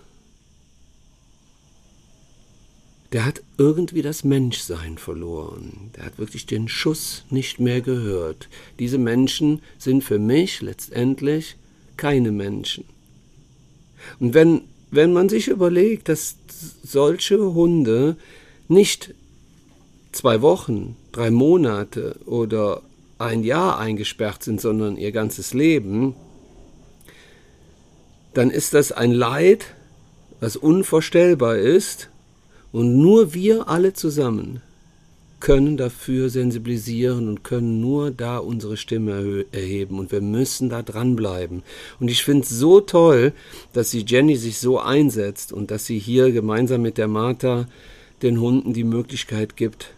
der 3.13 3.25
hat 3.25 3.43
irgendwie 3.59 4.03
das 4.03 4.23
Menschsein 4.23 4.99
verloren. 4.99 5.91
Der 5.97 6.05
hat 6.05 6.19
wirklich 6.19 6.47
den 6.47 6.69
Schuss 6.69 7.25
nicht 7.31 7.59
mehr 7.59 7.81
gehört. 7.81 8.49
Diese 8.79 8.99
Menschen 8.99 9.63
sind 9.79 10.05
für 10.05 10.19
mich 10.19 10.61
letztendlich 10.61 11.57
keine 11.97 12.31
Menschen. 12.31 12.85
Und 14.19 14.35
wenn, 14.35 14.63
wenn 14.91 15.13
man 15.13 15.29
sich 15.29 15.49
überlegt, 15.49 16.09
dass 16.09 16.37
solche 16.83 17.55
Hunde 17.55 18.17
nicht 18.69 19.15
zwei 20.13 20.43
Wochen, 20.43 20.97
drei 21.13 21.31
Monate 21.31 22.17
oder 22.27 22.83
ein 23.19 23.43
Jahr 23.45 23.79
eingesperrt 23.79 24.43
sind, 24.43 24.61
sondern 24.61 24.97
ihr 24.97 25.13
ganzes 25.13 25.55
Leben, 25.55 26.15
dann 28.35 28.51
ist 28.51 28.75
das 28.75 28.93
ein 28.93 29.13
Leid, 29.13 29.67
was 30.41 30.57
unvorstellbar 30.57 31.57
ist. 31.57 32.09
Und 32.73 32.97
nur 32.99 33.35
wir 33.35 33.69
alle 33.69 33.93
zusammen 33.93 34.63
können 35.41 35.77
dafür 35.77 36.31
sensibilisieren 36.31 37.29
und 37.29 37.43
können 37.43 37.81
nur 37.81 38.11
da 38.11 38.39
unsere 38.39 38.77
Stimme 38.77 39.47
erheben 39.53 39.99
und 39.99 40.13
wir 40.13 40.21
müssen 40.21 40.69
da 40.69 40.83
dranbleiben. 40.83 41.63
Und 41.99 42.11
ich 42.11 42.23
finde 42.23 42.45
es 42.45 42.51
so 42.51 42.81
toll, 42.81 43.33
dass 43.73 43.91
die 43.91 44.05
Jenny 44.07 44.37
sich 44.37 44.59
so 44.59 44.79
einsetzt 44.79 45.53
und 45.53 45.71
dass 45.71 45.87
sie 45.87 45.99
hier 45.99 46.31
gemeinsam 46.31 46.83
mit 46.83 46.99
der 46.99 47.09
Martha 47.09 47.67
den 48.23 48.41
Hunden 48.41 48.75
die 48.75 48.85
Möglichkeit 48.85 49.57
gibt, 49.57 49.95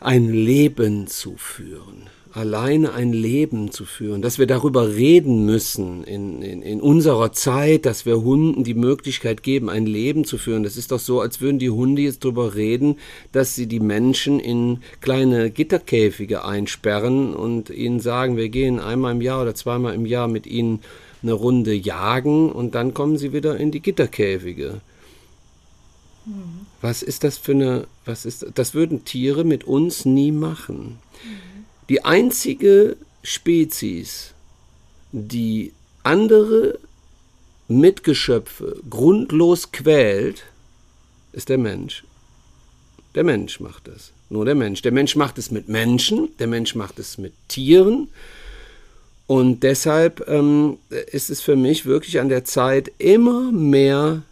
ein 0.00 0.32
Leben 0.32 1.06
zu 1.06 1.36
führen 1.36 2.08
alleine 2.32 2.94
ein 2.94 3.12
Leben 3.12 3.70
zu 3.72 3.84
führen, 3.84 4.22
dass 4.22 4.38
wir 4.38 4.46
darüber 4.46 4.94
reden 4.94 5.44
müssen 5.44 6.02
in, 6.04 6.40
in, 6.40 6.62
in 6.62 6.80
unserer 6.80 7.32
Zeit, 7.32 7.84
dass 7.84 8.06
wir 8.06 8.22
Hunden 8.22 8.64
die 8.64 8.74
Möglichkeit 8.74 9.42
geben, 9.42 9.68
ein 9.68 9.86
Leben 9.86 10.24
zu 10.24 10.38
führen. 10.38 10.62
Das 10.62 10.76
ist 10.76 10.92
doch 10.92 10.98
so, 10.98 11.20
als 11.20 11.40
würden 11.40 11.58
die 11.58 11.70
Hunde 11.70 12.02
jetzt 12.02 12.24
darüber 12.24 12.54
reden, 12.54 12.96
dass 13.32 13.54
sie 13.54 13.66
die 13.66 13.80
Menschen 13.80 14.40
in 14.40 14.78
kleine 15.00 15.50
Gitterkäfige 15.50 16.44
einsperren 16.44 17.34
und 17.34 17.68
ihnen 17.68 18.00
sagen, 18.00 18.36
wir 18.36 18.48
gehen 18.48 18.80
einmal 18.80 19.12
im 19.12 19.20
Jahr 19.20 19.42
oder 19.42 19.54
zweimal 19.54 19.94
im 19.94 20.06
Jahr 20.06 20.28
mit 20.28 20.46
ihnen 20.46 20.80
eine 21.22 21.34
Runde 21.34 21.74
jagen 21.74 22.50
und 22.50 22.74
dann 22.74 22.94
kommen 22.94 23.18
sie 23.18 23.32
wieder 23.32 23.58
in 23.58 23.70
die 23.70 23.80
Gitterkäfige. 23.80 24.80
Mhm. 26.24 26.66
Was 26.80 27.02
ist 27.02 27.24
das 27.24 27.36
für 27.36 27.52
eine, 27.52 27.86
was 28.04 28.24
ist, 28.24 28.46
das 28.54 28.74
würden 28.74 29.04
Tiere 29.04 29.44
mit 29.44 29.64
uns 29.64 30.04
nie 30.04 30.32
machen. 30.32 30.98
Die 31.88 32.04
einzige 32.04 32.96
Spezies, 33.22 34.34
die 35.12 35.72
andere 36.02 36.78
Mitgeschöpfe 37.68 38.80
grundlos 38.88 39.72
quält, 39.72 40.44
ist 41.32 41.48
der 41.48 41.58
Mensch. 41.58 42.04
Der 43.14 43.24
Mensch 43.24 43.60
macht 43.60 43.88
das. 43.88 44.12
Nur 44.30 44.44
der 44.44 44.54
Mensch. 44.54 44.82
Der 44.82 44.92
Mensch 44.92 45.16
macht 45.16 45.38
es 45.38 45.50
mit 45.50 45.68
Menschen, 45.68 46.30
der 46.38 46.46
Mensch 46.46 46.74
macht 46.74 46.98
es 46.98 47.18
mit 47.18 47.34
Tieren. 47.48 48.08
Und 49.26 49.62
deshalb 49.62 50.26
ähm, 50.28 50.78
ist 51.10 51.30
es 51.30 51.40
für 51.40 51.56
mich 51.56 51.86
wirklich 51.86 52.20
an 52.20 52.28
der 52.28 52.44
Zeit, 52.44 52.92
immer 52.98 53.52
mehr 53.52 54.22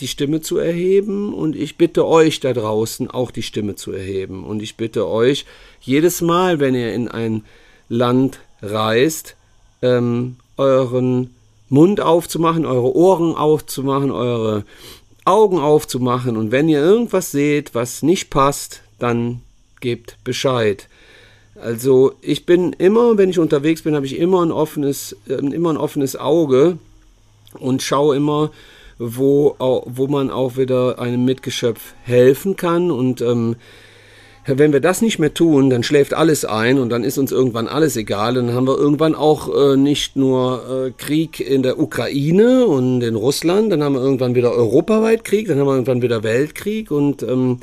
die 0.00 0.08
Stimme 0.08 0.40
zu 0.40 0.58
erheben 0.58 1.32
und 1.32 1.54
ich 1.54 1.76
bitte 1.76 2.06
euch 2.06 2.40
da 2.40 2.52
draußen 2.52 3.10
auch 3.10 3.30
die 3.30 3.42
Stimme 3.42 3.76
zu 3.76 3.92
erheben 3.92 4.44
und 4.44 4.62
ich 4.62 4.76
bitte 4.76 5.06
euch 5.06 5.46
jedes 5.80 6.20
Mal, 6.20 6.58
wenn 6.58 6.74
ihr 6.74 6.92
in 6.92 7.08
ein 7.08 7.44
Land 7.88 8.40
reist, 8.60 9.36
ähm, 9.82 10.36
euren 10.56 11.34
Mund 11.68 12.00
aufzumachen, 12.00 12.66
eure 12.66 12.94
Ohren 12.94 13.34
aufzumachen, 13.34 14.10
eure 14.10 14.64
Augen 15.24 15.58
aufzumachen 15.58 16.36
und 16.36 16.50
wenn 16.50 16.68
ihr 16.68 16.80
irgendwas 16.80 17.30
seht, 17.30 17.74
was 17.74 18.02
nicht 18.02 18.30
passt, 18.30 18.82
dann 18.98 19.42
gebt 19.80 20.18
Bescheid. 20.24 20.88
Also 21.54 22.14
ich 22.20 22.46
bin 22.46 22.72
immer, 22.72 23.16
wenn 23.16 23.30
ich 23.30 23.38
unterwegs 23.38 23.82
bin, 23.82 23.94
habe 23.94 24.06
ich 24.06 24.18
immer 24.18 24.44
ein 24.44 24.50
offenes, 24.50 25.16
äh, 25.28 25.34
immer 25.34 25.72
ein 25.72 25.76
offenes 25.76 26.16
Auge 26.16 26.78
und 27.58 27.82
schaue 27.82 28.16
immer, 28.16 28.50
wo, 28.98 29.56
wo 29.58 30.06
man 30.06 30.30
auch 30.30 30.56
wieder 30.56 30.98
einem 30.98 31.24
Mitgeschöpf 31.24 31.94
helfen 32.02 32.56
kann. 32.56 32.90
Und 32.90 33.20
ähm, 33.20 33.56
wenn 34.46 34.72
wir 34.72 34.80
das 34.80 35.00
nicht 35.00 35.18
mehr 35.18 35.32
tun, 35.32 35.70
dann 35.70 35.82
schläft 35.82 36.12
alles 36.12 36.44
ein 36.44 36.78
und 36.78 36.90
dann 36.90 37.02
ist 37.02 37.16
uns 37.16 37.32
irgendwann 37.32 37.66
alles 37.66 37.96
egal. 37.96 38.34
Dann 38.34 38.52
haben 38.52 38.66
wir 38.66 38.78
irgendwann 38.78 39.14
auch 39.14 39.48
äh, 39.54 39.76
nicht 39.76 40.16
nur 40.16 40.86
äh, 40.86 40.90
Krieg 40.90 41.40
in 41.40 41.62
der 41.62 41.78
Ukraine 41.78 42.66
und 42.66 43.02
in 43.02 43.14
Russland, 43.14 43.72
dann 43.72 43.82
haben 43.82 43.94
wir 43.94 44.02
irgendwann 44.02 44.34
wieder 44.34 44.52
europaweit 44.52 45.24
Krieg, 45.24 45.48
dann 45.48 45.58
haben 45.58 45.66
wir 45.66 45.74
irgendwann 45.74 46.02
wieder 46.02 46.22
Weltkrieg. 46.22 46.90
Und 46.90 47.22
ähm, 47.22 47.60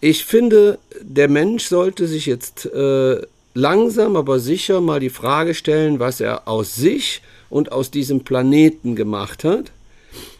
ich 0.00 0.24
finde, 0.24 0.78
der 1.02 1.28
Mensch 1.28 1.64
sollte 1.64 2.06
sich 2.06 2.26
jetzt 2.26 2.66
äh, 2.66 3.22
langsam, 3.54 4.14
aber 4.16 4.38
sicher 4.38 4.80
mal 4.80 5.00
die 5.00 5.10
Frage 5.10 5.54
stellen, 5.54 5.98
was 5.98 6.20
er 6.20 6.46
aus 6.46 6.76
sich 6.76 7.22
und 7.48 7.72
aus 7.72 7.90
diesem 7.90 8.20
Planeten 8.20 8.94
gemacht 8.94 9.44
hat 9.44 9.72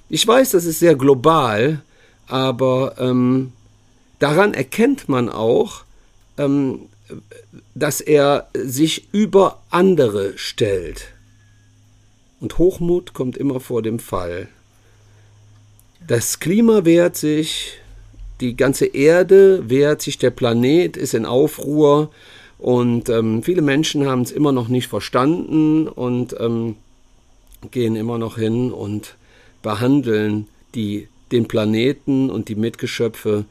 ich 0.09 0.27
weiß, 0.27 0.51
das 0.51 0.65
ist 0.65 0.79
sehr 0.79 0.95
global, 0.95 1.83
aber 2.27 2.95
ähm, 2.99 3.53
daran 4.19 4.55
erkennt 4.55 5.09
man 5.09 5.29
auch, 5.29 5.83
ähm, 6.37 6.81
dass 7.75 8.01
er 8.01 8.49
sich 8.55 9.09
über 9.13 9.61
andere 9.71 10.37
stellt. 10.37 11.13
Und 12.41 12.59
Hochmut 12.59 13.15
kommt 13.15 13.37
immer 13.37 13.61
vor 13.61 13.83
dem 13.83 13.99
Fall. 13.99 14.49
Das 16.07 16.41
Klima 16.41 16.85
wehrt 16.85 17.17
sich, 17.17 17.79
die 18.41 18.57
ganze 18.57 18.87
Erde 18.87 19.69
wehrt 19.69 20.01
sich, 20.01 20.19
der 20.19 20.31
Planet 20.31 20.97
ist 20.97 21.15
in 21.15 21.27
Aufruhr 21.27 22.11
und 22.59 23.09
ähm, 23.09 23.43
viele 23.43 23.63
Menschen 23.63 24.07
haben 24.07 24.23
es 24.23 24.31
immer 24.31 24.53
noch 24.53 24.69
nicht 24.69 24.89
verstanden 24.89 25.89
und 25.89 26.37
ähm, 26.39 26.77
gehen 27.71 27.97
immer 27.97 28.19
noch 28.19 28.39
hin 28.39 28.73
und 28.73 29.17
behandeln 29.63 30.47
die, 30.75 31.09
den 31.33 31.49
Planeten 31.49 32.31
und 32.31 32.49
die 32.49 32.55
Mitgeschöpfe, 32.55 33.45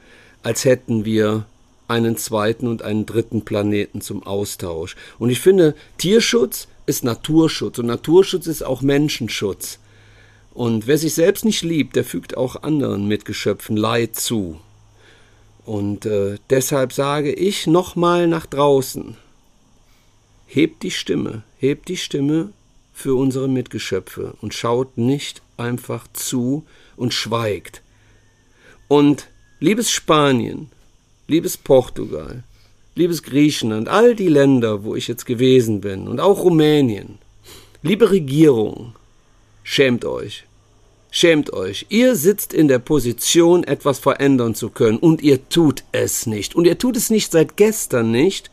als 0.44 0.66
hätten 0.66 1.06
wir 1.06 1.46
einen 1.88 2.18
zweiten 2.18 2.68
und 2.68 2.82
einen 2.82 3.06
dritten 3.06 3.44
Planeten 3.44 4.02
zum 4.02 4.24
Austausch. 4.24 4.96
Und 5.20 5.30
ich 5.30 5.40
finde, 5.40 5.76
Tierschutz 5.98 6.68
ist 6.86 7.04
Naturschutz 7.04 7.80
und 7.80 7.86
Naturschutz 7.86 8.48
ist 8.48 8.64
auch 8.64 8.82
Menschenschutz. 8.82 9.80
Und 10.54 10.88
wer 10.88 10.98
sich 10.98 11.14
selbst 11.14 11.46
nicht 11.46 11.62
liebt, 11.62 11.96
der 11.96 12.04
fügt 12.04 12.36
auch 12.36 12.64
anderen 12.64 13.08
Mitgeschöpfen 13.08 13.78
Leid 13.78 14.16
zu. 14.16 14.60
Und 15.66 16.06
äh, 16.06 16.38
deshalb 16.50 16.94
sage 16.94 17.32
ich 17.32 17.68
nochmal 17.68 18.28
nach 18.28 18.46
draußen, 18.46 19.18
hebt 20.48 20.84
die 20.84 20.92
Stimme, 20.92 21.44
hebt 21.60 21.90
die 21.90 21.98
Stimme 21.98 22.54
für 22.98 23.14
unsere 23.14 23.48
Mitgeschöpfe 23.48 24.34
und 24.42 24.56
schaut 24.56 24.98
nicht 24.98 25.44
einfach 25.56 26.08
zu 26.14 26.66
und 26.96 27.14
schweigt. 27.14 27.84
Und 28.88 29.28
liebes 29.60 29.92
Spanien, 29.92 30.72
liebes 31.28 31.58
Portugal, 31.58 32.44
liebes 32.96 33.22
Griechenland, 33.22 33.88
all 33.88 34.16
die 34.16 34.30
Länder, 34.30 34.84
wo 34.84 34.96
ich 34.96 35.08
jetzt 35.08 35.28
gewesen 35.28 35.80
bin 35.80 36.08
und 36.08 36.20
auch 36.20 36.44
Rumänien, 36.44 37.20
liebe 37.84 38.10
Regierung, 38.10 38.96
schämt 39.62 40.04
euch. 40.04 40.46
Schämt 41.12 41.54
euch. 41.54 41.86
Ihr 41.90 42.16
sitzt 42.16 42.52
in 42.52 42.68
der 42.68 42.80
Position, 42.80 43.64
etwas 43.64 44.00
verändern 44.00 44.56
zu 44.56 44.72
können, 44.72 44.98
und 44.98 45.22
ihr 45.22 45.48
tut 45.50 45.84
es 45.92 46.26
nicht. 46.26 46.56
Und 46.56 46.66
ihr 46.66 46.80
tut 46.80 46.98
es 46.98 47.12
nicht 47.12 47.32
seit 47.32 47.58
gestern 47.58 48.12
nicht. 48.12 48.50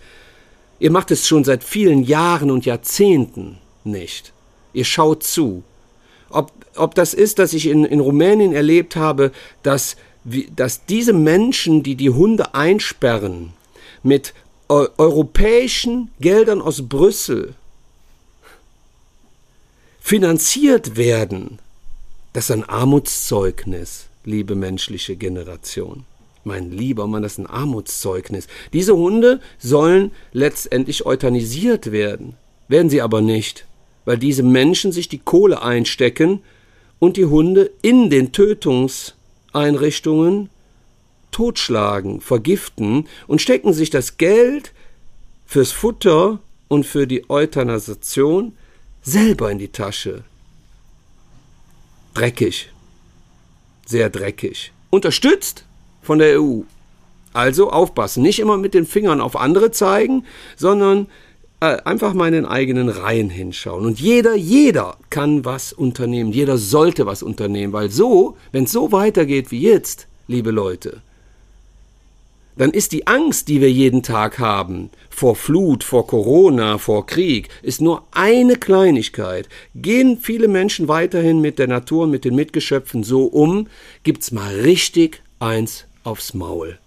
Ihr 0.79 0.91
macht 0.91 1.11
es 1.11 1.27
schon 1.27 1.45
seit 1.45 1.65
vielen 1.65 2.05
Jahren 2.05 2.51
und 2.51 2.65
Jahrzehnten 2.65 3.59
nicht. 3.85 4.34
Ihr 4.75 4.85
schaut 4.85 5.23
zu. 5.23 5.63
Ob, 6.29 6.53
ob 6.77 6.95
das 6.95 7.15
ist, 7.15 7.39
dass 7.39 7.55
ich 7.55 7.67
in, 7.67 7.85
in 7.85 8.01
Rumänien 8.01 8.53
erlebt 8.53 8.97
habe, 8.97 9.33
dass, 9.63 9.97
dass 10.55 10.85
diese 10.85 11.15
Menschen, 11.15 11.83
die 11.83 11.95
die 11.95 12.11
Hunde 12.11 12.55
einsperren, 12.55 13.53
mit 14.03 14.35
europäischen 14.69 16.11
Geldern 16.21 16.61
aus 16.61 16.89
Brüssel 16.89 17.55
finanziert 20.01 20.97
werden 20.97 21.59
das 22.35 22.47
ist 22.47 22.51
ein 22.51 22.65
Armutszeugnis, 22.65 24.09
liebe 24.25 24.57
menschliche 24.57 25.15
Generation. 25.15 26.05
Mein 26.43 26.73
lieber 26.73 27.07
Mann, 27.07 27.23
das 27.23 27.35
ist 27.35 27.39
ein 27.39 27.47
Armutszeugnis. 27.47 28.49
Diese 28.73 28.97
Hunde 28.97 29.41
sollen 29.61 30.11
letztendlich 30.33 31.07
euthanisiert 31.07 31.93
werden. 31.93 32.35
Werden 32.67 32.91
sie 32.91 33.03
aber 33.03 33.21
nicht, 33.21 33.67
weil 34.05 34.19
diese 34.19 34.43
Menschen 34.43 34.93
sich 34.93 35.09
die 35.09 35.19
Kohle 35.19 35.63
einstecken 35.63 36.43
und 36.99 37.17
die 37.17 37.25
Hunde 37.27 37.71
in 37.83 38.11
den 38.11 38.33
Tötungseinrichtungen 38.33 40.51
totschlagen, 41.31 42.21
vergiften 42.21 43.07
und 43.27 43.41
stecken 43.41 43.73
sich 43.73 43.91
das 43.91 44.19
Geld 44.19 44.73
fürs 45.47 45.71
Futter 45.73 46.41
und 46.69 46.87
für 46.87 47.07
die 47.07 47.29
Euthanasation 47.29 48.53
selber 49.03 49.51
in 49.51 49.59
die 49.59 49.69
Tasche 49.69 50.25
dreckig. 52.15 52.71
Sehr 53.85 54.09
dreckig. 54.09 54.73
Unterstützt 54.91 55.65
von 56.01 56.19
der 56.19 56.41
EU. 56.41 56.61
Also 57.33 57.71
aufpassen, 57.71 58.23
nicht 58.23 58.39
immer 58.39 58.57
mit 58.57 58.75
den 58.75 58.87
Fingern 58.87 59.21
auf 59.21 59.37
andere 59.37 59.73
zeigen, 59.73 60.25
sondern 60.57 61.09
einfach 61.65 62.15
mal 62.15 62.29
in 62.29 62.35
den 62.35 62.47
eigenen 62.47 62.89
Reihen 62.89 63.31
hinschauen. 63.31 63.85
Und 63.85 64.01
jeder, 64.01 64.35
jeder 64.35 64.97
kann 65.11 65.45
was 65.45 65.73
unternehmen, 65.73 66.33
jeder 66.33 66.59
sollte 66.59 67.07
was 67.07 67.23
unternehmen, 67.23 67.73
weil 67.73 67.91
so, 67.91 68.37
wenn 68.53 68.65
es 68.65 68.73
so 68.73 68.93
weitergeht 68.93 69.51
wie 69.51 69.61
jetzt, 69.61 70.07
liebe 70.27 70.51
Leute, 70.51 71.03
dann 72.57 72.71
ist 72.71 72.93
die 72.93 73.07
Angst, 73.07 73.49
die 73.49 73.61
wir 73.61 73.71
jeden 73.71 74.03
Tag 74.03 74.39
haben, 74.39 74.91
vor 75.11 75.35
Flut, 75.35 75.83
vor 75.83 76.07
Corona, 76.07 76.79
vor 76.79 77.07
Krieg, 77.07 77.49
ist 77.63 77.81
nur 77.81 78.05
eine 78.13 78.57
Kleinigkeit. 78.57 79.49
Gehen 79.75 80.19
viele 80.19 80.47
Menschen 80.47 80.87
weiterhin 80.87 81.41
mit 81.41 81.59
der 81.59 81.67
Natur, 81.67 82.07
mit 82.07 82.25
den 82.25 82.37
Mitgeschöpfen 82.37 83.03
so 83.03 83.25
um, 83.25 83.67
gibt's 84.05 84.31
mal 84.31 84.55
richtig 84.55 85.23
eins 85.41 85.87
aufs 86.05 86.35
Maul. 86.35 86.79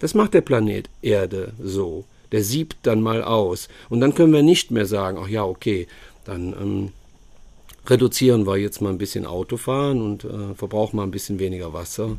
Das 0.00 0.14
macht 0.14 0.34
der 0.34 0.40
Planet 0.40 0.88
Erde 1.02 1.52
so. 1.62 2.04
Der 2.32 2.42
siebt 2.42 2.78
dann 2.82 3.00
mal 3.00 3.22
aus. 3.22 3.68
Und 3.88 4.00
dann 4.00 4.14
können 4.14 4.32
wir 4.32 4.42
nicht 4.42 4.70
mehr 4.70 4.86
sagen, 4.86 5.18
ach 5.22 5.28
ja, 5.28 5.44
okay, 5.44 5.86
dann 6.24 6.54
ähm, 6.60 6.92
reduzieren 7.86 8.46
wir 8.46 8.56
jetzt 8.56 8.80
mal 8.80 8.90
ein 8.90 8.98
bisschen 8.98 9.26
Autofahren 9.26 10.00
und 10.00 10.24
äh, 10.24 10.54
verbrauchen 10.56 10.96
mal 10.96 11.04
ein 11.04 11.10
bisschen 11.10 11.38
weniger 11.38 11.72
Wasser. 11.72 12.16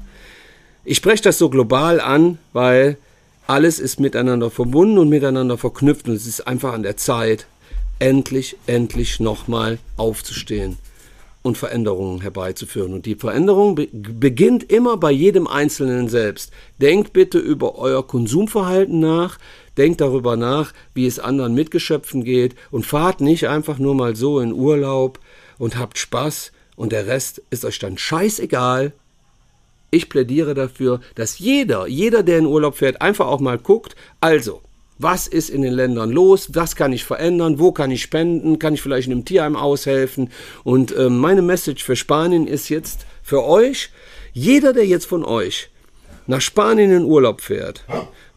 Ich 0.86 0.98
spreche 0.98 1.24
das 1.24 1.38
so 1.38 1.50
global 1.50 2.00
an, 2.00 2.38
weil 2.52 2.98
alles 3.48 3.80
ist 3.80 4.00
miteinander 4.00 4.50
verbunden 4.50 4.98
und 4.98 5.10
miteinander 5.10 5.58
verknüpft 5.58 6.08
und 6.08 6.16
es 6.16 6.28
ist 6.28 6.48
einfach 6.48 6.74
an 6.74 6.84
der 6.84 6.98
Zeit, 6.98 7.48
endlich, 8.00 8.58
endlich 8.68 9.20
nochmal 9.20 9.80
aufzustehen 9.98 10.78
und 11.42 11.58
Veränderungen 11.58 12.22
herbeizuführen. 12.22 12.94
Und 12.94 13.06
die 13.06 13.16
Veränderung 13.16 13.76
be 13.76 13.88
beginnt 13.92 14.72
immer 14.72 14.98
bei 14.98 15.12
jedem 15.12 15.48
Einzelnen 15.48 16.08
selbst. 16.08 16.52
Denkt 16.80 17.14
bitte 17.14 17.38
über 17.38 17.78
euer 17.78 18.06
Konsumverhalten 18.08 19.00
nach, 19.00 19.38
denkt 19.78 20.02
darüber 20.02 20.36
nach, 20.36 20.74
wie 20.94 21.06
es 21.06 21.20
anderen 21.20 21.54
Mitgeschöpfen 21.54 22.24
geht 22.24 22.56
und 22.72 22.86
fahrt 22.86 23.22
nicht 23.22 23.48
einfach 23.48 23.80
nur 23.80 23.96
mal 23.96 24.16
so 24.16 24.40
in 24.40 24.54
Urlaub 24.54 25.20
und 25.58 25.78
habt 25.78 25.98
Spaß 25.98 26.52
und 26.76 26.92
der 26.92 27.08
Rest 27.08 27.42
ist 27.50 27.66
euch 27.66 27.80
dann 27.80 27.98
scheißegal 27.98 28.94
ich 29.94 30.10
plädiere 30.10 30.56
dafür, 30.56 31.02
dass 31.14 31.38
jeder, 31.38 31.86
jeder, 31.86 32.24
der 32.24 32.40
in 32.40 32.48
Urlaub 32.48 32.78
fährt, 32.78 33.02
einfach 33.02 33.28
auch 33.28 33.40
mal 33.40 33.60
guckt, 33.60 33.96
also, 34.22 34.62
was 34.98 35.28
ist 35.28 35.52
in 35.52 35.62
den 35.62 35.74
Ländern 35.74 36.12
los, 36.12 36.50
was 36.54 36.76
kann 36.76 36.94
ich 36.94 37.04
verändern, 37.04 37.60
wo 37.60 37.72
kann 37.72 37.92
ich 37.92 38.02
spenden, 38.02 38.58
kann 38.58 38.74
ich 38.74 38.82
vielleicht 38.82 39.08
in 39.08 39.14
einem 39.14 39.26
Tierheim 39.26 39.56
aushelfen. 39.56 40.32
Und 40.64 40.96
äh, 40.96 41.10
meine 41.10 41.44
Message 41.44 41.84
für 41.84 41.96
Spanien 41.96 42.48
ist 42.48 42.70
jetzt 42.70 43.06
für 43.22 43.44
euch, 43.44 43.92
jeder, 44.34 44.74
der 44.74 44.88
jetzt 44.88 45.06
von 45.06 45.24
euch 45.24 45.70
nach 46.28 46.42
Spanien 46.42 46.92
in 46.92 47.04
Urlaub 47.04 47.42
fährt 47.42 47.84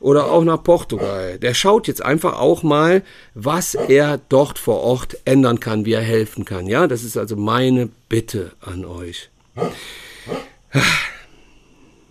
oder 0.01 0.31
auch 0.31 0.45
nach 0.45 0.63
Portugal, 0.63 1.39
der 1.39 1.55
schaut 1.55 1.89
jetzt 1.89 2.05
einfach 2.05 2.39
auch 2.39 2.63
mal, 2.63 3.03
was 3.35 3.75
er 3.75 4.21
dort 4.29 4.59
vor 4.59 4.81
Ort 4.81 5.19
ändern 5.25 5.61
kann, 5.61 5.85
wie 5.85 5.93
er 5.93 6.03
helfen 6.03 6.45
kann. 6.45 6.67
Ja, 6.67 6.87
das 6.87 7.05
ist 7.05 7.17
also 7.17 7.37
meine 7.37 7.89
Bitte 8.09 8.53
an 8.61 8.85
euch. 8.85 9.31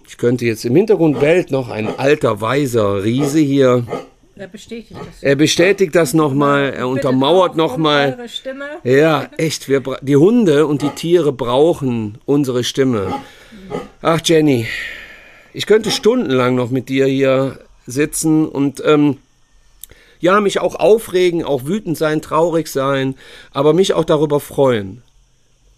Ich 0.07 0.17
könnte 0.17 0.45
jetzt 0.45 0.65
im 0.65 0.75
Hintergrund 0.75 1.19
bellt 1.19 1.51
noch 1.51 1.69
ein 1.69 1.87
alter 1.99 2.41
weiser 2.41 3.03
Riese 3.03 3.39
hier. 3.39 3.85
Er 4.37 4.47
bestätigt 4.47 4.99
das. 4.99 5.23
Er 5.23 5.35
bestätigt 5.35 5.95
das 5.95 6.13
nochmal, 6.13 6.73
er 6.73 6.89
untermauert 6.89 7.55
nochmal. 7.55 8.17
Ja, 8.83 9.29
echt, 9.37 9.69
wir, 9.69 9.81
die 10.01 10.17
Hunde 10.17 10.67
und 10.67 10.81
die 10.81 10.89
Tiere 10.89 11.31
brauchen 11.31 12.17
unsere 12.25 12.65
Stimme. 12.65 13.13
Ach 14.01 14.19
Jenny, 14.23 14.67
ich 15.55 15.67
könnte 15.67 15.89
stundenlang 15.89 16.55
noch 16.55 16.69
mit 16.69 16.89
dir 16.89 17.05
hier 17.05 17.59
sitzen 17.87 18.45
und 18.45 18.83
ähm, 18.85 19.17
ja, 20.19 20.41
mich 20.41 20.59
auch 20.59 20.75
aufregen, 20.75 21.45
auch 21.45 21.65
wütend 21.65 21.97
sein, 21.97 22.21
traurig 22.21 22.67
sein, 22.67 23.15
aber 23.51 23.73
mich 23.73 23.93
auch 23.93 24.03
darüber 24.03 24.41
freuen. 24.41 25.01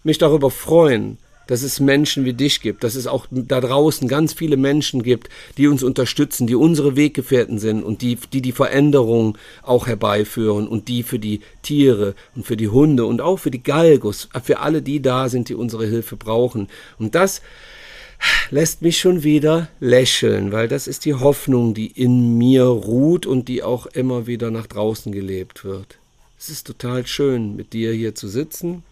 Mich 0.02 0.18
darüber 0.18 0.50
freuen, 0.50 1.18
dass 1.46 1.62
es 1.62 1.78
Menschen 1.78 2.24
wie 2.24 2.32
dich 2.32 2.60
gibt, 2.60 2.82
dass 2.82 2.96
es 2.96 3.06
auch 3.06 3.26
da 3.30 3.60
draußen 3.60 4.08
ganz 4.08 4.32
viele 4.32 4.56
Menschen 4.56 5.02
gibt, 5.04 5.28
die 5.58 5.68
uns 5.68 5.84
unterstützen, 5.84 6.48
die 6.48 6.56
unsere 6.56 6.96
Weggefährten 6.96 7.60
sind 7.60 7.84
und 7.84 8.02
die 8.02 8.18
die, 8.32 8.42
die 8.42 8.52
Veränderung 8.52 9.38
auch 9.62 9.86
herbeiführen 9.86 10.66
und 10.66 10.88
die 10.88 11.04
für 11.04 11.20
die 11.20 11.40
Tiere 11.62 12.14
und 12.34 12.44
für 12.44 12.56
die 12.56 12.68
Hunde 12.68 13.06
und 13.06 13.20
auch 13.20 13.38
für 13.38 13.52
die 13.52 13.62
Galgos, 13.62 14.28
für 14.42 14.58
alle 14.58 14.82
die 14.82 15.00
da 15.00 15.28
sind, 15.28 15.48
die 15.48 15.54
unsere 15.54 15.86
Hilfe 15.86 16.16
brauchen. 16.16 16.68
Und 16.98 17.14
das 17.14 17.42
lässt 18.50 18.82
mich 18.82 18.98
schon 18.98 19.22
wieder 19.22 19.68
lächeln, 19.80 20.52
weil 20.52 20.68
das 20.68 20.86
ist 20.86 21.04
die 21.04 21.14
Hoffnung, 21.14 21.74
die 21.74 21.88
in 21.88 22.36
mir 22.38 22.64
ruht 22.64 23.26
und 23.26 23.48
die 23.48 23.62
auch 23.62 23.86
immer 23.86 24.26
wieder 24.26 24.50
nach 24.50 24.66
draußen 24.66 25.12
gelebt 25.12 25.64
wird. 25.64 25.98
Es 26.38 26.48
ist 26.48 26.66
total 26.66 27.06
schön, 27.06 27.56
mit 27.56 27.72
dir 27.72 27.92
hier 27.92 28.14
zu 28.14 28.28
sitzen 28.28 28.82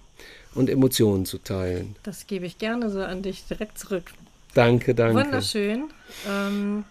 und 0.55 0.69
Emotionen 0.69 1.27
zu 1.27 1.39
teilen. 1.39 1.97
Das 2.03 2.27
gebe 2.27 2.47
ich 2.47 2.59
gerne 2.59 2.91
so 2.91 3.01
an 3.03 3.23
dich 3.23 3.45
direkt 3.47 3.79
zurück. 3.79 4.13
Danke, 4.55 4.95
danke. 4.95 5.23
Wunderschön. 5.23 5.91
Ähm, 6.29 6.85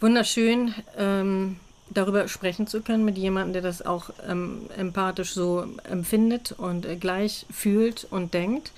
wunderschön, 0.00 0.74
ähm, 0.96 1.56
darüber 1.90 2.28
sprechen 2.28 2.66
zu 2.66 2.80
können 2.80 3.04
mit 3.04 3.18
jemandem, 3.18 3.54
der 3.54 3.62
das 3.62 3.82
auch 3.82 4.10
ähm, 4.28 4.62
empathisch 4.76 5.32
so 5.32 5.66
empfindet 5.90 6.52
und 6.52 6.86
äh, 6.86 6.96
gleich 6.96 7.46
fühlt 7.52 8.06
und 8.10 8.32
denkt. 8.32 8.70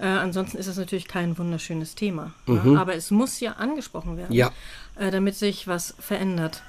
Äh, 0.00 0.06
ansonsten 0.06 0.56
ist 0.56 0.66
es 0.66 0.78
natürlich 0.78 1.08
kein 1.08 1.36
wunderschönes 1.36 1.94
Thema. 1.94 2.32
Mhm. 2.46 2.72
Ne? 2.72 2.80
Aber 2.80 2.94
es 2.94 3.10
muss 3.10 3.38
ja 3.40 3.52
angesprochen 3.52 4.16
werden, 4.16 4.32
ja. 4.34 4.50
äh, 4.96 5.10
damit 5.10 5.36
sich 5.36 5.68
was 5.68 5.94
verändert. 5.98 6.62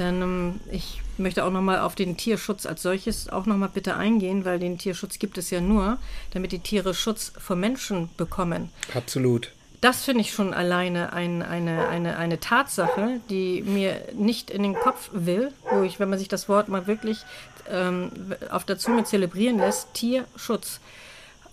Denn 0.00 0.20
ähm, 0.20 0.60
ich 0.70 1.00
möchte 1.16 1.44
auch 1.44 1.52
nochmal 1.52 1.78
auf 1.78 1.94
den 1.94 2.16
Tierschutz 2.16 2.66
als 2.66 2.82
solches 2.82 3.28
auch 3.28 3.46
nochmal 3.46 3.68
bitte 3.72 3.96
eingehen, 3.96 4.44
weil 4.44 4.58
den 4.58 4.78
Tierschutz 4.78 5.20
gibt 5.20 5.38
es 5.38 5.50
ja 5.50 5.60
nur, 5.60 5.98
damit 6.32 6.50
die 6.50 6.58
Tiere 6.58 6.92
Schutz 6.92 7.32
vor 7.38 7.54
Menschen 7.54 8.10
bekommen. 8.16 8.70
Absolut. 8.94 9.52
Das 9.80 10.04
finde 10.04 10.22
ich 10.22 10.32
schon 10.32 10.52
alleine 10.52 11.12
ein, 11.12 11.42
eine, 11.42 11.88
eine, 11.88 12.16
eine 12.16 12.40
Tatsache, 12.40 13.20
die 13.30 13.62
mir 13.62 14.00
nicht 14.14 14.50
in 14.50 14.62
den 14.62 14.74
Kopf 14.74 15.10
will, 15.12 15.52
wo 15.70 15.82
ich, 15.82 16.00
wenn 16.00 16.08
man 16.10 16.18
sich 16.18 16.28
das 16.28 16.48
Wort 16.48 16.68
mal 16.68 16.86
wirklich 16.86 17.18
ähm, 17.70 18.10
auf 18.50 18.64
der 18.64 18.78
Zunge 18.78 19.04
zelebrieren 19.04 19.58
lässt, 19.58 19.94
Tierschutz 19.94 20.80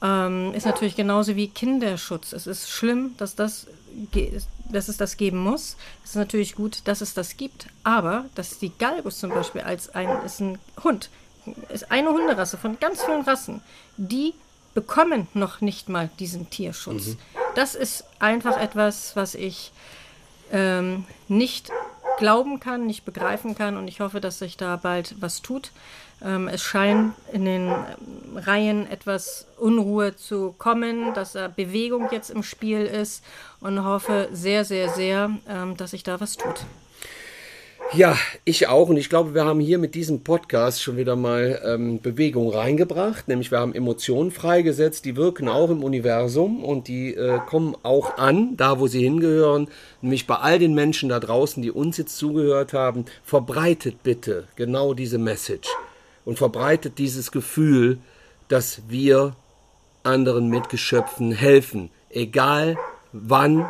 ähm, 0.01 0.53
ist 0.53 0.65
natürlich 0.65 0.95
genauso 0.95 1.35
wie 1.35 1.49
Kinderschutz. 1.49 2.33
Es 2.33 2.47
ist 2.47 2.69
schlimm, 2.69 3.15
dass, 3.17 3.35
das 3.35 3.67
dass 4.71 4.87
es 4.87 4.97
das 4.97 5.17
geben 5.17 5.39
muss. 5.39 5.75
Es 6.03 6.11
ist 6.11 6.15
natürlich 6.15 6.55
gut, 6.55 6.81
dass 6.85 7.01
es 7.01 7.13
das 7.13 7.37
gibt, 7.37 7.67
aber 7.83 8.25
dass 8.35 8.59
die 8.59 8.71
Galgus 8.77 9.19
zum 9.19 9.31
Beispiel 9.31 9.61
als 9.61 9.93
ein, 9.95 10.09
ist 10.23 10.39
ein 10.39 10.59
Hund, 10.83 11.09
ist 11.69 11.91
eine 11.91 12.09
Hunderasse 12.09 12.57
von 12.57 12.79
ganz 12.79 13.03
vielen 13.03 13.21
Rassen, 13.21 13.61
die 13.97 14.33
bekommen 14.73 15.27
noch 15.33 15.61
nicht 15.61 15.89
mal 15.89 16.09
diesen 16.19 16.49
Tierschutz. 16.49 17.07
Mhm. 17.07 17.17
Das 17.55 17.75
ist 17.75 18.03
einfach 18.19 18.57
etwas, 18.57 19.15
was 19.15 19.35
ich 19.35 19.71
ähm, 20.51 21.05
nicht 21.27 21.71
glauben 22.17 22.59
kann, 22.59 22.85
nicht 22.85 23.05
begreifen 23.05 23.55
kann 23.55 23.77
und 23.77 23.87
ich 23.87 23.99
hoffe, 23.99 24.21
dass 24.21 24.39
sich 24.39 24.57
da 24.57 24.75
bald 24.75 25.15
was 25.19 25.41
tut. 25.41 25.71
Ähm, 26.23 26.47
es 26.47 26.61
scheinen 26.61 27.13
in 27.31 27.45
den 27.45 27.71
Reihen 28.35 28.89
etwas 28.89 29.47
Unruhe 29.57 30.15
zu 30.15 30.53
kommen, 30.57 31.13
dass 31.13 31.33
da 31.33 31.47
Bewegung 31.47 32.09
jetzt 32.11 32.29
im 32.29 32.43
Spiel 32.43 32.85
ist 32.85 33.23
und 33.61 33.83
hoffe 33.83 34.29
sehr, 34.31 34.65
sehr, 34.65 34.89
sehr, 34.89 35.31
ähm, 35.47 35.77
dass 35.77 35.91
sich 35.91 36.03
da 36.03 36.19
was 36.19 36.37
tut. 36.37 36.65
Ja, 37.91 38.15
ich 38.45 38.67
auch. 38.67 38.89
Und 38.89 38.97
ich 38.97 39.09
glaube, 39.09 39.33
wir 39.33 39.45
haben 39.45 39.59
hier 39.59 39.79
mit 39.79 39.95
diesem 39.95 40.23
Podcast 40.23 40.83
schon 40.83 40.97
wieder 40.97 41.15
mal 41.15 41.59
ähm, 41.65 41.99
Bewegung 41.99 42.51
reingebracht. 42.51 43.27
Nämlich 43.27 43.49
wir 43.49 43.59
haben 43.59 43.73
Emotionen 43.73 44.29
freigesetzt, 44.29 45.05
die 45.05 45.15
wirken 45.15 45.49
auch 45.49 45.71
im 45.71 45.83
Universum 45.83 46.63
und 46.63 46.87
die 46.87 47.15
äh, 47.15 47.39
kommen 47.47 47.75
auch 47.81 48.17
an, 48.19 48.55
da 48.57 48.79
wo 48.79 48.85
sie 48.85 49.01
hingehören. 49.01 49.69
Nämlich 50.01 50.27
bei 50.27 50.35
all 50.35 50.59
den 50.59 50.75
Menschen 50.75 51.09
da 51.09 51.19
draußen, 51.19 51.63
die 51.63 51.71
uns 51.71 51.97
jetzt 51.97 52.15
zugehört 52.17 52.73
haben. 52.73 53.05
Verbreitet 53.23 54.03
bitte 54.03 54.47
genau 54.55 54.93
diese 54.93 55.17
Message 55.17 55.69
und 56.29 56.37
verbreitet 56.37 56.99
dieses 56.99 57.31
Gefühl, 57.31 57.97
dass 58.49 58.83
wir 58.87 59.35
anderen 60.03 60.47
Mitgeschöpfen 60.47 61.31
helfen. 61.31 61.89
Egal 62.11 62.77
wann 63.13 63.67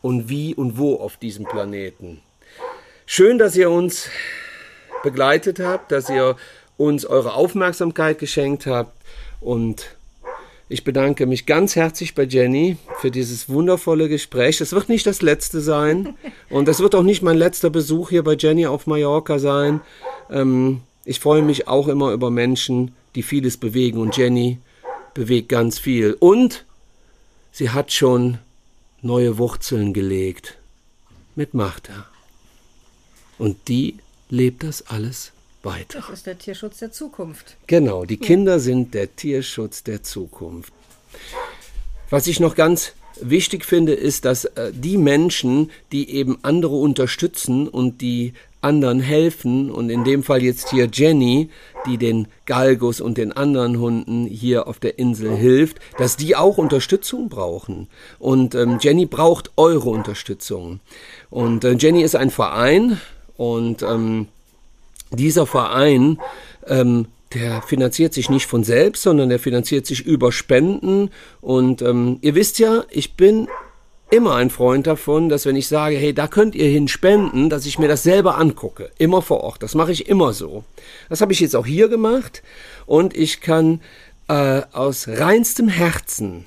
und 0.00 0.30
wie 0.30 0.54
und 0.54 0.78
wo 0.78 0.94
auf 0.94 1.18
diesem 1.18 1.44
Planeten. 1.44 2.22
Schön, 3.04 3.36
dass 3.36 3.56
ihr 3.56 3.70
uns 3.70 4.08
begleitet 5.02 5.60
habt, 5.60 5.92
dass 5.92 6.08
ihr 6.08 6.36
uns 6.78 7.04
eure 7.04 7.34
Aufmerksamkeit 7.34 8.18
geschenkt 8.18 8.64
habt 8.64 8.96
und 9.42 9.94
ich 10.70 10.84
bedanke 10.84 11.26
mich 11.26 11.44
ganz 11.44 11.76
herzlich 11.76 12.14
bei 12.14 12.22
Jenny 12.22 12.78
für 13.00 13.10
dieses 13.10 13.50
wundervolle 13.50 14.08
Gespräch. 14.08 14.62
Es 14.62 14.72
wird 14.72 14.88
nicht 14.88 15.06
das 15.06 15.20
letzte 15.20 15.60
sein 15.60 16.16
und 16.48 16.68
es 16.68 16.80
wird 16.80 16.94
auch 16.94 17.02
nicht 17.02 17.20
mein 17.20 17.36
letzter 17.36 17.68
Besuch 17.68 18.08
hier 18.08 18.24
bei 18.24 18.34
Jenny 18.34 18.66
auf 18.66 18.86
Mallorca 18.86 19.38
sein. 19.38 19.82
Ähm, 20.30 20.80
ich 21.08 21.20
freue 21.20 21.40
mich 21.40 21.68
auch 21.68 21.88
immer 21.88 22.12
über 22.12 22.30
Menschen, 22.30 22.94
die 23.14 23.22
vieles 23.22 23.56
bewegen 23.56 23.98
und 23.98 24.18
Jenny 24.18 24.58
bewegt 25.14 25.48
ganz 25.48 25.78
viel. 25.78 26.12
Und 26.12 26.66
sie 27.50 27.70
hat 27.70 27.92
schon 27.92 28.36
neue 29.00 29.38
Wurzeln 29.38 29.94
gelegt 29.94 30.58
mit 31.34 31.54
Martha. 31.54 32.04
Und 33.38 33.68
die 33.68 33.96
lebt 34.28 34.64
das 34.64 34.86
alles 34.88 35.32
weiter. 35.62 36.00
Das 36.00 36.10
ist 36.10 36.26
der 36.26 36.38
Tierschutz 36.38 36.76
der 36.80 36.92
Zukunft. 36.92 37.56
Genau, 37.66 38.04
die 38.04 38.18
Kinder 38.18 38.60
sind 38.60 38.92
der 38.92 39.16
Tierschutz 39.16 39.82
der 39.82 40.02
Zukunft. 40.02 40.74
Was 42.10 42.26
ich 42.26 42.38
noch 42.38 42.54
ganz 42.54 42.92
wichtig 43.20 43.64
finde, 43.64 43.94
ist, 43.94 44.26
dass 44.26 44.44
äh, 44.44 44.72
die 44.74 44.98
Menschen, 44.98 45.70
die 45.90 46.10
eben 46.10 46.38
andere 46.42 46.76
unterstützen 46.76 47.66
und 47.66 48.02
die 48.02 48.34
anderen 48.60 49.00
helfen, 49.00 49.70
und 49.70 49.90
in 49.90 50.04
dem 50.04 50.22
Fall 50.22 50.42
jetzt 50.42 50.70
hier 50.70 50.88
Jenny, 50.92 51.50
die 51.86 51.98
den 51.98 52.28
Galgus 52.46 53.00
und 53.00 53.18
den 53.18 53.32
anderen 53.32 53.78
Hunden 53.78 54.26
hier 54.26 54.66
auf 54.66 54.78
der 54.78 54.98
Insel 54.98 55.34
hilft, 55.36 55.78
dass 55.98 56.16
die 56.16 56.36
auch 56.36 56.58
Unterstützung 56.58 57.28
brauchen. 57.28 57.88
Und 58.18 58.54
ähm, 58.54 58.78
Jenny 58.80 59.06
braucht 59.06 59.52
eure 59.56 59.90
Unterstützung. 59.90 60.80
Und 61.30 61.64
äh, 61.64 61.72
Jenny 61.72 62.02
ist 62.02 62.16
ein 62.16 62.30
Verein, 62.30 63.00
und 63.38 63.82
ähm, 63.82 64.26
dieser 65.10 65.46
Verein, 65.46 66.18
ähm, 66.66 67.06
der 67.32 67.62
finanziert 67.62 68.12
sich 68.12 68.28
nicht 68.28 68.46
von 68.46 68.64
selbst, 68.64 69.02
sondern 69.02 69.28
der 69.28 69.38
finanziert 69.38 69.86
sich 69.86 70.04
über 70.04 70.32
Spenden. 70.32 71.10
Und 71.40 71.80
ähm, 71.80 72.18
ihr 72.20 72.34
wisst 72.34 72.58
ja, 72.58 72.84
ich 72.90 73.14
bin 73.14 73.48
immer 74.10 74.36
ein 74.36 74.50
Freund 74.50 74.86
davon, 74.86 75.28
dass 75.28 75.46
wenn 75.46 75.56
ich 75.56 75.68
sage, 75.68 75.96
hey, 75.96 76.14
da 76.14 76.28
könnt 76.28 76.54
ihr 76.54 76.68
hin 76.68 76.88
spenden, 76.88 77.50
dass 77.50 77.66
ich 77.66 77.78
mir 77.78 77.88
das 77.88 78.02
selber 78.02 78.38
angucke, 78.38 78.90
immer 78.98 79.22
vor 79.22 79.40
Ort. 79.40 79.62
Das 79.62 79.74
mache 79.74 79.92
ich 79.92 80.08
immer 80.08 80.32
so. 80.32 80.64
Das 81.08 81.20
habe 81.20 81.32
ich 81.32 81.40
jetzt 81.40 81.56
auch 81.56 81.66
hier 81.66 81.88
gemacht 81.88 82.42
und 82.86 83.16
ich 83.16 83.40
kann 83.40 83.80
äh, 84.28 84.62
aus 84.72 85.08
reinstem 85.08 85.68
Herzen 85.68 86.46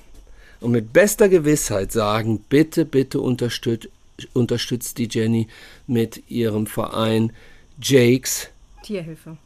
und 0.60 0.72
mit 0.72 0.92
bester 0.92 1.28
Gewissheit 1.28 1.92
sagen, 1.92 2.44
bitte, 2.48 2.84
bitte 2.84 3.20
unterstützt 3.20 3.88
unterstützt 4.34 4.98
die 4.98 5.08
Jenny 5.10 5.48
mit 5.86 6.30
ihrem 6.30 6.66
Verein 6.66 7.32
Jakes 7.80 8.50
Tierhilfe. 8.82 9.36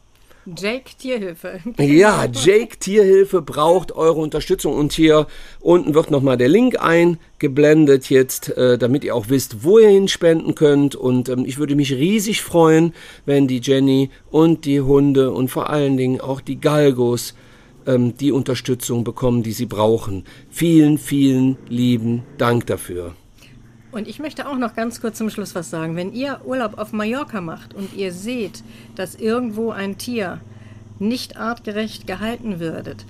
Jake 0.55 0.91
Tierhilfe. 0.97 1.59
Ja, 1.77 2.25
Jake 2.25 2.77
Tierhilfe 2.79 3.41
braucht 3.41 3.91
eure 3.91 4.19
Unterstützung 4.19 4.73
und 4.73 4.93
hier 4.93 5.27
unten 5.59 5.93
wird 5.93 6.11
nochmal 6.11 6.37
der 6.37 6.47
Link 6.47 6.77
eingeblendet 6.79 8.09
jetzt, 8.09 8.55
äh, 8.57 8.77
damit 8.77 9.03
ihr 9.03 9.15
auch 9.15 9.29
wisst, 9.29 9.63
wo 9.63 9.79
ihr 9.79 9.89
hinspenden 9.89 10.55
könnt 10.55 10.95
und 10.95 11.29
ähm, 11.29 11.43
ich 11.45 11.57
würde 11.57 11.75
mich 11.75 11.93
riesig 11.93 12.41
freuen, 12.41 12.93
wenn 13.25 13.47
die 13.47 13.61
Jenny 13.61 14.09
und 14.31 14.65
die 14.65 14.81
Hunde 14.81 15.31
und 15.31 15.49
vor 15.49 15.69
allen 15.69 15.97
Dingen 15.97 16.21
auch 16.21 16.41
die 16.41 16.59
Galgos 16.59 17.33
ähm, 17.85 18.15
die 18.17 18.31
Unterstützung 18.31 19.03
bekommen, 19.03 19.43
die 19.43 19.53
sie 19.53 19.65
brauchen. 19.65 20.25
Vielen, 20.49 20.97
vielen 20.97 21.57
lieben 21.67 22.23
Dank 22.37 22.67
dafür. 22.67 23.15
Und 23.91 24.07
ich 24.07 24.19
möchte 24.19 24.47
auch 24.47 24.57
noch 24.57 24.75
ganz 24.75 24.99
kurz 25.01 25.17
zum 25.17 25.29
Schluss 25.29 25.55
was 25.55 25.69
sagen. 25.69 25.95
Wenn 25.95 26.13
ihr 26.13 26.41
Urlaub 26.45 26.77
auf 26.77 26.91
Mallorca 26.91 27.41
macht 27.41 27.73
und 27.73 27.93
ihr 27.93 28.11
seht, 28.11 28.63
dass 28.95 29.15
irgendwo 29.15 29.71
ein 29.71 29.97
Tier 29.97 30.41
nicht 30.99 31.37
artgerecht 31.37 32.05
gehalten 32.05 32.59
wird, 32.59 33.05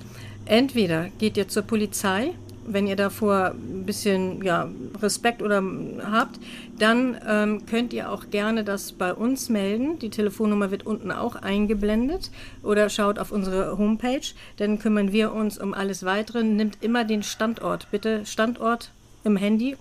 entweder 0.46 1.10
geht 1.18 1.38
ihr 1.38 1.48
zur 1.48 1.64
Polizei, 1.64 2.34
wenn 2.68 2.86
ihr 2.86 2.98
davor 2.98 3.56
ein 3.56 3.86
bisschen 3.86 4.44
ja, 4.44 4.70
Respekt 5.02 5.42
oder 5.42 5.64
habt, 6.12 6.40
dann 6.78 7.18
ähm, 7.26 7.66
könnt 7.66 7.94
ihr 7.94 8.12
auch 8.12 8.30
gerne 8.30 8.66
das 8.66 8.92
bei 8.92 9.14
uns 9.14 9.48
melden. 9.48 10.00
Die 10.00 10.10
Telefonnummer 10.10 10.70
wird 10.70 10.86
unten 10.86 11.12
auch 11.12 11.38
eingeblendet 11.38 12.30
oder 12.64 12.90
schaut 12.90 13.20
auf 13.20 13.32
unsere 13.32 13.78
Homepage. 13.78 14.34
Dann 14.58 14.80
kümmern 14.80 15.14
wir 15.14 15.32
uns 15.34 15.58
um 15.58 15.74
alles 15.74 16.04
Weitere. 16.04 16.44
Nimmt 16.44 16.78
immer 16.82 17.06
den 17.06 17.24
Standort, 17.24 17.88
bitte 17.90 18.26
Standort 18.26 18.92
im 19.24 19.38
Handy 19.38 19.78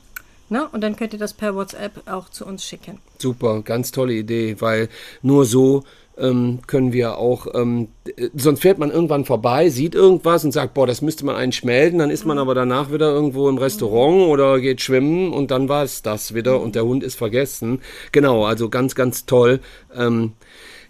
Ne? 0.48 0.68
Und 0.70 0.80
dann 0.82 0.96
könnt 0.96 1.12
ihr 1.12 1.18
das 1.18 1.34
per 1.34 1.54
WhatsApp 1.54 2.08
auch 2.08 2.28
zu 2.28 2.46
uns 2.46 2.64
schicken. 2.64 2.98
Super, 3.18 3.62
ganz 3.62 3.92
tolle 3.92 4.14
Idee, 4.14 4.60
weil 4.60 4.88
nur 5.22 5.44
so 5.44 5.82
ähm, 6.18 6.60
können 6.66 6.92
wir 6.92 7.18
auch, 7.18 7.46
ähm, 7.54 7.88
sonst 8.34 8.62
fährt 8.62 8.78
man 8.78 8.90
irgendwann 8.90 9.24
vorbei, 9.24 9.68
sieht 9.68 9.94
irgendwas 9.94 10.44
und 10.44 10.52
sagt, 10.52 10.74
boah, 10.74 10.86
das 10.86 11.02
müsste 11.02 11.26
man 11.26 11.36
eigentlich 11.36 11.64
melden, 11.64 11.98
dann 11.98 12.10
ist 12.10 12.24
man 12.24 12.36
mhm. 12.36 12.42
aber 12.42 12.54
danach 12.54 12.90
wieder 12.90 13.10
irgendwo 13.10 13.48
im 13.48 13.58
Restaurant 13.58 14.28
oder 14.28 14.60
geht 14.60 14.80
schwimmen 14.80 15.32
und 15.32 15.50
dann 15.50 15.68
war 15.68 15.82
es 15.82 16.02
das 16.02 16.34
wieder 16.34 16.58
mhm. 16.58 16.64
und 16.64 16.74
der 16.74 16.84
Hund 16.84 17.02
ist 17.02 17.16
vergessen. 17.16 17.80
Genau, 18.12 18.44
also 18.44 18.68
ganz, 18.68 18.94
ganz 18.94 19.26
toll. 19.26 19.60
Ähm, 19.94 20.32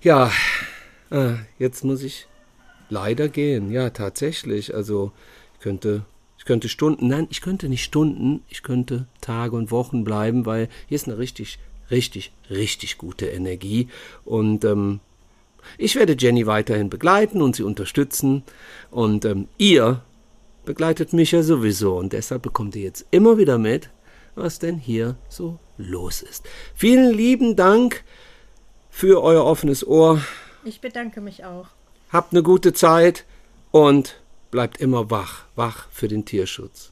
ja, 0.00 0.30
äh, 1.10 1.34
jetzt 1.58 1.84
muss 1.84 2.02
ich 2.02 2.28
leider 2.88 3.28
gehen. 3.28 3.70
Ja, 3.70 3.90
tatsächlich. 3.90 4.74
Also 4.74 5.12
ich 5.54 5.60
könnte 5.60 6.04
könnte 6.46 6.68
Stunden, 6.68 7.08
nein, 7.08 7.26
ich 7.30 7.42
könnte 7.42 7.68
nicht 7.68 7.84
Stunden, 7.84 8.42
ich 8.48 8.62
könnte 8.62 9.06
Tage 9.20 9.54
und 9.54 9.70
Wochen 9.70 10.04
bleiben, 10.04 10.46
weil 10.46 10.68
hier 10.88 10.94
ist 10.96 11.06
eine 11.06 11.18
richtig, 11.18 11.58
richtig, 11.90 12.32
richtig 12.48 12.96
gute 12.96 13.26
Energie. 13.26 13.88
Und 14.24 14.64
ähm, 14.64 15.00
ich 15.78 15.96
werde 15.96 16.16
Jenny 16.18 16.46
weiterhin 16.46 16.88
begleiten 16.88 17.42
und 17.42 17.56
sie 17.56 17.62
unterstützen. 17.62 18.44
Und 18.90 19.24
ähm, 19.24 19.48
ihr 19.58 20.02
begleitet 20.64 21.12
mich 21.12 21.32
ja 21.32 21.42
sowieso. 21.42 21.96
Und 21.96 22.12
deshalb 22.12 22.42
bekommt 22.42 22.76
ihr 22.76 22.82
jetzt 22.82 23.06
immer 23.10 23.38
wieder 23.38 23.58
mit, 23.58 23.90
was 24.34 24.58
denn 24.58 24.78
hier 24.78 25.16
so 25.28 25.58
los 25.76 26.22
ist. 26.22 26.44
Vielen 26.74 27.12
lieben 27.12 27.56
Dank 27.56 28.04
für 28.90 29.22
euer 29.22 29.44
offenes 29.44 29.86
Ohr. 29.86 30.20
Ich 30.64 30.80
bedanke 30.80 31.20
mich 31.20 31.44
auch. 31.44 31.68
Habt 32.10 32.32
eine 32.32 32.42
gute 32.42 32.72
Zeit 32.72 33.24
und 33.70 34.16
bleibt 34.56 34.80
immer 34.80 35.10
wach, 35.10 35.44
wach 35.54 35.86
für 35.90 36.08
den 36.08 36.24
Tierschutz. 36.24 36.90